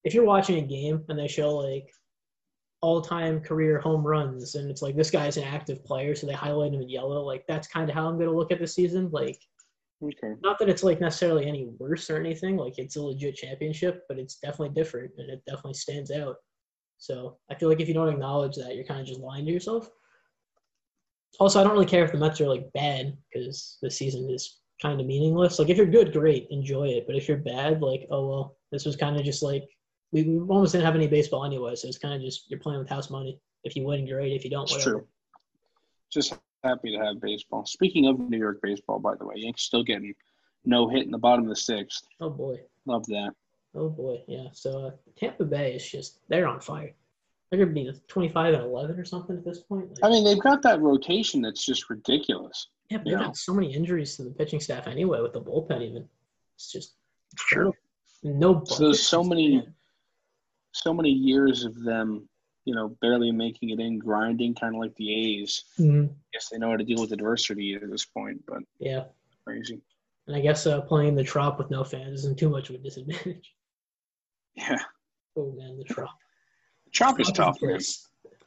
if 0.04 0.14
you're 0.14 0.24
watching 0.24 0.58
a 0.58 0.66
game 0.66 1.04
and 1.08 1.18
they 1.18 1.28
show 1.28 1.56
like 1.56 1.92
all-time 2.82 3.40
career 3.40 3.78
home 3.78 4.02
runs 4.02 4.54
and 4.54 4.70
it's 4.70 4.80
like 4.80 4.96
this 4.96 5.10
guy's 5.10 5.36
an 5.36 5.44
active 5.44 5.84
player 5.84 6.14
so 6.14 6.26
they 6.26 6.32
highlight 6.32 6.72
him 6.72 6.80
in 6.80 6.88
yellow. 6.88 7.22
Like 7.22 7.44
that's 7.46 7.68
kind 7.68 7.90
of 7.90 7.94
how 7.94 8.08
i'm 8.08 8.16
going 8.16 8.28
to 8.28 8.36
look 8.36 8.50
at 8.50 8.58
the 8.58 8.66
season. 8.66 9.10
Like 9.10 9.38
okay. 10.02 10.34
not 10.42 10.58
that 10.58 10.70
it's 10.70 10.82
like 10.82 11.00
necessarily 11.00 11.46
any 11.46 11.68
worse 11.78 12.08
or 12.08 12.18
anything 12.18 12.56
like 12.56 12.78
it's 12.78 12.96
a 12.96 13.02
legit 13.02 13.36
championship 13.36 14.04
but 14.08 14.18
it's 14.18 14.36
definitely 14.36 14.70
different 14.70 15.10
and 15.18 15.30
it 15.30 15.42
definitely 15.46 15.74
stands 15.74 16.10
out. 16.10 16.36
So 16.98 17.38
i 17.50 17.54
feel 17.54 17.68
like 17.68 17.80
if 17.80 17.88
you 17.88 17.94
don't 17.94 18.08
acknowledge 18.08 18.56
that 18.56 18.74
you're 18.74 18.84
kind 18.84 19.00
of 19.00 19.06
just 19.06 19.20
lying 19.20 19.44
to 19.44 19.52
yourself. 19.52 19.90
Also 21.38 21.60
i 21.60 21.62
don't 21.62 21.74
really 21.74 21.84
care 21.84 22.04
if 22.04 22.12
the 22.12 22.18
mets 22.18 22.40
are 22.40 22.48
like 22.48 22.72
bad 22.72 23.14
because 23.32 23.76
the 23.82 23.90
season 23.90 24.28
is 24.30 24.58
kind 24.80 24.98
of 24.98 25.06
meaningless. 25.06 25.58
Like 25.58 25.68
if 25.68 25.76
you're 25.76 25.84
good 25.84 26.14
great 26.14 26.46
enjoy 26.50 26.88
it 26.88 27.04
but 27.06 27.14
if 27.14 27.28
you're 27.28 27.36
bad 27.36 27.82
like 27.82 28.06
oh 28.10 28.26
well 28.26 28.56
this 28.72 28.86
was 28.86 28.96
kind 28.96 29.18
of 29.18 29.24
just 29.24 29.42
like 29.42 29.64
we, 30.12 30.38
almost 30.40 30.72
didn't 30.72 30.84
have 30.84 30.94
any 30.94 31.06
baseball 31.06 31.44
anyway, 31.44 31.74
so 31.76 31.88
it's 31.88 31.98
kind 31.98 32.14
of 32.14 32.20
just 32.20 32.50
you're 32.50 32.60
playing 32.60 32.80
with 32.80 32.88
house 32.88 33.10
money. 33.10 33.38
If 33.64 33.76
you 33.76 33.84
win, 33.84 34.06
great. 34.06 34.32
If 34.32 34.44
you 34.44 34.50
don't, 34.50 34.70
whatever. 34.70 34.90
true. 34.90 35.06
Just 36.10 36.34
happy 36.64 36.96
to 36.96 37.02
have 37.02 37.20
baseball. 37.20 37.64
Speaking 37.66 38.06
of 38.06 38.18
New 38.18 38.38
York 38.38 38.60
baseball, 38.62 38.98
by 38.98 39.14
the 39.14 39.24
way, 39.24 39.34
Yankees 39.36 39.62
still 39.62 39.84
getting 39.84 40.14
no 40.64 40.88
hit 40.88 41.04
in 41.04 41.10
the 41.10 41.18
bottom 41.18 41.44
of 41.44 41.50
the 41.50 41.56
sixth. 41.56 42.06
Oh 42.20 42.30
boy, 42.30 42.60
love 42.86 43.06
that. 43.06 43.32
Oh 43.74 43.88
boy, 43.88 44.22
yeah. 44.26 44.48
So 44.52 44.86
uh, 44.86 44.90
Tampa 45.16 45.44
Bay 45.44 45.74
is 45.74 45.88
just 45.88 46.18
they're 46.28 46.48
on 46.48 46.60
fire. 46.60 46.92
They're 47.50 47.58
gonna 47.58 47.72
be 47.72 47.92
25 48.08 48.54
and 48.54 48.62
11 48.62 48.98
or 48.98 49.04
something 49.04 49.36
at 49.36 49.44
this 49.44 49.58
point. 49.58 49.90
Like, 49.90 49.98
I 50.04 50.08
mean, 50.08 50.24
they've 50.24 50.40
got 50.40 50.62
that 50.62 50.80
rotation 50.80 51.42
that's 51.42 51.64
just 51.64 51.90
ridiculous. 51.90 52.68
Yeah, 52.88 52.98
but 52.98 53.06
they've 53.06 53.18
got 53.18 53.36
so 53.36 53.54
many 53.54 53.72
injuries 53.72 54.16
to 54.16 54.24
the 54.24 54.30
pitching 54.30 54.60
staff 54.60 54.86
anyway 54.86 55.20
with 55.20 55.32
the 55.32 55.40
bullpen. 55.40 55.82
Even 55.82 56.08
it's 56.56 56.70
just 56.70 56.94
true. 57.36 57.72
No. 58.22 58.62
So 58.64 58.84
there's 58.84 59.02
so 59.06 59.24
many 59.24 59.66
so 60.72 60.94
many 60.94 61.10
years 61.10 61.64
of 61.64 61.82
them, 61.82 62.28
you 62.64 62.74
know, 62.74 62.96
barely 63.00 63.32
making 63.32 63.70
it 63.70 63.80
in, 63.80 63.98
grinding, 63.98 64.54
kind 64.54 64.74
of 64.74 64.80
like 64.80 64.94
the 64.96 65.12
A's. 65.12 65.64
Mm-hmm. 65.78 66.12
Guess 66.32 66.48
they 66.48 66.58
know 66.58 66.70
how 66.70 66.76
to 66.76 66.84
deal 66.84 67.00
with 67.00 67.12
adversity 67.12 67.74
at 67.74 67.90
this 67.90 68.04
point, 68.04 68.42
but 68.46 68.62
yeah, 68.78 69.04
crazy. 69.44 69.80
And 70.26 70.36
I 70.36 70.40
guess 70.40 70.66
uh, 70.66 70.80
playing 70.82 71.16
the 71.16 71.24
Trop 71.24 71.58
with 71.58 71.70
no 71.70 71.82
fans 71.82 72.20
isn't 72.20 72.38
too 72.38 72.48
much 72.48 72.68
of 72.68 72.76
a 72.76 72.78
disadvantage. 72.78 73.54
Yeah. 74.54 74.80
Oh 75.36 75.52
man, 75.56 75.78
the 75.78 75.84
Trop. 75.84 76.10
The 76.86 76.90
Trop 76.90 77.20
is 77.20 77.30
tough. 77.30 77.56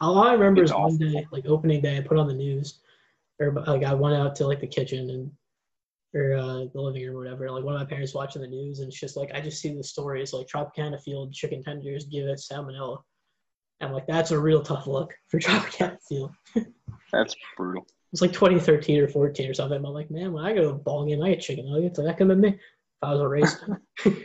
All 0.02 0.20
I 0.20 0.34
remember 0.34 0.62
it's 0.62 0.72
is 0.72 0.76
awful. 0.76 0.98
one 0.98 0.98
day, 0.98 1.28
like 1.32 1.46
opening 1.46 1.82
day, 1.82 1.98
I 1.98 2.02
put 2.02 2.18
on 2.18 2.28
the 2.28 2.34
news, 2.34 2.80
or 3.40 3.52
like 3.52 3.84
I 3.84 3.94
went 3.94 4.16
out 4.16 4.36
to 4.36 4.48
like 4.48 4.60
the 4.60 4.68
kitchen 4.68 5.10
and 5.10 5.32
or 6.16 6.36
uh, 6.36 6.66
the 6.74 6.82
living 6.82 7.06
room 7.06 7.16
or 7.16 7.20
whatever. 7.20 7.50
Like 7.50 7.64
one 7.64 7.76
of 7.76 7.82
my 7.82 7.86
parents 7.86 8.14
watching 8.14 8.42
the 8.42 8.48
news, 8.48 8.80
and 8.80 8.88
it's 8.88 9.00
just 9.00 9.18
like 9.18 9.32
I 9.34 9.42
just 9.42 9.62
see 9.62 9.74
the 9.74 9.84
stories 9.84 10.34
like 10.34 10.48
Tropicana 10.48 11.02
Field 11.02 11.34
chicken 11.34 11.64
tenders 11.64 12.06
give 12.06 12.28
it 12.28 12.40
salmonella. 12.40 12.98
I'm 13.82 13.92
like, 13.92 14.08
that's 14.08 14.32
a 14.32 14.40
real 14.40 14.62
tough 14.62 14.88
look 14.88 15.14
for 15.28 15.40
Tropicana 15.40 15.98
Field. 16.08 16.32
that's 17.12 17.36
brutal. 17.58 17.86
It's 18.12 18.22
like 18.22 18.32
2013 18.32 19.02
or 19.02 19.08
14 19.08 19.50
or 19.50 19.54
something. 19.54 19.78
I'm 19.78 19.84
like, 19.84 20.12
man, 20.12 20.34
when 20.34 20.46
I 20.46 20.54
go 20.54 20.62
to 20.62 20.70
a 20.70 20.74
ball 20.74 21.06
game, 21.06 21.22
I 21.22 21.32
get 21.32 21.42
chicken 21.42 21.70
nuggets. 21.70 21.98
Like, 21.98 22.08
that 22.08 22.18
could 22.18 22.30
have 22.30 22.42
been 22.42 22.52
me 22.52 22.58
if 22.58 22.60
I 23.02 23.12
was 23.12 23.22
a 23.22 23.28
race. 23.28 23.56
could 23.98 24.16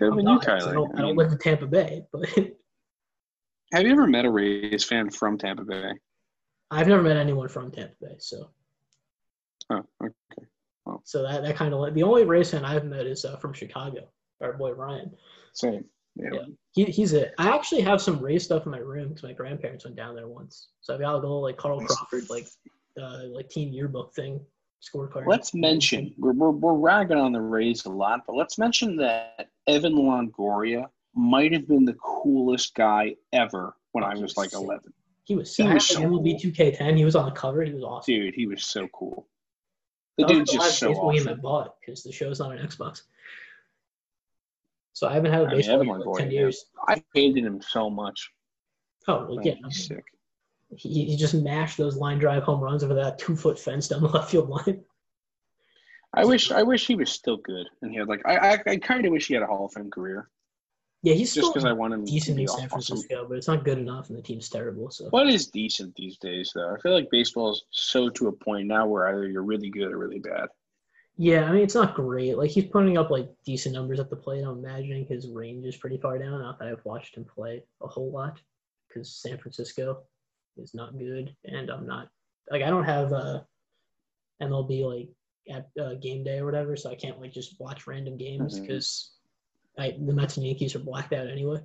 have 0.00 0.14
been 0.14 0.28
you, 0.28 0.38
Tyler. 0.40 0.70
I 0.70 0.74
don't, 0.74 0.98
I 0.98 1.00
don't 1.00 1.16
live 1.16 1.32
in 1.32 1.38
Tampa 1.38 1.66
Bay, 1.66 2.02
but. 2.12 2.28
have 3.72 3.86
you 3.86 3.92
ever 3.92 4.06
met 4.06 4.26
a 4.26 4.30
Rays 4.30 4.84
fan 4.84 5.10
from 5.10 5.38
Tampa 5.38 5.64
Bay? 5.64 5.92
I've 6.70 6.86
never 6.86 7.02
met 7.02 7.16
anyone 7.16 7.48
from 7.48 7.70
Tampa 7.70 7.94
Bay, 7.98 8.16
so. 8.18 8.50
Oh, 9.70 9.82
okay. 10.04 10.46
So 11.04 11.22
that, 11.22 11.42
that 11.42 11.56
kind 11.56 11.74
of 11.74 11.80
like 11.80 11.94
the 11.94 12.02
only 12.02 12.24
Rays 12.24 12.50
fan 12.50 12.64
I've 12.64 12.84
met 12.84 13.06
is 13.06 13.24
uh, 13.24 13.36
from 13.36 13.52
Chicago. 13.52 14.08
Our 14.40 14.52
boy 14.52 14.72
Ryan. 14.72 15.10
Same. 15.52 15.84
Yeah. 16.16 16.30
yeah. 16.32 16.44
He, 16.72 16.84
he's 16.84 17.12
it. 17.12 17.34
I 17.38 17.54
actually 17.54 17.82
have 17.82 18.00
some 18.00 18.18
Rays 18.20 18.44
stuff 18.44 18.66
in 18.66 18.72
my 18.72 18.78
room 18.78 19.08
because 19.08 19.22
my 19.22 19.32
grandparents 19.32 19.84
went 19.84 19.96
down 19.96 20.14
there 20.14 20.28
once. 20.28 20.68
So 20.80 20.94
I've 20.94 21.00
got 21.00 21.14
a 21.14 21.18
little 21.18 21.42
like 21.42 21.56
Carl 21.56 21.80
Crawford 21.80 22.28
like 22.30 22.46
uh, 23.00 23.24
like 23.32 23.48
team 23.48 23.72
yearbook 23.72 24.14
thing 24.14 24.40
scorecard. 24.82 25.26
Let's 25.26 25.54
mention 25.54 26.14
we're, 26.18 26.32
we're 26.32 26.50
we're 26.50 26.74
ragging 26.74 27.18
on 27.18 27.32
the 27.32 27.40
Rays 27.40 27.84
a 27.84 27.90
lot, 27.90 28.22
but 28.26 28.36
let's 28.36 28.58
mention 28.58 28.96
that 28.96 29.50
Evan 29.66 29.94
Longoria 29.94 30.86
might 31.14 31.52
have 31.52 31.66
been 31.66 31.84
the 31.84 31.94
coolest 31.94 32.74
guy 32.74 33.14
ever 33.32 33.76
when 33.92 34.04
I 34.04 34.14
was 34.14 34.36
like. 34.36 34.50
He 35.24 35.34
was. 35.34 35.54
He 35.54 35.62
was 35.62 35.86
so 35.86 36.00
MLB 36.00 36.40
cool. 36.42 36.52
2K10. 36.52 36.96
He 36.96 37.04
was 37.04 37.14
on 37.14 37.26
the 37.26 37.32
cover. 37.32 37.62
He 37.62 37.74
was 37.74 37.84
awesome. 37.84 38.14
Dude, 38.14 38.34
he 38.34 38.46
was 38.46 38.64
so 38.64 38.88
cool. 38.94 39.26
The 40.18 40.26
dude's 40.26 40.52
just 40.52 40.78
so 40.78 40.92
awesome. 40.92 41.26
game 41.26 41.32
I 41.32 41.40
bought 41.40 41.76
because 41.80 42.02
the 42.02 42.10
show's 42.10 42.40
not 42.40 42.50
on 42.50 42.58
Xbox. 42.58 43.02
So 44.92 45.06
I 45.06 45.14
haven't 45.14 45.32
had 45.32 45.42
a 45.42 45.50
baseball 45.50 45.84
game 45.84 45.94
in 45.94 46.00
like 46.00 46.18
ten 46.18 46.30
years. 46.32 46.66
I 46.88 47.02
hated 47.14 47.44
him 47.44 47.62
so 47.62 47.88
much. 47.88 48.32
Oh, 49.06 49.26
well, 49.26 49.46
yeah. 49.46 49.54
Oh, 49.64 49.70
sick. 49.70 50.04
He, 50.76 51.04
he 51.04 51.16
just 51.16 51.34
mashed 51.34 51.78
those 51.78 51.96
line 51.96 52.18
drive 52.18 52.42
home 52.42 52.60
runs 52.60 52.82
over 52.82 52.94
that 52.94 53.18
two 53.18 53.36
foot 53.36 53.58
fence 53.58 53.88
down 53.88 54.02
the 54.02 54.08
left 54.14 54.32
field 54.32 54.48
line. 54.48 54.82
I 56.12 56.24
wish 56.24 56.50
I 56.50 56.64
wish 56.64 56.86
he 56.86 56.96
was 56.96 57.10
still 57.12 57.36
good 57.36 57.68
and 57.80 57.92
he 57.92 57.98
had 57.98 58.08
like 58.08 58.22
I 58.26 58.54
I, 58.54 58.58
I 58.66 58.76
kind 58.78 59.06
of 59.06 59.12
wish 59.12 59.28
he 59.28 59.34
had 59.34 59.42
a 59.42 59.46
Hall 59.46 59.66
of 59.66 59.72
Fame 59.72 59.90
career. 59.90 60.28
Yeah, 61.02 61.14
he's 61.14 61.32
just 61.32 61.52
because 61.54 61.64
I 61.64 61.72
want 61.72 61.94
him 61.94 62.04
decent 62.04 62.40
in 62.40 62.48
San 62.48 62.68
Francisco, 62.68 63.14
awesome. 63.14 63.28
but 63.28 63.38
it's 63.38 63.46
not 63.46 63.64
good 63.64 63.78
enough, 63.78 64.08
and 64.08 64.18
the 64.18 64.22
team's 64.22 64.48
terrible. 64.48 64.90
So 64.90 65.06
what 65.10 65.28
is 65.28 65.46
decent 65.46 65.94
these 65.94 66.18
days, 66.18 66.50
though? 66.54 66.74
I 66.74 66.80
feel 66.80 66.92
like 66.92 67.08
baseball 67.10 67.52
is 67.52 67.62
so 67.70 68.08
to 68.10 68.28
a 68.28 68.32
point 68.32 68.66
now 68.66 68.86
where 68.86 69.06
either 69.06 69.28
you're 69.28 69.44
really 69.44 69.70
good 69.70 69.92
or 69.92 69.98
really 69.98 70.18
bad. 70.18 70.48
Yeah, 71.16 71.44
I 71.44 71.52
mean 71.52 71.62
it's 71.62 71.74
not 71.74 71.94
great. 71.94 72.36
Like 72.36 72.50
he's 72.50 72.66
putting 72.66 72.98
up 72.98 73.10
like 73.10 73.28
decent 73.44 73.74
numbers 73.74 74.00
at 74.00 74.10
the 74.10 74.16
plate. 74.16 74.42
I'm 74.42 74.58
imagining 74.58 75.06
his 75.06 75.28
range 75.28 75.66
is 75.66 75.76
pretty 75.76 75.98
far 75.98 76.18
down. 76.18 76.40
Not 76.40 76.58
that 76.58 76.68
I've 76.68 76.84
watched 76.84 77.16
him 77.16 77.24
play 77.24 77.62
a 77.80 77.86
whole 77.86 78.10
lot, 78.10 78.40
because 78.88 79.14
San 79.14 79.38
Francisco 79.38 80.02
is 80.56 80.74
not 80.74 80.98
good, 80.98 81.34
and 81.44 81.70
I'm 81.70 81.86
not 81.86 82.08
like 82.50 82.62
I 82.62 82.70
don't 82.70 82.84
have 82.84 83.12
uh 83.12 83.40
MLB 84.42 84.84
like 84.84 85.08
at 85.48 85.68
uh, 85.80 85.94
game 85.94 86.24
day 86.24 86.38
or 86.38 86.44
whatever, 86.44 86.76
so 86.76 86.90
I 86.90 86.94
can't 86.94 87.20
like 87.20 87.32
just 87.32 87.58
watch 87.60 87.86
random 87.86 88.16
games 88.16 88.58
because 88.58 89.17
mm-hmm. 89.78 90.06
the 90.06 90.12
Mets 90.12 90.36
and 90.36 90.46
Yankees 90.46 90.74
are 90.74 90.80
blacked 90.80 91.12
out 91.12 91.28
anyway. 91.28 91.60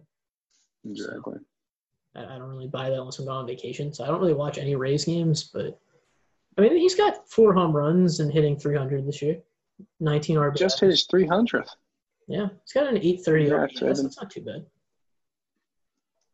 Exactly. 0.85 1.35
So 1.35 2.21
I, 2.21 2.35
I, 2.35 2.37
don't 2.37 2.49
really 2.49 2.67
buy 2.67 2.89
that 2.89 2.99
unless 2.99 3.19
I'm 3.19 3.25
going 3.25 3.37
on 3.37 3.47
vacation, 3.47 3.93
so 3.93 4.03
I 4.03 4.07
don't 4.07 4.19
really 4.19 4.33
watch 4.33 4.57
any 4.57 4.75
Rays 4.75 5.05
games. 5.05 5.43
But 5.43 5.79
I 6.57 6.61
mean, 6.61 6.77
he's 6.77 6.95
got 6.95 7.29
four 7.29 7.53
home 7.53 7.75
runs 7.75 8.19
and 8.19 8.31
hitting 8.31 8.57
300 8.57 9.05
this 9.07 9.21
year, 9.21 9.39
19 9.99 10.37
RBI. 10.37 10.57
Just 10.57 10.79
hit 10.79 10.89
his 10.89 11.07
300th. 11.07 11.69
Yeah, 12.27 12.47
he's 12.63 12.73
got 12.73 12.87
an 12.87 12.97
830 12.97 13.49
RBI. 13.49 13.79
That's 13.79 14.17
not 14.17 14.29
too 14.29 14.41
bad. 14.41 14.65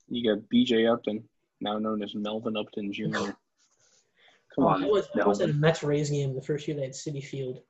You 0.07 0.35
got 0.35 0.49
B.J. 0.49 0.87
Upton, 0.87 1.23
now 1.61 1.77
known 1.77 2.01
as 2.03 2.15
Melvin 2.15 2.57
Upton 2.57 2.91
Jr. 2.91 3.05
Come 4.55 4.65
on. 4.65 4.83
I 4.83 4.87
was, 4.87 5.07
I 5.21 5.27
was 5.27 5.41
at 5.41 5.51
a 5.51 5.53
Mets 5.53 5.83
Rays 5.83 6.09
game 6.09 6.33
the 6.33 6.41
first 6.41 6.67
year 6.67 6.75
they 6.75 6.83
had 6.83 6.91
Citi 6.91 7.23
Field, 7.23 7.61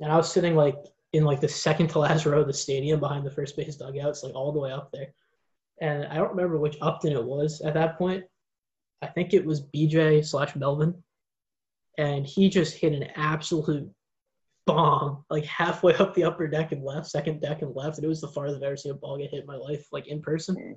and 0.00 0.12
I 0.12 0.16
was 0.16 0.32
sitting 0.32 0.54
like 0.54 0.76
in 1.12 1.24
like 1.24 1.40
the 1.40 1.48
second 1.48 1.88
to 1.88 1.98
last 1.98 2.26
row 2.26 2.40
of 2.40 2.46
the 2.46 2.52
stadium 2.52 3.00
behind 3.00 3.24
the 3.24 3.30
first 3.30 3.56
base 3.56 3.76
dugouts, 3.76 4.22
like 4.22 4.34
all 4.34 4.52
the 4.52 4.60
way 4.60 4.72
up 4.72 4.90
there. 4.92 5.08
And 5.80 6.06
I 6.06 6.16
don't 6.16 6.30
remember 6.30 6.58
which 6.58 6.78
Upton 6.80 7.12
it 7.12 7.24
was 7.24 7.60
at 7.60 7.74
that 7.74 7.98
point. 7.98 8.24
I 9.00 9.06
think 9.06 9.32
it 9.32 9.44
was 9.44 9.62
BJ 9.62 10.26
slash 10.26 10.56
Melvin, 10.56 11.02
and 11.98 12.26
he 12.26 12.48
just 12.48 12.76
hit 12.76 12.92
an 12.92 13.04
absolute 13.14 13.88
bomb 14.66 15.24
like 15.30 15.44
halfway 15.46 15.94
up 15.94 16.14
the 16.14 16.24
upper 16.24 16.46
deck 16.46 16.72
and 16.72 16.84
left, 16.84 17.06
second 17.06 17.40
deck 17.40 17.62
and 17.62 17.74
left, 17.74 17.96
and 17.96 18.04
it 18.04 18.08
was 18.08 18.20
the 18.20 18.28
farthest 18.28 18.58
I've 18.58 18.62
ever 18.64 18.76
seen 18.76 18.92
a 18.92 18.94
ball 18.96 19.18
get 19.18 19.30
hit 19.30 19.40
in 19.40 19.46
my 19.46 19.56
life, 19.56 19.86
like 19.92 20.08
in 20.08 20.20
person. 20.20 20.76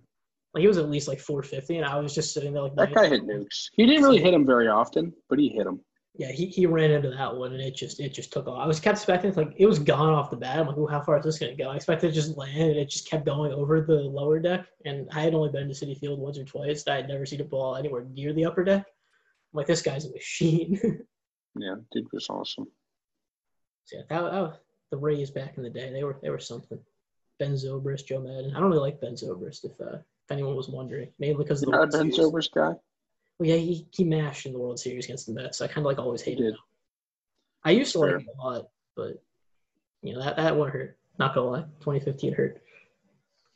Like 0.54 0.62
he 0.62 0.68
was 0.68 0.78
at 0.78 0.90
least 0.90 1.08
like 1.08 1.20
450, 1.20 1.78
and 1.78 1.86
I 1.86 2.00
was 2.00 2.14
just 2.14 2.34
sitting 2.34 2.54
there 2.54 2.64
like 2.64 2.76
that 2.76 2.94
guy 2.94 3.08
hit 3.08 3.24
nukes. 3.24 3.70
He 3.74 3.86
didn't 3.86 4.04
really 4.04 4.22
hit 4.22 4.34
him 4.34 4.46
very 4.46 4.68
often, 4.68 5.14
but 5.30 5.40
he 5.40 5.50
hit 5.50 5.68
him. 5.68 5.82
Yeah, 6.16 6.32
he, 6.32 6.48
he 6.48 6.66
ran 6.66 6.92
into 6.92 7.10
that 7.10 7.36
one, 7.36 7.54
and 7.54 7.62
it 7.62 7.76
just 7.76 8.02
it 8.02 8.10
just 8.10 8.34
took 8.34 8.48
off. 8.48 8.60
I 8.60 8.68
was 8.68 8.82
kept 8.82 8.98
expecting 8.98 9.34
like 9.34 9.54
it 9.56 9.66
was 9.66 9.80
gone 9.80 10.14
off 10.14 10.30
the 10.30 10.36
bat. 10.36 10.60
I'm 10.60 10.68
like, 10.68 10.78
oh, 10.78 10.86
how 10.86 11.02
far 11.02 11.18
is 11.18 11.24
this 11.24 11.40
gonna 11.40 11.56
go? 11.56 11.70
I 11.70 11.78
expected 11.78 12.08
it 12.08 12.10
to 12.10 12.16
just 12.16 12.38
land, 12.38 12.72
and 12.72 12.78
it 12.78 12.90
just 12.90 13.10
kept 13.10 13.26
going 13.26 13.54
over 13.54 13.80
the 13.80 13.94
lower 13.94 14.40
deck. 14.40 14.68
And 14.86 15.08
I 15.14 15.22
had 15.22 15.34
only 15.34 15.50
been 15.50 15.70
to 15.70 15.74
Citi 15.74 15.98
Field 15.98 16.20
once 16.20 16.38
or 16.38 16.44
twice. 16.44 16.86
I 16.88 16.98
had 16.98 17.08
never 17.08 17.26
seen 17.26 17.40
a 17.40 17.46
ball 17.46 17.78
anywhere 17.78 18.06
near 18.14 18.34
the 18.34 18.46
upper 18.46 18.66
deck. 18.66 18.86
I'm 18.86 19.58
like, 19.58 19.68
this 19.68 19.82
guy's 19.82 20.06
a 20.06 20.12
machine. 20.12 20.80
yeah, 21.56 21.76
dude 21.94 22.12
was 22.12 22.28
awesome. 22.30 22.68
So 23.86 23.98
yeah, 23.98 24.04
that, 24.10 24.32
that 24.32 24.42
was 24.42 24.58
the 24.92 24.98
Rays 24.98 25.32
back 25.32 25.56
in 25.56 25.64
the 25.64 25.70
day. 25.70 25.92
They 25.92 26.04
were 26.04 26.20
they 26.22 26.30
were 26.30 26.40
something. 26.40 26.80
Ben 27.40 27.54
Zobrist, 27.54 28.06
Joe 28.06 28.20
Maddon. 28.20 28.54
I 28.56 28.60
don't 28.60 28.70
really 28.70 28.82
like 28.82 29.02
Ben 29.02 29.14
Zobrist 29.14 29.64
if 29.64 29.72
uh, 29.80 29.96
if 29.96 30.32
anyone 30.32 30.56
was 30.56 30.70
wondering, 30.70 31.10
mainly 31.20 31.44
because 31.44 31.64
of 31.64 31.72
the 31.72 31.78
World 31.78 31.92
Ben 31.92 32.12
Zobrist 32.12 32.52
guy. 32.54 32.74
Well, 33.42 33.50
yeah, 33.50 33.56
he, 33.56 33.88
he 33.90 34.04
mashed 34.04 34.46
in 34.46 34.54
the 34.54 34.60
World 34.60 34.80
Series 34.80 35.06
against 35.06 35.26
the 35.26 35.34
Mets. 35.34 35.58
So 35.58 35.66
I 35.66 35.68
kind 35.68 35.80
of 35.80 35.86
like 35.86 35.98
always 35.98 36.22
hated 36.22 36.54
him. 36.54 36.58
I 37.64 37.72
used 37.72 37.92
to 37.94 38.00
Fair. 38.00 38.18
like 38.18 38.22
him 38.22 38.30
a 38.40 38.44
lot, 38.44 38.70
but 38.96 39.24
you 40.04 40.14
know 40.14 40.24
that 40.24 40.36
that 40.36 40.56
one 40.56 40.70
hurt. 40.70 40.96
Not 41.18 41.34
gonna 41.34 41.50
lie, 41.50 41.62
2015 41.80 42.34
hurt. 42.34 42.62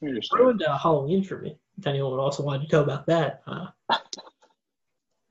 Ruined 0.01 0.63
uh, 0.63 0.75
Halloween 0.79 1.23
for 1.23 1.37
me. 1.37 1.59
If 1.77 1.85
anyone 1.85 2.13
would 2.13 2.19
also 2.19 2.41
want 2.41 2.67
to 2.67 2.75
know 2.75 2.81
about 2.81 3.05
that, 3.05 3.43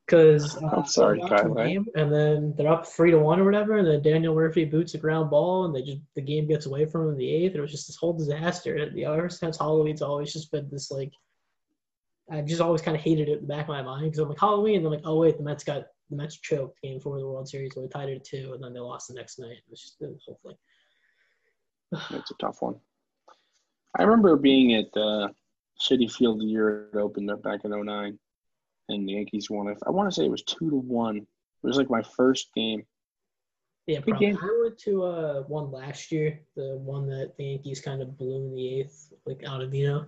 because 0.06 0.56
uh, 0.62 0.66
I'm 0.76 0.86
sorry, 0.86 1.18
Kyle. 1.28 1.58
and 1.96 2.12
then 2.12 2.54
they're 2.56 2.70
up 2.70 2.86
three 2.86 3.10
to 3.10 3.18
one 3.18 3.40
or 3.40 3.44
whatever, 3.44 3.78
and 3.78 3.88
then 3.88 4.02
Daniel 4.02 4.36
Murphy 4.36 4.64
boots 4.64 4.94
a 4.94 4.98
ground 4.98 5.30
ball, 5.30 5.64
and 5.64 5.74
they 5.74 5.82
just 5.82 6.00
the 6.14 6.22
game 6.22 6.46
gets 6.46 6.66
away 6.66 6.86
from 6.86 7.06
him 7.06 7.14
in 7.14 7.18
the 7.18 7.28
eighth. 7.28 7.56
It 7.56 7.60
was 7.60 7.72
just 7.72 7.88
this 7.88 7.96
whole 7.96 8.12
disaster. 8.12 8.76
And 8.76 8.94
the 8.94 9.06
ever 9.06 9.28
since 9.28 9.58
Halloween's 9.58 10.00
always 10.00 10.32
just 10.32 10.52
been 10.52 10.68
this 10.70 10.92
like 10.92 11.10
I 12.30 12.40
just 12.40 12.60
always 12.60 12.80
kind 12.80 12.96
of 12.96 13.02
hated 13.02 13.28
it 13.28 13.40
in 13.40 13.46
the 13.46 13.54
back 13.54 13.64
of 13.64 13.68
my 13.68 13.82
mind 13.82 14.04
because 14.04 14.18
I'm 14.18 14.28
like 14.28 14.40
Halloween, 14.40 14.78
and 14.78 14.86
I'm 14.86 14.92
like, 14.92 15.02
oh 15.04 15.18
wait, 15.18 15.36
the 15.36 15.42
Mets 15.42 15.64
got 15.64 15.86
the 16.10 16.16
Mets 16.16 16.36
choked 16.36 16.80
game 16.82 17.00
four 17.00 17.16
of 17.16 17.20
the 17.20 17.28
World 17.28 17.48
Series 17.48 17.74
where 17.74 17.86
they 17.86 17.90
tied 17.90 18.08
it 18.08 18.16
at 18.16 18.24
two, 18.24 18.52
and 18.54 18.62
then 18.62 18.72
they 18.72 18.80
lost 18.80 19.08
the 19.08 19.14
next 19.14 19.38
night. 19.38 19.52
It 19.52 19.64
was 19.70 19.80
just 19.80 19.96
whole 20.00 20.40
thing. 20.44 20.56
That's 22.10 22.30
a 22.30 22.34
tough 22.40 22.62
one. 22.62 22.76
I 23.96 24.02
remember 24.02 24.36
being 24.36 24.74
at 24.74 24.96
uh, 24.96 25.28
Citi 25.80 26.10
Field 26.10 26.40
the 26.40 26.46
year 26.46 26.88
it 26.92 26.98
opened 26.98 27.30
up 27.30 27.42
back 27.42 27.60
in 27.64 27.70
09, 27.70 28.18
and 28.88 29.08
the 29.08 29.12
Yankees 29.12 29.50
won. 29.50 29.74
I 29.86 29.90
want 29.90 30.10
to 30.10 30.14
say 30.14 30.24
it 30.24 30.30
was 30.30 30.42
two 30.42 30.70
to 30.70 30.76
one. 30.76 31.18
It 31.18 31.26
was 31.66 31.76
like 31.76 31.90
my 31.90 32.02
first 32.02 32.52
game. 32.54 32.84
Yeah, 33.86 34.00
probably. 34.00 34.28
Game. 34.28 34.38
I 34.42 34.60
went 34.62 34.78
to 34.78 35.04
uh, 35.04 35.42
one 35.42 35.70
last 35.70 36.10
year, 36.10 36.40
the 36.56 36.78
one 36.78 37.06
that 37.08 37.36
the 37.36 37.44
Yankees 37.44 37.80
kind 37.80 38.00
of 38.00 38.16
blew 38.16 38.36
in 38.36 38.54
the 38.54 38.80
eighth, 38.80 39.12
like 39.26 39.44
out 39.46 39.60
of 39.60 39.74
you 39.74 39.86
know. 39.86 40.06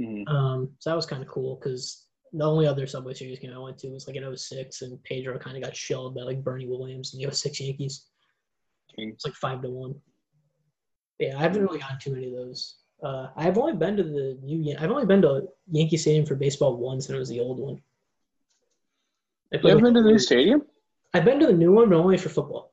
Mm-hmm. 0.00 0.28
Um, 0.28 0.70
so 0.78 0.90
that 0.90 0.96
was 0.96 1.06
kind 1.06 1.22
of 1.22 1.28
cool 1.28 1.56
because 1.56 2.06
the 2.32 2.44
only 2.44 2.66
other 2.66 2.86
Subway 2.86 3.14
Series 3.14 3.38
game 3.38 3.52
I 3.54 3.58
went 3.58 3.78
to 3.78 3.88
was 3.88 4.06
like 4.06 4.16
in 4.16 4.36
06, 4.36 4.82
and 4.82 5.02
Pedro 5.04 5.38
kind 5.38 5.56
of 5.56 5.62
got 5.62 5.76
shelled 5.76 6.14
by 6.14 6.22
like 6.22 6.44
Bernie 6.44 6.66
Williams 6.66 7.14
and 7.14 7.22
the 7.22 7.34
06 7.34 7.60
Yankees. 7.60 8.06
It's 8.96 9.24
like 9.24 9.34
five 9.34 9.62
to 9.62 9.70
one. 9.70 9.94
Yeah, 11.18 11.36
I 11.36 11.40
haven't 11.40 11.62
really 11.62 11.78
gotten 11.78 11.98
too 11.98 12.12
many 12.12 12.26
of 12.26 12.32
those. 12.32 12.76
Uh, 13.02 13.28
I've 13.36 13.58
only 13.58 13.74
been 13.74 13.96
to 13.96 14.02
the 14.02 14.38
new. 14.42 14.74
I've 14.78 14.90
only 14.90 15.06
been 15.06 15.22
to 15.22 15.48
Yankee 15.70 15.96
Stadium 15.96 16.26
for 16.26 16.34
baseball 16.34 16.76
once, 16.76 17.06
and 17.06 17.16
it 17.16 17.18
was 17.18 17.28
the 17.28 17.40
old 17.40 17.60
one. 17.60 17.80
You 19.52 19.70
ever 19.70 19.80
been 19.80 19.94
to 19.94 20.02
the 20.02 20.10
new 20.10 20.18
stadium? 20.18 20.62
I've 21.14 21.24
been 21.24 21.40
to 21.40 21.46
the 21.46 21.52
new 21.52 21.72
one, 21.72 21.88
but 21.88 21.96
only 21.96 22.18
for 22.18 22.28
football. 22.28 22.72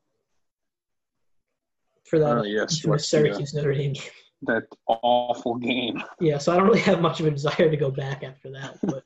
For 2.05 2.19
that, 2.19 2.37
oh, 2.37 2.43
yes, 2.43 2.83
Syracuse 3.07 3.53
Notre 3.53 3.73
Dame 3.73 3.93
game 3.93 4.03
that 4.45 4.63
awful 4.87 5.55
game. 5.55 6.01
Yeah, 6.19 6.37
so 6.37 6.53
I 6.53 6.57
don't 6.57 6.67
really 6.67 6.79
have 6.81 7.01
much 7.01 7.19
of 7.19 7.25
a 7.25 7.31
desire 7.31 7.69
to 7.69 7.77
go 7.77 7.91
back 7.91 8.23
after 8.23 8.49
that, 8.51 8.77
but 8.83 9.03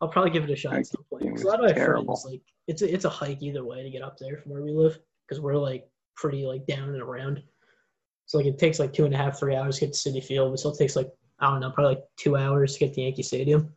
I'll 0.00 0.08
probably 0.08 0.30
give 0.30 0.44
it 0.44 0.50
a 0.50 0.56
shot 0.56 0.74
at 0.74 0.86
some 0.86 1.04
point. 1.08 1.24
Because 1.24 1.42
a 1.42 1.46
lot 1.46 1.60
of 1.60 1.66
my 1.66 1.72
terrible. 1.72 2.16
friends, 2.16 2.24
like, 2.24 2.42
it's 2.66 2.82
a, 2.82 2.92
it's 2.92 3.04
a 3.04 3.10
hike 3.10 3.42
either 3.42 3.64
way 3.64 3.82
to 3.82 3.90
get 3.90 4.02
up 4.02 4.18
there 4.18 4.38
from 4.38 4.52
where 4.52 4.62
we 4.62 4.72
live 4.72 4.98
because 5.26 5.40
we're 5.40 5.56
like 5.56 5.88
pretty 6.16 6.46
like 6.46 6.66
down 6.66 6.88
and 6.88 7.02
around. 7.02 7.42
So 8.26 8.38
like 8.38 8.46
it 8.46 8.58
takes 8.58 8.78
like 8.78 8.92
two 8.92 9.04
and 9.04 9.14
a 9.14 9.16
half, 9.16 9.38
three 9.38 9.56
hours 9.56 9.78
to 9.78 9.86
get 9.86 9.94
to 9.94 10.10
Citi 10.10 10.22
Field, 10.22 10.52
but 10.52 10.58
still 10.58 10.74
takes 10.74 10.96
like 10.96 11.10
I 11.40 11.50
don't 11.50 11.60
know, 11.60 11.70
probably 11.70 11.94
like 11.94 12.04
two 12.16 12.36
hours 12.36 12.74
to 12.74 12.80
get 12.80 12.94
to 12.94 13.00
Yankee 13.00 13.22
Stadium. 13.22 13.72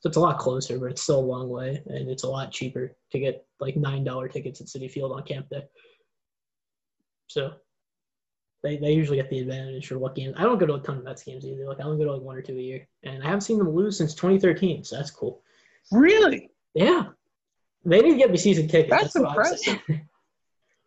So 0.00 0.08
it's 0.08 0.16
a 0.16 0.20
lot 0.20 0.38
closer, 0.38 0.78
but 0.78 0.92
it's 0.92 1.02
still 1.02 1.18
a 1.18 1.20
long 1.20 1.48
way, 1.48 1.82
and 1.86 2.08
it's 2.08 2.22
a 2.22 2.28
lot 2.28 2.52
cheaper 2.52 2.96
to 3.10 3.18
get 3.18 3.44
like 3.58 3.76
nine 3.76 4.04
dollar 4.04 4.28
tickets 4.28 4.60
at 4.60 4.68
Citi 4.68 4.90
Field 4.90 5.12
on 5.12 5.24
camp 5.24 5.48
day. 5.48 5.64
So 7.26 7.54
they, 8.62 8.76
they 8.76 8.92
usually 8.92 9.16
get 9.16 9.30
the 9.30 9.40
advantage 9.40 9.86
for 9.86 9.98
what 9.98 10.14
games. 10.14 10.34
I 10.36 10.42
don't 10.42 10.58
go 10.58 10.66
to 10.66 10.74
a 10.74 10.80
ton 10.80 10.98
of 10.98 11.04
Mets 11.04 11.22
games 11.22 11.46
either. 11.46 11.66
Like 11.66 11.80
I 11.80 11.84
only 11.84 11.98
go 11.98 12.04
to 12.04 12.14
like 12.14 12.22
one 12.22 12.36
or 12.36 12.42
two 12.42 12.56
a 12.56 12.60
year, 12.60 12.88
and 13.04 13.22
I 13.22 13.26
haven't 13.26 13.42
seen 13.42 13.58
them 13.58 13.70
lose 13.70 13.96
since 13.96 14.14
2013. 14.14 14.84
So 14.84 14.96
that's 14.96 15.10
cool. 15.10 15.42
Really? 15.92 16.50
Yeah. 16.74 17.08
They 17.84 18.00
need 18.00 18.12
to 18.12 18.16
get 18.18 18.30
me 18.30 18.36
season 18.36 18.68
tickets. 18.68 18.90
That's, 18.90 19.14
that's 19.14 19.16
impressive. 19.16 19.80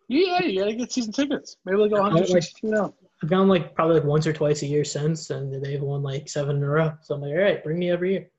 yeah, 0.07 0.43
you 0.43 0.59
gotta 0.59 0.73
get 0.73 0.91
season 0.91 1.13
tickets. 1.13 1.57
Maybe 1.65 1.77
go 1.77 2.01
162 2.01 2.67
like, 2.67 2.75
now. 2.75 2.93
I've 3.23 3.29
gone 3.29 3.47
like 3.47 3.73
probably 3.75 3.95
like 3.95 4.03
once 4.03 4.27
or 4.27 4.33
twice 4.33 4.63
a 4.63 4.67
year 4.67 4.83
since, 4.83 5.29
and 5.29 5.63
they've 5.63 5.81
won 5.81 6.03
like 6.03 6.27
seven 6.27 6.57
in 6.57 6.63
a 6.63 6.69
row. 6.69 6.93
So 7.01 7.15
I'm 7.15 7.21
like, 7.21 7.31
all 7.31 7.37
right, 7.37 7.63
bring 7.63 7.79
me 7.79 7.91
every 7.91 8.11
year. 8.13 8.29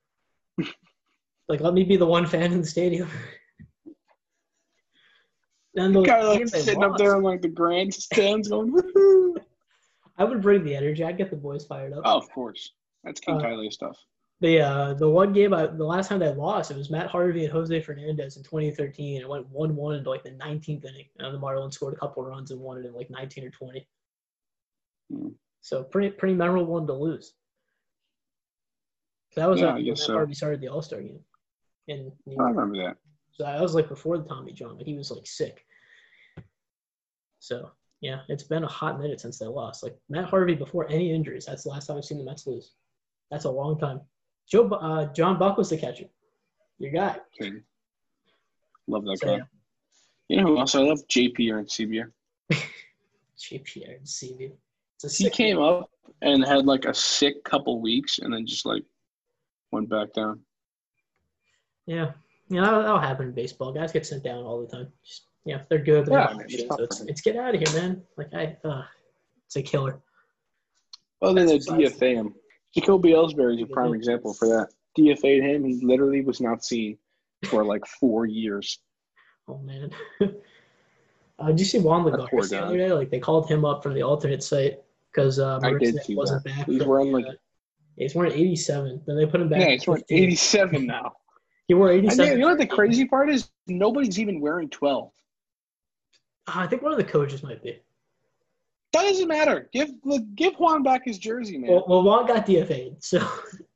like, 1.48 1.60
let 1.60 1.72
me 1.72 1.84
be 1.84 1.96
the 1.96 2.06
one 2.06 2.26
fan 2.26 2.52
in 2.52 2.60
the 2.60 2.66
stadium. 2.66 3.08
And 5.74 5.94
the 5.94 6.00
of 6.00 6.38
like 6.38 6.48
sitting 6.48 6.80
lost. 6.80 6.92
up 6.92 6.98
there 6.98 7.16
in 7.16 7.22
like 7.22 7.40
the 7.40 7.48
grandstands 7.48 8.48
going, 8.48 8.72
woohoo. 8.74 9.36
I 10.18 10.24
would 10.24 10.42
bring 10.42 10.64
the 10.64 10.76
energy. 10.76 11.02
I'd 11.02 11.16
get 11.16 11.30
the 11.30 11.36
boys 11.36 11.64
fired 11.64 11.92
up. 11.92 12.02
Oh, 12.04 12.18
of 12.18 12.30
course. 12.30 12.72
That's 13.02 13.20
King 13.20 13.36
uh, 13.36 13.40
Kylie 13.40 13.72
stuff. 13.72 13.98
The 14.40 14.60
uh, 14.60 14.94
the 14.94 15.08
one 15.08 15.32
game 15.32 15.54
I 15.54 15.66
the 15.66 15.84
last 15.84 16.08
time 16.08 16.18
they 16.18 16.28
lost, 16.28 16.70
it 16.70 16.76
was 16.76 16.90
Matt 16.90 17.06
Harvey 17.06 17.44
and 17.44 17.52
Jose 17.52 17.80
Fernandez 17.80 18.36
in 18.36 18.42
2013. 18.42 19.20
It 19.20 19.28
went 19.28 19.48
one 19.48 19.74
one 19.76 19.94
into 19.94 20.10
like 20.10 20.24
the 20.24 20.32
19th 20.32 20.84
inning, 20.84 21.06
and 21.18 21.34
the 21.34 21.38
Marlins 21.38 21.74
scored 21.74 21.94
a 21.94 21.96
couple 21.96 22.24
runs 22.24 22.50
and 22.50 22.60
won 22.60 22.78
it 22.78 22.84
in 22.84 22.92
like 22.92 23.08
19 23.08 23.44
or 23.44 23.50
20. 23.50 23.88
Hmm. 25.10 25.28
So 25.60 25.84
pretty 25.84 26.10
pretty 26.10 26.34
memorable 26.34 26.66
one 26.66 26.86
to 26.88 26.92
lose. 26.92 27.34
That 29.36 29.48
was 29.48 29.60
yeah, 29.60 29.74
uh, 29.74 29.78
Matt 29.78 29.98
so. 29.98 30.12
Harvey 30.12 30.34
started 30.34 30.60
the 30.60 30.68
All 30.68 30.82
Star 30.82 31.00
game. 31.00 31.20
In 31.86 32.12
I 32.38 32.44
remember 32.44 32.78
that. 32.78 32.96
So 33.32 33.44
I 33.44 33.60
was 33.60 33.74
like 33.74 33.88
before 33.88 34.18
the 34.18 34.24
Tommy 34.24 34.52
John, 34.52 34.76
but 34.76 34.86
he 34.86 34.94
was 34.94 35.10
like 35.10 35.26
sick. 35.26 35.64
So 37.38 37.70
yeah, 38.00 38.20
it's 38.28 38.42
been 38.42 38.64
a 38.64 38.68
hot 38.68 39.00
minute 39.00 39.20
since 39.20 39.38
they 39.38 39.46
lost. 39.46 39.82
Like 39.82 39.96
Matt 40.08 40.28
Harvey 40.28 40.54
before 40.54 40.88
any 40.90 41.12
injuries. 41.12 41.46
That's 41.46 41.64
the 41.64 41.70
last 41.70 41.86
time 41.86 41.96
I've 41.96 42.04
seen 42.04 42.18
the 42.18 42.24
Mets 42.24 42.46
lose. 42.46 42.72
That's 43.30 43.44
a 43.44 43.50
long 43.50 43.78
time. 43.78 44.00
Joe, 44.48 44.68
uh, 44.68 45.12
John 45.12 45.38
Buck 45.38 45.56
was 45.56 45.70
the 45.70 45.78
catcher. 45.78 46.06
Your 46.78 46.92
guy. 46.92 47.16
King. 47.38 47.62
Love 48.86 49.04
that 49.04 49.18
so, 49.18 49.26
guy. 49.26 49.36
Yeah. 49.36 49.42
You 50.28 50.36
know 50.38 50.48
who 50.48 50.58
else 50.58 50.74
I 50.74 50.80
love? 50.80 50.98
JP 51.08 51.38
Arencibia. 51.38 52.10
JP 52.50 53.88
Arencibia. 53.88 54.52
He 55.10 55.30
came 55.30 55.56
game. 55.56 55.64
up 55.64 55.90
and 56.22 56.44
had 56.44 56.66
like 56.66 56.84
a 56.84 56.94
sick 56.94 57.42
couple 57.44 57.80
weeks, 57.80 58.18
and 58.18 58.32
then 58.32 58.46
just 58.46 58.66
like 58.66 58.84
went 59.70 59.88
back 59.88 60.12
down. 60.12 60.40
Yeah, 61.86 62.12
yeah, 62.52 62.62
that'll, 62.62 62.82
that'll 62.82 62.98
happen 62.98 63.28
in 63.28 63.32
baseball. 63.32 63.72
Guys 63.72 63.92
get 63.92 64.06
sent 64.06 64.22
down 64.22 64.44
all 64.44 64.60
the 64.60 64.66
time. 64.66 64.88
Just 65.04 65.26
yeah, 65.44 65.62
they're 65.68 65.78
good. 65.78 66.06
They're 66.06 66.18
yeah, 66.18 66.36
it's, 66.46 66.68
so 66.68 66.82
it's, 66.82 67.00
it's, 67.02 67.20
get 67.20 67.36
out 67.36 67.54
of 67.54 67.60
here, 67.60 67.80
man. 67.80 68.02
Like 68.16 68.32
I, 68.34 68.56
uh, 68.64 68.84
it's 69.46 69.56
a 69.56 69.62
killer. 69.62 70.00
Well, 71.20 71.34
then 71.34 71.46
the 71.46 71.58
DFA 71.58 72.14
him. 72.14 72.34
Jacoby 72.74 73.10
Ellsbury 73.10 73.56
is 73.56 73.62
a 73.62 73.66
prime 73.66 73.94
example 73.94 74.34
for 74.34 74.48
that. 74.48 74.68
DFA'd 74.98 75.42
him. 75.42 75.64
He 75.64 75.84
literally 75.84 76.22
was 76.22 76.40
not 76.40 76.64
seen 76.64 76.98
for 77.44 77.64
like 77.64 77.86
four 77.86 78.26
years. 78.26 78.78
Oh 79.48 79.58
man. 79.58 79.90
uh, 80.20 81.46
did 81.46 81.60
you 81.60 81.66
see 81.66 81.78
Juan 81.78 82.04
Lagares 82.04 82.50
the 82.50 82.64
other 82.64 82.76
day? 82.76 82.92
Like 82.92 83.10
they 83.10 83.18
called 83.18 83.48
him 83.48 83.64
up 83.64 83.82
from 83.82 83.94
the 83.94 84.02
alternate 84.02 84.42
site 84.42 84.80
because 85.10 85.38
uh, 85.38 85.58
wasn't 86.10 86.44
that. 86.44 86.56
back. 86.56 86.66
He's 86.66 86.84
wearing 86.84 87.12
like. 87.12 87.26
Uh, 87.26 87.32
he's 87.96 88.14
wearing 88.14 88.32
87. 88.32 89.02
Then 89.06 89.16
they 89.16 89.26
put 89.26 89.40
him 89.40 89.48
back. 89.48 89.60
Yeah, 89.60 89.70
he's 89.70 89.86
wearing 89.86 90.04
87 90.08 90.86
now. 90.86 91.12
He 91.68 91.74
wore 91.74 91.90
87. 91.90 92.32
you 92.32 92.38
know 92.38 92.48
what 92.48 92.58
the 92.58 92.66
crazy 92.66 93.06
part 93.06 93.30
is? 93.30 93.50
Nobody's 93.66 94.18
even 94.18 94.40
wearing 94.40 94.68
12. 94.68 95.10
Uh, 96.46 96.52
I 96.54 96.66
think 96.66 96.82
one 96.82 96.92
of 96.92 96.98
the 96.98 97.04
coaches 97.04 97.42
might 97.42 97.62
be. 97.62 97.80
That 98.92 99.02
doesn't 99.02 99.28
matter. 99.28 99.70
Give 99.72 99.90
give 100.34 100.54
Juan 100.56 100.82
back 100.82 101.02
his 101.06 101.18
jersey, 101.18 101.56
man. 101.56 101.70
Well, 101.70 101.84
well 101.88 102.02
Juan 102.02 102.26
got 102.26 102.46
DFA'd, 102.46 103.02
so 103.02 103.26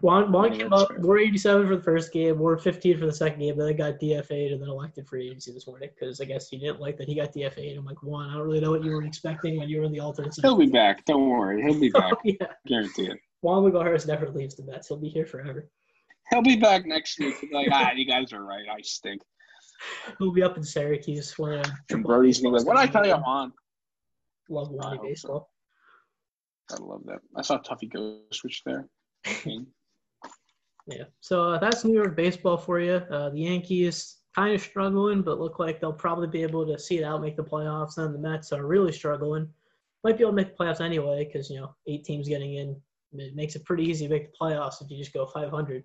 Juan, 0.00 0.30
Juan 0.30 0.56
came 0.56 0.72
up, 0.72 0.88
wore 0.98 1.18
87 1.18 1.66
for 1.66 1.76
the 1.76 1.82
first 1.82 2.12
game, 2.12 2.38
wore 2.38 2.56
15 2.58 2.98
for 2.98 3.06
the 3.06 3.12
second 3.12 3.40
game, 3.40 3.56
then 3.56 3.76
got 3.76 3.98
DFA'd 3.98 4.52
and 4.52 4.60
then 4.60 4.68
elected 4.68 5.06
free 5.06 5.28
agency 5.28 5.52
this 5.52 5.66
morning 5.66 5.88
because 5.94 6.20
I 6.20 6.24
guess 6.24 6.48
he 6.48 6.58
didn't 6.58 6.80
like 6.80 6.96
that 6.98 7.08
he 7.08 7.14
got 7.14 7.32
DFA'd. 7.32 7.78
I'm 7.78 7.84
like, 7.84 8.02
Juan, 8.02 8.30
I 8.30 8.34
don't 8.34 8.42
really 8.42 8.60
know 8.60 8.70
what 8.70 8.84
you 8.84 8.90
were 8.90 9.04
expecting 9.04 9.58
when 9.58 9.68
you 9.68 9.78
were 9.78 9.84
in 9.84 9.92
the 9.92 10.00
alternate. 10.00 10.34
He'll 10.42 10.56
be 10.56 10.66
back. 10.70 11.04
Don't 11.04 11.28
worry. 11.28 11.62
He'll 11.62 11.80
be 11.80 11.90
back. 11.90 12.12
oh, 12.12 12.20
yeah. 12.24 12.46
Guarantee 12.66 13.06
it. 13.06 13.18
Juan 13.40 13.62
Lagares 13.62 14.06
never 14.06 14.28
leaves 14.28 14.54
the 14.54 14.64
Mets. 14.64 14.88
He'll 14.88 14.96
be 14.96 15.08
here 15.08 15.26
forever. 15.26 15.68
He'll 16.30 16.42
be 16.42 16.56
back 16.56 16.86
next 16.86 17.18
week. 17.18 17.36
like, 17.52 17.68
ah, 17.70 17.92
you 17.92 18.04
guys 18.04 18.32
are 18.32 18.44
right. 18.44 18.64
I 18.70 18.80
stink. 18.82 19.22
He'll 20.18 20.32
be 20.32 20.42
up 20.42 20.56
in 20.56 20.64
Syracuse 20.64 21.38
when. 21.38 21.62
And 21.90 22.02
Brodie's 22.02 22.40
gonna 22.40 22.56
be 22.56 22.58
like, 22.58 22.66
"What 22.66 22.76
I 22.76 22.86
tell 22.86 23.06
you, 23.06 23.14
Juan?" 23.14 23.52
Love 24.48 24.70
Lonnie 24.70 24.98
baseball. 25.02 25.50
I 26.70 26.76
love 26.80 27.02
that. 27.06 27.20
I 27.36 27.42
saw 27.42 27.58
Tuffy 27.58 27.92
go 27.92 28.20
switch 28.32 28.62
there. 28.64 28.88
yeah. 30.86 31.04
So 31.20 31.50
uh, 31.50 31.58
that's 31.58 31.84
New 31.84 31.94
York 31.94 32.16
baseball 32.16 32.56
for 32.56 32.80
you. 32.80 32.94
Uh, 32.94 33.30
the 33.30 33.40
Yankees 33.40 34.18
kind 34.34 34.54
of 34.54 34.60
struggling, 34.60 35.22
but 35.22 35.38
look 35.38 35.58
like 35.58 35.80
they'll 35.80 35.92
probably 35.92 36.26
be 36.26 36.42
able 36.42 36.66
to 36.66 36.78
see 36.78 36.98
it 36.98 37.04
out, 37.04 37.22
make 37.22 37.36
the 37.36 37.44
playoffs. 37.44 37.98
And 37.98 38.14
the 38.14 38.18
Mets 38.18 38.52
are 38.52 38.66
really 38.66 38.92
struggling. 38.92 39.48
Might 40.04 40.18
be 40.18 40.24
able 40.24 40.32
to 40.32 40.36
make 40.36 40.56
the 40.56 40.64
playoffs 40.64 40.80
anyway 40.80 41.24
because 41.24 41.50
you 41.50 41.60
know 41.60 41.74
eight 41.86 42.04
teams 42.04 42.28
getting 42.28 42.54
in. 42.54 42.80
It 43.12 43.34
makes 43.34 43.56
it 43.56 43.64
pretty 43.64 43.84
easy 43.84 44.06
to 44.06 44.12
make 44.12 44.32
the 44.32 44.38
playoffs 44.38 44.82
if 44.82 44.90
you 44.90 44.98
just 44.98 45.12
go 45.12 45.26
500. 45.26 45.84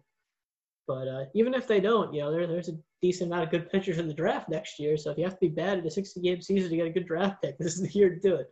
But 0.87 1.07
uh, 1.07 1.25
even 1.33 1.53
if 1.53 1.67
they 1.67 1.79
don't, 1.79 2.13
you 2.13 2.21
know, 2.21 2.31
there, 2.31 2.47
there's 2.47 2.69
a 2.69 2.77
decent 3.01 3.31
amount 3.31 3.45
of 3.45 3.51
good 3.51 3.69
pitchers 3.69 3.97
in 3.97 4.07
the 4.07 4.13
draft 4.13 4.49
next 4.49 4.79
year. 4.79 4.97
So 4.97 5.11
if 5.11 5.17
you 5.17 5.23
have 5.23 5.33
to 5.33 5.39
be 5.39 5.49
bad 5.49 5.79
at 5.79 5.85
a 5.85 5.91
60 5.91 6.21
game 6.21 6.41
season 6.41 6.69
to 6.69 6.75
get 6.75 6.87
a 6.87 6.91
good 6.91 7.07
draft 7.07 7.41
pick, 7.41 7.57
this 7.59 7.75
is 7.75 7.81
the 7.81 7.97
year 7.97 8.09
to 8.09 8.19
do 8.19 8.35
it. 8.35 8.51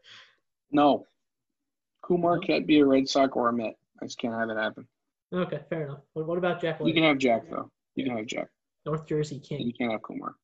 No. 0.71 1.05
Kumar 2.03 2.35
no? 2.35 2.41
can't 2.41 2.67
be 2.67 2.79
a 2.79 2.85
Red 2.85 3.07
Sox 3.07 3.31
or 3.35 3.49
a 3.49 3.53
Met. 3.53 3.75
I 4.01 4.05
just 4.05 4.19
can't 4.19 4.33
have 4.33 4.49
it 4.49 4.57
happen. 4.57 4.87
Okay, 5.33 5.59
fair 5.69 5.85
enough. 5.85 5.99
What, 6.13 6.27
what 6.27 6.37
about 6.37 6.61
Jack? 6.61 6.79
You 6.83 6.93
can 6.93 7.03
have 7.03 7.17
Jack, 7.17 7.43
though. 7.49 7.69
You 7.95 8.05
can 8.05 8.17
have 8.17 8.25
Jack. 8.25 8.47
North 8.85 9.05
Jersey 9.05 9.39
King. 9.39 9.61
You 9.61 9.73
can't 9.73 9.91
have 9.91 10.01
Kumar. 10.01 10.35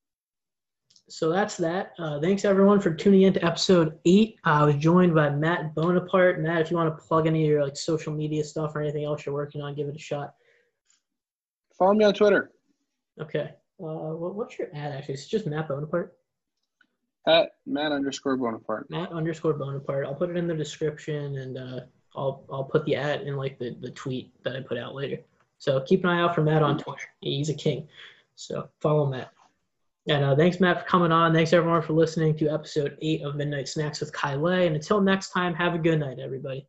So 1.08 1.30
that's 1.30 1.56
that. 1.58 1.94
Uh, 2.00 2.20
thanks 2.20 2.46
everyone 2.46 2.80
for 2.80 2.94
tuning 2.94 3.24
in 3.24 3.34
to 3.34 3.46
episode 3.46 4.00
eight. 4.06 4.40
Uh, 4.46 4.50
I 4.50 4.64
was 4.64 4.76
joined 4.76 5.14
by 5.14 5.30
Matt 5.30 5.76
Bonaparte. 5.76 6.40
Matt, 6.40 6.62
if 6.62 6.72
you 6.72 6.78
want 6.78 6.96
to 6.96 7.04
plug 7.04 7.28
any 7.28 7.44
of 7.44 7.50
your 7.50 7.64
like 7.64 7.78
social 7.78 8.12
media 8.12 8.44
stuff 8.44 8.76
or 8.76 8.82
anything 8.82 9.06
else 9.06 9.26
you're 9.26 9.36
working 9.36 9.62
on, 9.62 9.76
give 9.76 9.88
it 9.88 9.96
a 9.96 10.00
shot. 10.00 10.34
Follow 11.78 11.94
me 11.94 12.06
on 12.06 12.14
Twitter. 12.14 12.52
Okay. 13.20 13.52
Uh, 13.80 14.14
what's 14.16 14.58
your 14.58 14.70
ad 14.74 14.94
actually? 14.94 15.16
It's 15.16 15.28
just 15.28 15.48
Matt 15.48 15.68
Bonaparte. 15.68 16.14
At 17.28 17.52
Matt 17.66 17.92
underscore 17.92 18.38
Bonaparte. 18.38 18.90
Matt 18.90 19.12
underscore 19.12 19.54
Bonaparte. 19.54 20.06
I'll 20.06 20.16
put 20.16 20.30
it 20.30 20.38
in 20.38 20.48
the 20.48 20.54
description 20.54 21.38
and 21.38 21.58
uh, 21.58 21.80
I'll 22.16 22.46
I'll 22.52 22.64
put 22.64 22.86
the 22.86 22.96
ad 22.96 23.22
in 23.22 23.36
like 23.36 23.58
the, 23.58 23.76
the 23.82 23.92
tweet 23.92 24.32
that 24.44 24.56
I 24.56 24.62
put 24.62 24.78
out 24.78 24.96
later. 24.96 25.18
So 25.58 25.82
keep 25.82 26.04
an 26.04 26.10
eye 26.10 26.22
out 26.22 26.36
for 26.36 26.44
Matt 26.44 26.64
on 26.64 26.78
Twitter. 26.78 27.08
He's 27.22 27.50
a 27.50 27.54
king. 27.54 27.88
So 28.36 28.70
follow 28.80 29.08
Matt. 29.08 29.32
And 30.08 30.24
uh, 30.24 30.36
thanks, 30.36 30.60
Matt, 30.60 30.82
for 30.82 30.86
coming 30.88 31.12
on. 31.12 31.34
Thanks, 31.34 31.52
everyone, 31.52 31.82
for 31.82 31.94
listening 31.94 32.38
to 32.38 32.50
episode 32.50 32.96
eight 33.02 33.24
of 33.24 33.36
Midnight 33.36 33.68
Snacks 33.68 34.02
with 34.02 34.14
Kai 34.14 34.36
Lay. 34.36 34.68
And 34.68 34.76
until 34.76 35.02
next 35.02 35.32
time, 35.32 35.56
have 35.56 35.74
a 35.74 35.80
good 35.80 36.00
night, 36.00 36.20
everybody. 36.20 36.68